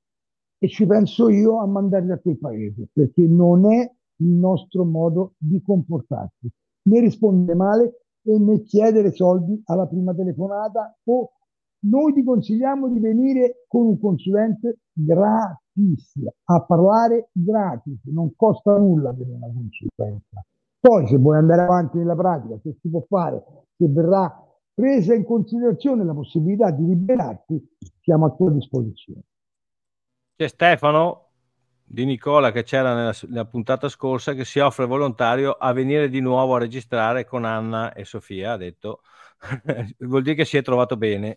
e 0.62 0.68
ci 0.68 0.86
penso 0.86 1.28
io 1.28 1.58
a 1.58 1.66
mandarli 1.66 2.12
a 2.12 2.18
quel 2.18 2.38
paese 2.38 2.86
perché 2.92 3.26
non 3.26 3.72
è 3.72 3.80
il 3.80 4.28
nostro 4.28 4.84
modo 4.84 5.32
di 5.36 5.60
comportarsi 5.60 6.48
né 6.82 7.00
rispondere 7.00 7.56
male 7.56 8.04
e 8.22 8.38
né 8.38 8.62
chiedere 8.62 9.10
soldi 9.10 9.60
alla 9.64 9.88
prima 9.88 10.14
telefonata 10.14 10.96
o 11.06 11.32
noi 11.80 12.12
ti 12.12 12.22
consigliamo 12.22 12.88
di 12.88 13.00
venire 13.00 13.64
con 13.66 13.86
un 13.86 13.98
consulente 13.98 14.82
gratis 14.92 16.12
a 16.44 16.62
parlare 16.62 17.30
gratis, 17.32 18.04
non 18.04 18.32
costa 18.36 18.78
nulla 18.78 19.12
per 19.12 19.26
una 19.26 19.48
consulenza. 19.52 20.44
Poi 20.78 21.08
se 21.08 21.16
vuoi 21.16 21.38
andare 21.38 21.62
avanti 21.62 21.98
nella 21.98 22.14
pratica, 22.14 22.56
se 22.62 22.76
si 22.80 22.88
può 22.88 23.04
fare, 23.08 23.42
se 23.76 23.88
verrà 23.88 24.32
presa 24.72 25.12
in 25.12 25.24
considerazione 25.24 26.04
la 26.04 26.14
possibilità 26.14 26.70
di 26.70 26.86
liberarti, 26.86 27.60
siamo 28.00 28.26
a 28.26 28.30
tua 28.30 28.52
disposizione. 28.52 29.22
C'è 30.37 30.49
Stefano 30.49 31.28
di 31.85 32.05
Nicola 32.07 32.53
che 32.53 32.62
c'era 32.62 32.95
nella, 32.95 33.14
nella, 33.28 33.45
puntata 33.45 33.89
scorsa 33.89 34.33
che 34.33 34.45
si 34.45 34.59
offre 34.61 34.87
volontario 34.87 35.53
a 35.53 35.72
venire 35.72 36.09
di 36.09 36.20
nuovo 36.20 36.55
a 36.55 36.59
registrare 36.59 37.26
con 37.26 37.45
Anna 37.45 37.93
e 37.93 38.05
Sofia, 38.05 38.53
ha 38.53 38.57
detto. 38.57 39.03
Vuol 39.99 40.22
dire 40.22 40.37
che 40.37 40.45
si 40.45 40.57
è 40.57 40.62
trovato 40.62 40.97
bene. 40.97 41.37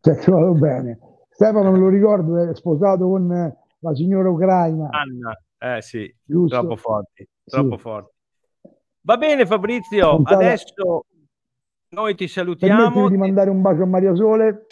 si 0.00 0.10
è 0.10 0.16
trovato 0.16 0.52
bene. 0.52 0.98
Stefano, 1.28 1.70
me 1.70 1.78
lo 1.78 1.88
ricordo, 1.88 2.50
è 2.50 2.54
sposato 2.54 3.08
con 3.08 3.54
la 3.78 3.94
signora 3.94 4.30
ucraina. 4.30 4.88
Anna, 4.90 5.38
eh 5.58 5.82
sì, 5.82 6.12
Giusto? 6.22 6.58
troppo 6.58 6.76
forti, 6.76 7.28
troppo 7.44 7.76
sì. 7.76 7.82
forti. 7.82 8.14
Va 9.02 9.16
bene 9.16 9.46
Fabrizio, 9.46 10.16
Puntata... 10.16 10.36
adesso 10.36 11.04
noi 11.90 12.14
ti 12.14 12.28
salutiamo. 12.28 12.82
Permettimi 12.82 13.10
di 13.10 13.16
mandare 13.16 13.50
un 13.50 13.60
bacio 13.60 13.82
a 13.82 13.86
Maria 13.86 14.14
Sole. 14.14 14.66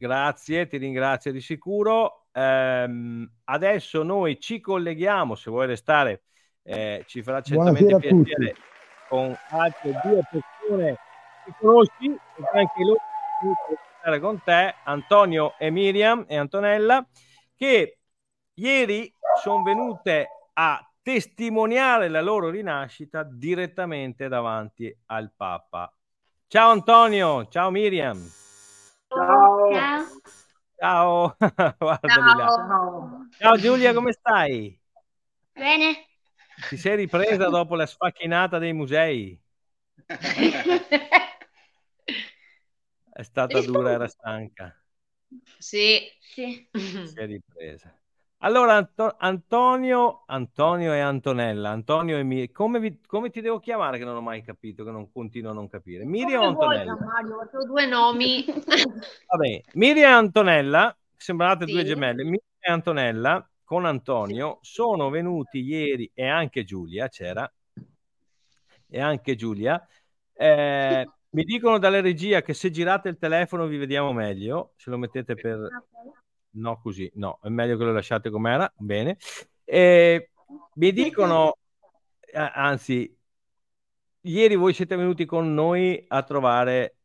Grazie, 0.00 0.66
ti 0.66 0.78
ringrazio 0.78 1.30
di 1.30 1.42
sicuro. 1.42 2.24
Eh, 2.32 3.28
adesso 3.44 4.02
noi 4.02 4.40
ci 4.40 4.58
colleghiamo, 4.58 5.34
se 5.34 5.50
vuoi 5.50 5.66
restare, 5.66 6.22
eh, 6.62 7.04
ci 7.06 7.22
farà 7.22 7.42
certamente 7.42 7.96
piacere 7.98 8.54
con 9.10 9.36
altre 9.50 10.00
due 10.02 10.22
persone 10.30 10.96
che 11.44 11.52
conosci, 11.60 12.06
e 12.06 12.58
anche 12.58 12.82
loro 12.82 12.98
stare 13.98 14.20
con 14.20 14.42
te, 14.42 14.74
Antonio 14.84 15.52
e 15.58 15.68
Miriam 15.68 16.24
e 16.26 16.38
Antonella, 16.38 17.06
che 17.54 17.98
ieri 18.54 19.14
sono 19.42 19.62
venute 19.62 20.28
a 20.54 20.82
testimoniare 21.02 22.08
la 22.08 22.22
loro 22.22 22.48
rinascita 22.48 23.22
direttamente 23.22 24.28
davanti 24.28 24.96
al 25.06 25.30
Papa. 25.36 25.94
Ciao 26.46 26.70
Antonio, 26.70 27.48
ciao 27.48 27.70
Miriam. 27.70 28.18
Ciao. 29.10 29.68
Ciao. 30.78 31.36
Ciao. 32.06 33.26
Ciao 33.38 33.56
Giulia, 33.58 33.92
come 33.92 34.12
stai? 34.12 34.78
Bene. 35.52 36.06
Ti 36.68 36.76
sei 36.76 36.96
ripresa 36.96 37.48
dopo 37.48 37.74
la 37.74 37.86
sfacchinata 37.86 38.58
dei 38.58 38.72
musei? 38.72 39.36
È 43.12 43.22
stata 43.22 43.60
dura, 43.60 43.90
era 43.90 44.06
stanca. 44.06 44.74
Sì, 45.58 45.98
sì. 46.20 46.68
Si 46.72 47.18
è 47.18 47.26
ripresa. 47.26 47.99
Allora, 48.42 48.74
Anto- 48.74 49.16
Antonio, 49.18 50.22
Antonio 50.26 50.94
e 50.94 51.00
Antonella, 51.00 51.68
Antonio 51.68 52.16
e 52.16 52.22
Miriam, 52.22 52.52
come, 52.52 52.80
vi, 52.80 52.98
come, 53.06 53.28
ti 53.28 53.42
devo 53.42 53.60
chiamare 53.60 53.98
che 53.98 54.04
non 54.04 54.16
ho 54.16 54.22
mai 54.22 54.42
capito, 54.42 54.82
che 54.82 54.90
non 54.90 55.12
continuo 55.12 55.50
a 55.50 55.54
non 55.54 55.68
capire? 55.68 56.06
Miriam 56.06 56.44
o 56.44 56.46
Antonella? 56.48 56.94
Vuoi, 56.94 57.04
Mario, 57.04 57.36
ho 57.36 57.66
due 57.66 57.86
nomi. 57.86 58.44
Vabbè, 59.28 59.62
Miriam 59.74 60.10
e 60.10 60.14
Antonella, 60.14 60.96
sembrate 61.16 61.66
sì. 61.66 61.72
due 61.72 61.84
gemelle, 61.84 62.22
Miriam 62.22 62.40
e 62.58 62.72
Antonella 62.72 63.50
con 63.62 63.84
Antonio 63.84 64.58
sono 64.62 65.10
venuti 65.10 65.60
ieri 65.60 66.10
e 66.14 66.26
anche 66.26 66.64
Giulia 66.64 67.08
c'era, 67.08 67.50
e 68.88 69.00
anche 69.00 69.36
Giulia, 69.36 69.86
eh, 70.32 71.06
mi 71.32 71.44
dicono 71.44 71.78
dalla 71.78 72.00
regia 72.00 72.40
che 72.40 72.54
se 72.54 72.70
girate 72.70 73.10
il 73.10 73.18
telefono 73.18 73.66
vi 73.66 73.76
vediamo 73.76 74.14
meglio, 74.14 74.72
se 74.76 74.88
lo 74.88 74.96
mettete 74.96 75.34
per 75.34 75.68
no 76.52 76.80
così, 76.80 77.10
no, 77.14 77.38
è 77.42 77.48
meglio 77.48 77.76
che 77.76 77.84
lo 77.84 77.92
lasciate 77.92 78.30
com'era, 78.30 78.72
bene. 78.76 79.16
E 79.64 80.30
mi 80.74 80.92
dicono, 80.92 81.56
anzi, 82.32 83.16
ieri 84.22 84.54
voi 84.56 84.72
siete 84.72 84.96
venuti 84.96 85.24
con 85.24 85.54
noi 85.54 86.04
a 86.08 86.22
trovare 86.22 86.96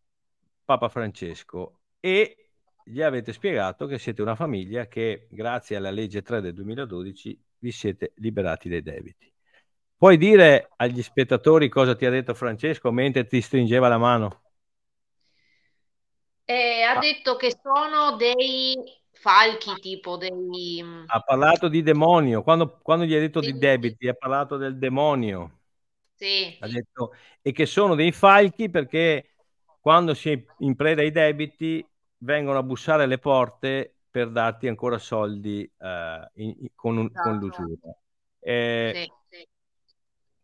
Papa 0.63 0.89
Francesco 0.89 1.79
e 1.99 2.49
gli 2.83 3.01
avete 3.01 3.33
spiegato 3.33 3.87
che 3.87 3.97
siete 3.97 4.21
una 4.21 4.35
famiglia 4.35 4.87
che 4.87 5.27
grazie 5.31 5.75
alla 5.75 5.91
legge 5.91 6.21
3 6.21 6.41
del 6.41 6.53
2012 6.53 7.39
vi 7.59 7.71
siete 7.71 8.13
liberati 8.17 8.69
dai 8.69 8.81
debiti. 8.81 9.31
Puoi 9.97 10.17
dire 10.17 10.69
agli 10.75 11.01
spettatori 11.01 11.69
cosa 11.69 11.95
ti 11.95 12.05
ha 12.05 12.09
detto 12.09 12.33
Francesco 12.33 12.91
mentre 12.91 13.25
ti 13.25 13.41
stringeva 13.41 13.87
la 13.87 13.97
mano? 13.97 14.41
Eh, 16.43 16.81
ha 16.83 16.97
ah. 16.97 16.99
detto 16.99 17.37
che 17.37 17.55
sono 17.59 18.15
dei 18.17 18.75
falchi 19.25 19.73
tipo 19.79 20.17
dei... 20.17 20.83
Mm, 20.83 21.05
ha 21.07 21.19
parlato 21.21 21.67
di 21.67 21.81
demonio, 21.81 22.43
quando, 22.43 22.77
quando 22.83 23.05
gli 23.05 23.15
ha 23.15 23.19
detto 23.19 23.41
sì. 23.41 23.53
di 23.53 23.57
debiti 23.57 24.07
ha 24.07 24.13
parlato 24.13 24.55
del 24.55 24.77
demonio. 24.77 25.61
Sì. 26.13 26.55
Ha 26.59 26.67
detto, 26.67 27.13
e 27.41 27.51
che 27.51 27.65
sono 27.65 27.95
dei 27.95 28.11
falchi 28.11 28.69
perché 28.69 29.31
quando 29.81 30.13
si 30.13 30.29
è 30.29 30.45
in 30.59 30.75
preda 30.75 31.01
ai 31.01 31.09
debiti 31.09 31.83
vengono 32.19 32.59
a 32.59 32.63
bussare 32.63 33.03
alle 33.03 33.17
porte 33.17 33.95
per 34.11 34.29
darti 34.29 34.67
ancora 34.67 34.99
soldi 34.99 35.63
eh, 35.63 36.29
in, 36.35 36.55
in, 36.59 36.67
con, 36.75 36.97
un, 36.97 37.07
esatto. 37.07 37.27
con 37.27 37.37
l'usura. 37.39 37.97
Eh, 38.39 38.91
sì, 38.93 39.37
sì. 39.37 39.47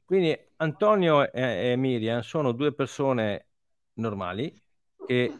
Quindi 0.03 0.35
Antonio 0.57 1.31
e, 1.31 1.71
e 1.71 1.75
Miriam 1.75 2.21
sono 2.21 2.51
due 2.51 2.73
persone 2.73 3.45
normali 3.93 4.59
che 5.05 5.37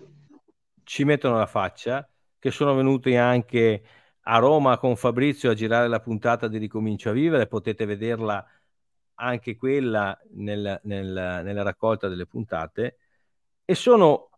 ci 0.84 1.04
mettono 1.06 1.38
la 1.38 1.48
faccia, 1.48 2.08
che 2.42 2.50
sono 2.50 2.74
venuti 2.74 3.16
anche 3.16 3.84
a 4.22 4.40
Roma 4.40 4.80
con 4.80 4.96
Fabrizio 4.96 5.52
a 5.52 5.54
girare 5.54 5.88
la 5.88 6.00
puntata 6.00 6.48
di 6.48 6.58
Ricomincio 6.58 7.10
a 7.10 7.14
Vivere, 7.14 7.46
potete 7.46 7.86
vederla 7.86 8.44
anche 9.16 9.56
quella 9.56 10.20
nel, 10.32 10.80
nel, 10.86 11.42
nella 11.44 11.62
raccolta 11.62 12.08
delle 12.08 12.26
puntate, 12.26 12.98
e 13.64 13.76
sono 13.76 14.32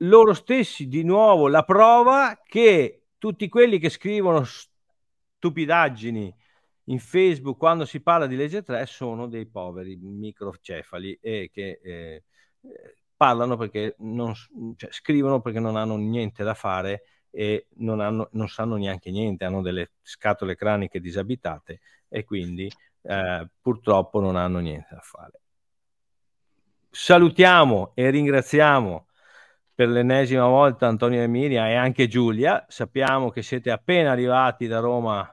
loro 0.00 0.34
stessi 0.34 0.86
di 0.86 1.02
nuovo 1.02 1.48
la 1.48 1.62
prova 1.62 2.38
che 2.44 3.04
tutti 3.16 3.48
quelli 3.48 3.78
che 3.78 3.88
scrivono 3.88 4.44
stupidaggini 4.44 6.34
in 6.84 6.98
Facebook 6.98 7.56
quando 7.56 7.86
si 7.86 8.02
parla 8.02 8.26
di 8.26 8.36
legge 8.36 8.62
3 8.62 8.84
sono 8.84 9.28
dei 9.28 9.46
poveri 9.46 9.96
microcefali 9.96 11.18
e 11.22 11.48
che 11.50 11.80
eh, 11.82 12.24
parlano 13.16 13.56
perché 13.56 13.94
non, 14.00 14.34
cioè, 14.76 14.92
scrivono 14.92 15.40
perché 15.40 15.58
non 15.58 15.76
hanno 15.76 15.96
niente 15.96 16.44
da 16.44 16.52
fare 16.52 17.02
e 17.36 17.66
non, 17.76 18.00
hanno, 18.00 18.30
non 18.32 18.48
sanno 18.48 18.76
neanche 18.76 19.10
niente, 19.10 19.44
hanno 19.44 19.60
delle 19.60 19.90
scatole 20.00 20.56
craniche 20.56 21.00
disabitate 21.00 21.80
e 22.08 22.24
quindi 22.24 22.72
eh, 23.02 23.46
purtroppo 23.60 24.20
non 24.20 24.36
hanno 24.36 24.58
niente 24.58 24.88
da 24.94 25.02
fare. 25.02 25.40
Salutiamo 26.88 27.92
e 27.94 28.08
ringraziamo 28.08 29.08
per 29.74 29.88
l'ennesima 29.88 30.46
volta 30.46 30.86
Antonio 30.86 31.20
Emilia 31.20 31.68
e 31.68 31.74
anche 31.74 32.08
Giulia. 32.08 32.64
Sappiamo 32.68 33.28
che 33.28 33.42
siete 33.42 33.70
appena 33.70 34.12
arrivati 34.12 34.66
da 34.66 34.78
Roma 34.78 35.30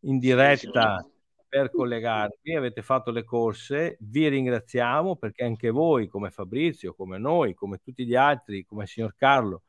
in 0.00 0.18
diretta 0.18 1.06
per 1.48 1.70
collegarvi, 1.70 2.56
avete 2.56 2.82
fatto 2.82 3.12
le 3.12 3.22
corse, 3.22 3.96
vi 4.00 4.26
ringraziamo 4.26 5.14
perché 5.14 5.44
anche 5.44 5.70
voi, 5.70 6.08
come 6.08 6.30
Fabrizio, 6.30 6.94
come 6.94 7.16
noi, 7.16 7.54
come 7.54 7.78
tutti 7.78 8.04
gli 8.04 8.16
altri, 8.16 8.64
come 8.64 8.82
il 8.82 8.88
signor 8.88 9.14
Carlo, 9.14 9.62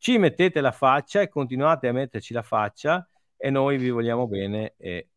ci 0.00 0.16
mettete 0.16 0.62
la 0.62 0.72
faccia 0.72 1.20
e 1.20 1.28
continuate 1.28 1.86
a 1.86 1.92
metterci 1.92 2.32
la 2.32 2.42
faccia 2.42 3.06
e 3.36 3.50
noi 3.50 3.76
vi 3.76 3.90
vogliamo 3.90 4.26
bene 4.26 4.72
e 4.78 5.10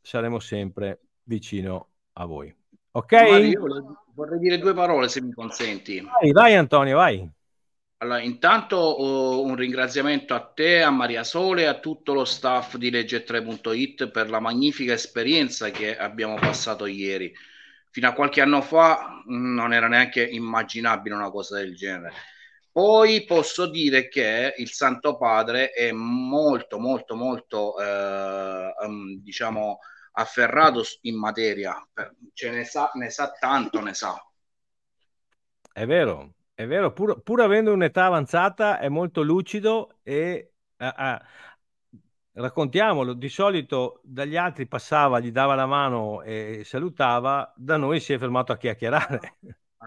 saremo 0.00 0.38
sempre 0.38 1.00
vicino 1.24 1.88
a 2.12 2.24
voi. 2.24 2.54
Ok? 2.92 3.12
Mario, 3.12 4.06
vorrei 4.14 4.38
dire 4.38 4.58
due 4.58 4.72
parole 4.72 5.08
se 5.08 5.20
mi 5.20 5.32
consenti. 5.32 6.00
Vai, 6.00 6.30
vai 6.30 6.54
Antonio, 6.54 6.96
vai. 6.96 7.28
Allora, 7.96 8.20
intanto 8.20 9.00
uh, 9.02 9.44
un 9.44 9.56
ringraziamento 9.56 10.32
a 10.32 10.44
te, 10.44 10.80
a 10.80 10.90
Maria 10.90 11.24
Sole 11.24 11.62
e 11.62 11.66
a 11.66 11.80
tutto 11.80 12.14
lo 12.14 12.24
staff 12.24 12.76
di 12.76 12.92
Legge3.it 12.92 14.10
per 14.10 14.30
la 14.30 14.38
magnifica 14.38 14.92
esperienza 14.92 15.70
che 15.70 15.96
abbiamo 15.96 16.36
passato 16.36 16.86
ieri. 16.86 17.32
Fino 17.90 18.08
a 18.08 18.12
qualche 18.12 18.40
anno 18.40 18.62
fa 18.62 19.22
non 19.26 19.72
era 19.72 19.88
neanche 19.88 20.24
immaginabile 20.24 21.16
una 21.16 21.30
cosa 21.30 21.56
del 21.56 21.74
genere. 21.74 22.12
Poi 22.74 23.24
posso 23.24 23.66
dire 23.66 24.08
che 24.08 24.52
il 24.56 24.68
Santo 24.68 25.16
Padre 25.16 25.70
è 25.70 25.92
molto, 25.92 26.80
molto, 26.80 27.14
molto, 27.14 27.78
eh, 27.78 28.74
um, 28.84 29.22
diciamo, 29.22 29.78
afferrato 30.10 30.82
in 31.02 31.16
materia, 31.16 31.72
cioè 32.32 32.50
ne 32.50 32.64
sa, 32.64 32.90
ne 32.94 33.10
sa 33.10 33.30
tanto, 33.30 33.80
ne 33.80 33.94
sa. 33.94 34.20
È 35.72 35.86
vero, 35.86 36.34
è 36.52 36.66
vero, 36.66 36.92
pur, 36.92 37.22
pur 37.22 37.42
avendo 37.42 37.72
un'età 37.72 38.06
avanzata 38.06 38.80
è 38.80 38.88
molto 38.88 39.22
lucido 39.22 39.98
e 40.02 40.54
eh, 40.76 40.94
eh, 40.98 41.18
raccontiamolo, 42.32 43.12
di 43.14 43.28
solito 43.28 44.00
dagli 44.02 44.36
altri 44.36 44.66
passava, 44.66 45.20
gli 45.20 45.30
dava 45.30 45.54
la 45.54 45.66
mano 45.66 46.22
e 46.22 46.62
salutava, 46.64 47.52
da 47.56 47.76
noi 47.76 48.00
si 48.00 48.12
è 48.12 48.18
fermato 48.18 48.50
a 48.50 48.56
chiacchierare. 48.56 49.38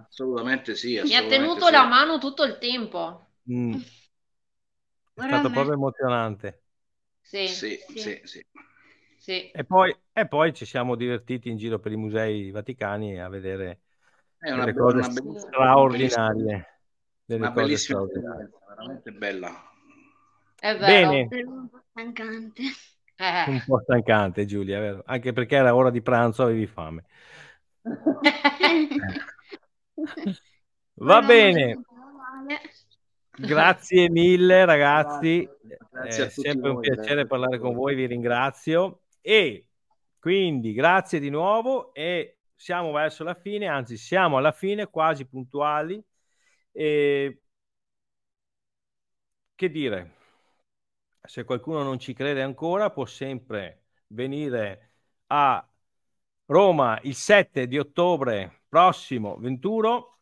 Assolutamente 0.07 0.75
sì. 0.75 0.99
Mi 1.03 1.15
ha 1.15 1.23
tenuto 1.25 1.65
sì. 1.65 1.71
la 1.71 1.85
mano 1.85 2.17
tutto 2.17 2.43
il 2.43 2.57
tempo. 2.57 3.25
Mm. 3.49 3.73
È 5.13 5.21
stato 5.21 5.49
proprio 5.49 5.73
emozionante. 5.73 6.61
Sì 7.21 7.47
sì, 7.47 7.77
sì, 7.89 8.21
sì, 8.23 8.45
sì. 9.17 9.51
E, 9.51 9.63
poi, 9.65 9.95
e 10.13 10.27
poi 10.27 10.53
ci 10.53 10.65
siamo 10.65 10.95
divertiti 10.95 11.49
in 11.49 11.57
giro 11.57 11.79
per 11.79 11.91
i 11.91 11.95
musei 11.97 12.51
vaticani 12.51 13.19
a 13.19 13.27
vedere 13.27 13.81
È 14.37 14.51
una, 14.51 14.59
delle 14.61 14.73
be- 14.73 14.79
cose 14.79 14.97
una 14.97 15.07
bellissima- 15.07 15.39
straordinarie. 15.39 16.65
Delle 17.25 17.39
Una 17.41 17.51
cose 17.51 17.65
bellissima 17.65 17.99
straordinarie. 17.99 18.49
veramente 18.67 19.11
bella. 19.11 19.71
È 20.59 20.75
vero. 20.77 21.09
Bene, 21.09 21.27
Però 21.27 21.51
un 21.51 21.69
po' 21.69 21.83
stancante. 21.89 22.61
Eh. 23.19 23.45
un 23.45 23.63
po' 23.63 23.79
stancante 23.81 24.45
Giulia, 24.45 24.79
vero? 24.79 25.01
Anche 25.05 25.33
perché 25.33 25.55
era 25.55 25.73
ora 25.75 25.89
di 25.89 26.01
pranzo, 26.01 26.43
avevi 26.43 26.67
fame. 26.67 27.03
Va 30.99 31.21
bene, 31.21 31.81
grazie 33.35 34.09
mille 34.09 34.65
ragazzi, 34.65 35.47
Grazie. 35.89 36.25
È 36.25 36.27
tutti 36.27 36.41
sempre 36.47 36.69
un 36.69 36.75
voi, 36.75 36.89
piacere 36.89 37.21
a 37.21 37.25
parlare 37.25 37.57
con 37.59 37.73
voi. 37.73 37.93
voi, 37.93 37.95
vi 37.95 38.05
ringrazio. 38.05 39.01
E 39.21 39.67
quindi 40.19 40.73
grazie 40.73 41.19
di 41.19 41.29
nuovo 41.29 41.93
e 41.93 42.37
siamo 42.55 42.91
verso 42.91 43.23
la 43.23 43.33
fine, 43.33 43.67
anzi 43.67 43.97
siamo 43.97 44.37
alla 44.37 44.51
fine, 44.51 44.87
quasi 44.87 45.25
puntuali. 45.25 46.03
E... 46.71 47.41
Che 49.55 49.69
dire, 49.71 50.15
se 51.23 51.43
qualcuno 51.43 51.81
non 51.81 51.97
ci 51.99 52.13
crede 52.13 52.43
ancora 52.43 52.91
può 52.91 53.05
sempre 53.05 53.85
venire 54.07 54.91
a 55.27 55.67
Roma 56.45 56.99
il 57.03 57.15
7 57.15 57.67
di 57.67 57.79
ottobre 57.79 58.56
prossimo 58.67 59.37
21 59.37 60.19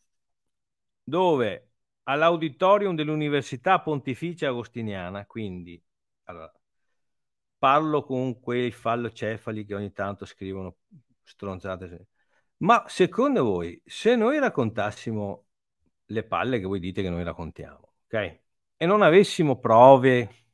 dove 1.04 1.72
all'auditorium 2.04 2.96
dell'Università 2.96 3.80
Pontificia 3.82 4.50
Agostiniana, 4.50 5.26
quindi 5.26 5.82
allora, 6.24 6.52
parlo 7.58 8.04
con 8.04 8.40
quei 8.40 8.72
fallocefali 8.72 9.66
che 9.66 9.76
ogni 9.76 9.92
tanto 9.92 10.26
scrivono 10.26 10.78
stronzate. 11.24 12.08
Ma 12.58 12.84
secondo 12.88 13.44
voi, 13.44 13.82
se 13.86 14.16
noi 14.16 14.40
raccontassimo 14.40 15.46
le 16.06 16.24
palle 16.24 16.60
che 16.60 16.66
voi 16.66 16.80
dite 16.80 17.02
che 17.02 17.10
noi 17.10 17.24
raccontiamo, 17.24 17.94
ok? 18.06 18.40
E 18.78 18.86
non 18.86 19.02
avessimo 19.02 19.60
prove 19.60 20.45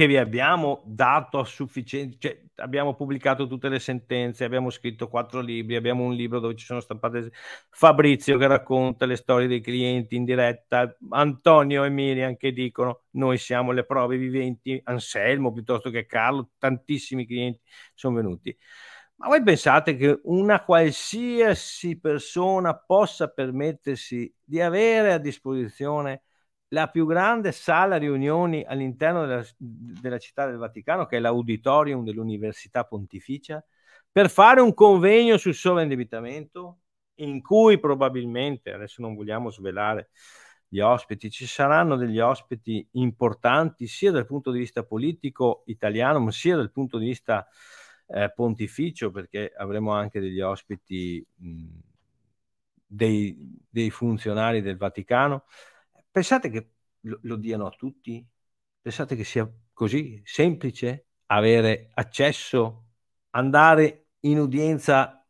che 0.00 0.06
vi 0.06 0.16
abbiamo 0.16 0.80
dato 0.86 1.38
a 1.38 1.44
sufficienza, 1.44 2.16
cioè 2.18 2.40
abbiamo 2.54 2.94
pubblicato 2.94 3.46
tutte 3.46 3.68
le 3.68 3.78
sentenze, 3.78 4.44
abbiamo 4.44 4.70
scritto 4.70 5.08
quattro 5.08 5.42
libri, 5.42 5.76
abbiamo 5.76 6.04
un 6.04 6.14
libro 6.14 6.40
dove 6.40 6.56
ci 6.56 6.64
sono 6.64 6.80
stampate 6.80 7.32
Fabrizio 7.68 8.38
che 8.38 8.46
racconta 8.46 9.04
le 9.04 9.16
storie 9.16 9.46
dei 9.46 9.60
clienti 9.60 10.16
in 10.16 10.24
diretta, 10.24 10.96
Antonio 11.10 11.84
e 11.84 11.90
Miriam 11.90 12.34
che 12.36 12.50
dicono 12.52 13.02
noi 13.10 13.36
siamo 13.36 13.72
le 13.72 13.84
prove 13.84 14.16
viventi, 14.16 14.80
Anselmo 14.84 15.52
piuttosto 15.52 15.90
che 15.90 16.06
Carlo, 16.06 16.48
tantissimi 16.56 17.26
clienti 17.26 17.60
sono 17.92 18.16
venuti. 18.16 18.56
Ma 19.16 19.26
voi 19.26 19.42
pensate 19.42 19.96
che 19.96 20.18
una 20.22 20.64
qualsiasi 20.64 22.00
persona 22.00 22.74
possa 22.74 23.28
permettersi 23.28 24.34
di 24.42 24.62
avere 24.62 25.12
a 25.12 25.18
disposizione 25.18 26.22
la 26.72 26.88
più 26.88 27.06
grande 27.06 27.52
sala 27.52 27.96
riunioni 27.96 28.64
all'interno 28.64 29.26
della, 29.26 29.44
della 29.56 30.18
città 30.18 30.46
del 30.46 30.56
Vaticano, 30.56 31.06
che 31.06 31.16
è 31.16 31.20
l'auditorium 31.20 32.04
dell'Università 32.04 32.84
Pontificia, 32.84 33.64
per 34.10 34.30
fare 34.30 34.60
un 34.60 34.74
convegno 34.74 35.36
sul 35.36 35.54
sovraindebitamento 35.54 36.78
in 37.16 37.42
cui 37.42 37.78
probabilmente, 37.78 38.72
adesso 38.72 39.02
non 39.02 39.14
vogliamo 39.14 39.50
svelare 39.50 40.10
gli 40.68 40.78
ospiti, 40.78 41.30
ci 41.30 41.46
saranno 41.46 41.96
degli 41.96 42.20
ospiti 42.20 42.86
importanti 42.92 43.86
sia 43.88 44.12
dal 44.12 44.26
punto 44.26 44.52
di 44.52 44.60
vista 44.60 44.84
politico 44.84 45.62
italiano, 45.66 46.20
ma 46.20 46.30
sia 46.30 46.56
dal 46.56 46.70
punto 46.70 46.98
di 46.98 47.06
vista 47.06 47.46
eh, 48.06 48.32
pontificio, 48.32 49.10
perché 49.10 49.52
avremo 49.56 49.92
anche 49.92 50.20
degli 50.20 50.40
ospiti 50.40 51.24
mh, 51.34 51.66
dei, 52.86 53.36
dei 53.68 53.90
funzionari 53.90 54.62
del 54.62 54.76
Vaticano. 54.76 55.44
Pensate 56.10 56.50
che 56.50 56.70
lo, 57.00 57.18
lo 57.22 57.36
diano 57.36 57.66
a 57.66 57.70
tutti? 57.70 58.26
Pensate 58.80 59.16
che 59.16 59.24
sia 59.24 59.50
così 59.72 60.20
semplice 60.24 61.06
avere 61.26 61.90
accesso, 61.94 62.86
andare 63.30 64.08
in 64.20 64.38
udienza 64.38 65.24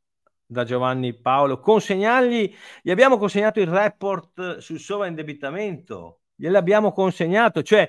da 0.47 0.64
Giovanni 0.64 1.14
Paolo, 1.14 1.61
consegnargli, 1.61 2.53
gli 2.83 2.91
abbiamo 2.91 3.18
consegnato 3.18 3.61
il 3.61 3.68
report 3.68 4.59
sul 4.59 4.81
sovraindebitamento, 4.81 6.22
gliel'abbiamo 6.35 6.93
consegnato, 6.93 7.62
cioè, 7.62 7.89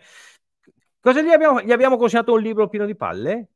cosa 0.99 1.21
gli 1.21 1.29
abbiamo, 1.29 1.61
gli 1.61 1.71
abbiamo 1.71 1.97
consegnato 1.97 2.33
un 2.33 2.41
libro 2.41 2.67
pieno 2.67 2.85
di 2.85 2.95
palle? 2.95 3.49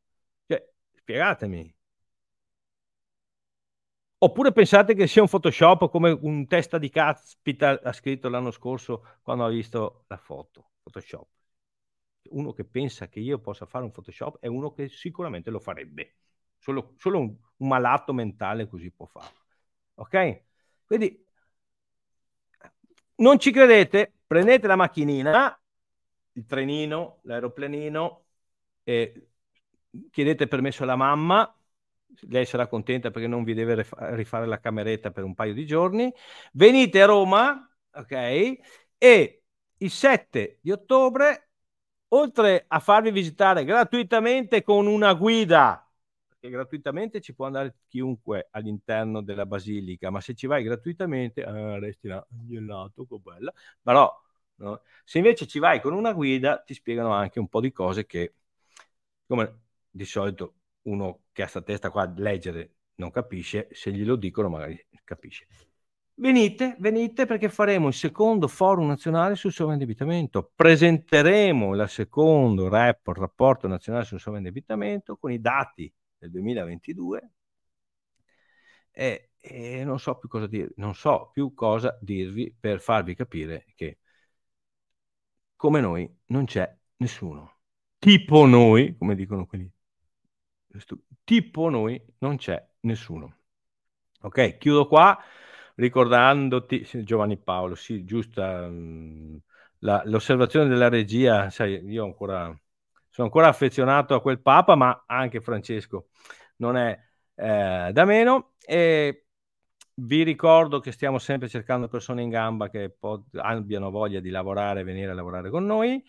Cioè, 0.47 0.65
spiegatemi. 0.95 1.74
Oppure 4.17 4.51
pensate 4.51 4.95
che 4.95 5.07
sia 5.07 5.21
un 5.21 5.27
Photoshop 5.27 5.89
come 5.89 6.09
un 6.09 6.47
testa 6.47 6.77
di 6.77 6.89
caspita 6.89 7.79
ha 7.81 7.91
scritto 7.91 8.29
l'anno 8.29 8.51
scorso 8.51 9.17
quando 9.21 9.45
ha 9.45 9.49
visto 9.49 10.05
la 10.07 10.17
foto? 10.17 10.71
Photoshop. 10.83 11.27
Uno 12.29 12.53
che 12.53 12.65
pensa 12.65 13.07
che 13.07 13.19
io 13.19 13.39
possa 13.39 13.65
fare 13.65 13.83
un 13.83 13.91
Photoshop 13.91 14.39
è 14.39 14.47
uno 14.47 14.71
che 14.71 14.87
sicuramente 14.89 15.49
lo 15.51 15.59
farebbe. 15.59 16.15
Solo, 16.57 16.93
solo 16.97 17.19
un, 17.19 17.35
un 17.57 17.67
malato 17.67 18.13
mentale 18.13 18.67
così 18.67 18.89
può 18.91 19.05
farlo. 19.05 19.43
Ok? 19.95 20.43
Quindi 20.85 21.23
non 23.17 23.37
ci 23.37 23.51
credete? 23.51 24.13
Prendete 24.25 24.65
la 24.65 24.75
macchinina, 24.75 25.61
il 26.33 26.45
trenino, 26.45 27.19
l'aeroplanino, 27.23 28.25
chiedete 30.11 30.47
permesso 30.47 30.83
alla 30.83 30.95
mamma, 30.95 31.55
lei 32.21 32.45
sarà 32.45 32.67
contenta 32.67 33.11
perché 33.11 33.27
non 33.27 33.43
vi 33.43 33.53
deve 33.53 33.85
rifare 34.15 34.45
la 34.45 34.59
cameretta 34.59 35.11
per 35.11 35.23
un 35.23 35.33
paio 35.33 35.53
di 35.53 35.65
giorni. 35.65 36.11
Venite 36.53 37.01
a 37.01 37.05
Roma, 37.05 37.69
ok? 37.93 38.11
E 38.97 39.43
il 39.77 39.91
7 39.91 40.59
di 40.61 40.71
ottobre, 40.71 41.49
oltre 42.09 42.65
a 42.67 42.79
farvi 42.79 43.11
visitare 43.11 43.63
gratuitamente 43.65 44.63
con 44.63 44.87
una 44.87 45.13
guida, 45.13 45.85
perché 46.27 46.49
gratuitamente 46.49 47.21
ci 47.21 47.33
può 47.33 47.45
andare 47.45 47.75
chiunque 47.87 48.47
all'interno 48.51 49.21
della 49.21 49.45
basilica, 49.45 50.09
ma 50.09 50.21
se 50.21 50.33
ci 50.35 50.47
vai 50.47 50.63
gratuitamente, 50.63 51.41
eh, 51.43 51.79
resti 51.79 52.07
là, 52.07 52.25
gelato, 52.29 53.05
che 53.05 53.17
bella. 53.19 53.53
Però, 53.81 54.11
no? 54.55 54.81
se 55.03 55.17
invece 55.17 55.47
ci 55.47 55.59
vai 55.59 55.81
con 55.81 55.93
una 55.93 56.13
guida, 56.13 56.59
ti 56.59 56.73
spiegano 56.73 57.11
anche 57.13 57.39
un 57.39 57.47
po' 57.47 57.59
di 57.61 57.71
cose 57.71 58.05
che, 58.05 58.33
come 59.27 59.61
di 59.89 60.05
solito 60.05 60.55
uno 60.85 61.23
che 61.31 61.43
ha 61.43 61.47
sta 61.47 61.61
testa 61.61 61.89
qua 61.89 62.03
a 62.03 62.13
leggere 62.15 62.75
non 62.95 63.11
capisce, 63.11 63.67
se 63.71 63.91
glielo 63.91 64.15
dicono 64.15 64.49
magari 64.49 64.79
capisce. 65.03 65.47
Venite, 66.17 66.77
venite 66.79 67.25
perché 67.25 67.49
faremo 67.49 67.87
il 67.87 67.93
secondo 67.93 68.47
forum 68.47 68.87
nazionale 68.87 69.35
sul 69.35 69.51
sovraindebitamento. 69.51 70.51
Presenteremo 70.55 71.75
il 71.75 71.89
secondo 71.89 72.69
report, 72.69 73.19
rapporto 73.19 73.67
nazionale 73.67 74.05
sul 74.05 74.19
sovraindebitamento 74.19 75.17
con 75.17 75.31
i 75.31 75.41
dati 75.41 75.93
del 76.17 76.31
2022 76.31 77.31
e, 78.91 79.31
e 79.39 79.83
non 79.83 79.99
so 79.99 80.17
più 80.17 80.29
cosa 80.29 80.47
dire, 80.47 80.71
non 80.77 80.95
so 80.95 81.29
più 81.33 81.53
cosa 81.53 81.97
dirvi 82.01 82.55
per 82.57 82.79
farvi 82.79 83.13
capire 83.13 83.65
che 83.75 83.99
come 85.57 85.81
noi 85.81 86.09
non 86.27 86.45
c'è 86.45 86.73
nessuno. 86.97 87.57
Tipo 87.99 88.45
noi, 88.45 88.95
come 88.97 89.15
dicono 89.15 89.45
quelli 89.45 89.69
tipo 91.23 91.69
noi 91.69 92.01
non 92.19 92.37
c'è 92.37 92.63
nessuno. 92.81 93.37
Ok, 94.21 94.57
chiudo 94.57 94.87
qua 94.87 95.17
ricordandoti 95.75 96.87
Giovanni 97.03 97.37
Paolo, 97.37 97.75
sì, 97.75 98.03
giusta 98.05 98.67
mh, 98.67 99.41
la, 99.79 100.01
l'osservazione 100.05 100.67
della 100.67 100.89
regia, 100.89 101.49
sai, 101.49 101.83
io 101.85 102.05
ancora 102.05 102.57
sono 103.15 103.27
ancora 103.27 103.47
affezionato 103.47 104.13
a 104.13 104.21
quel 104.21 104.41
Papa, 104.41 104.75
ma 104.75 105.05
anche 105.07 105.39
Francesco 105.39 106.09
non 106.57 106.75
è 106.75 106.99
eh, 107.35 107.89
da 107.93 108.03
meno. 108.03 108.55
E 108.59 109.27
vi 109.93 110.23
ricordo 110.23 110.81
che 110.81 110.91
stiamo 110.91 111.17
sempre 111.17 111.47
cercando 111.47 111.87
persone 111.87 112.23
in 112.23 112.29
gamba 112.29 112.69
che 112.69 112.89
pod- 112.89 113.37
abbiano 113.37 113.89
voglia 113.89 114.19
di 114.19 114.29
lavorare, 114.29 114.83
venire 114.83 115.11
a 115.11 115.13
lavorare 115.13 115.49
con 115.49 115.65
noi. 115.65 116.03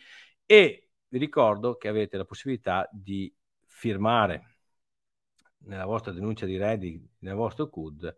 E 0.45 0.91
vi 1.07 1.19
ricordo 1.19 1.77
che 1.77 1.87
avete 1.87 2.17
la 2.17 2.25
possibilità 2.25 2.89
di 2.93 3.33
firmare 3.67 4.55
nella 5.64 5.84
vostra 5.84 6.12
denuncia 6.12 6.46
di 6.46 6.57
redditi, 6.57 7.09
nel 7.20 7.34
vostro 7.34 7.68
CUD, 7.68 8.16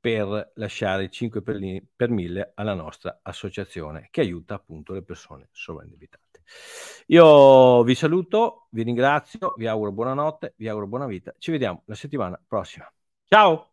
per 0.00 0.52
lasciare 0.54 1.04
il 1.04 1.10
5 1.10 1.42
per, 1.42 1.56
li, 1.56 1.84
per 1.94 2.10
1000 2.10 2.52
alla 2.54 2.74
nostra 2.74 3.20
associazione 3.22 4.08
che 4.10 4.20
aiuta 4.20 4.54
appunto 4.54 4.92
le 4.92 5.02
persone 5.02 5.48
sovraindebitate. 5.50 6.42
Io 7.06 7.82
vi 7.82 7.94
saluto, 7.94 8.68
vi 8.70 8.82
ringrazio, 8.82 9.54
vi 9.56 9.66
auguro 9.66 9.92
buonanotte, 9.92 10.54
vi 10.56 10.68
auguro 10.68 10.86
buona 10.86 11.06
vita. 11.06 11.34
Ci 11.38 11.50
vediamo 11.50 11.82
la 11.86 11.94
settimana 11.94 12.40
prossima. 12.46 12.90
Ciao! 13.26 13.72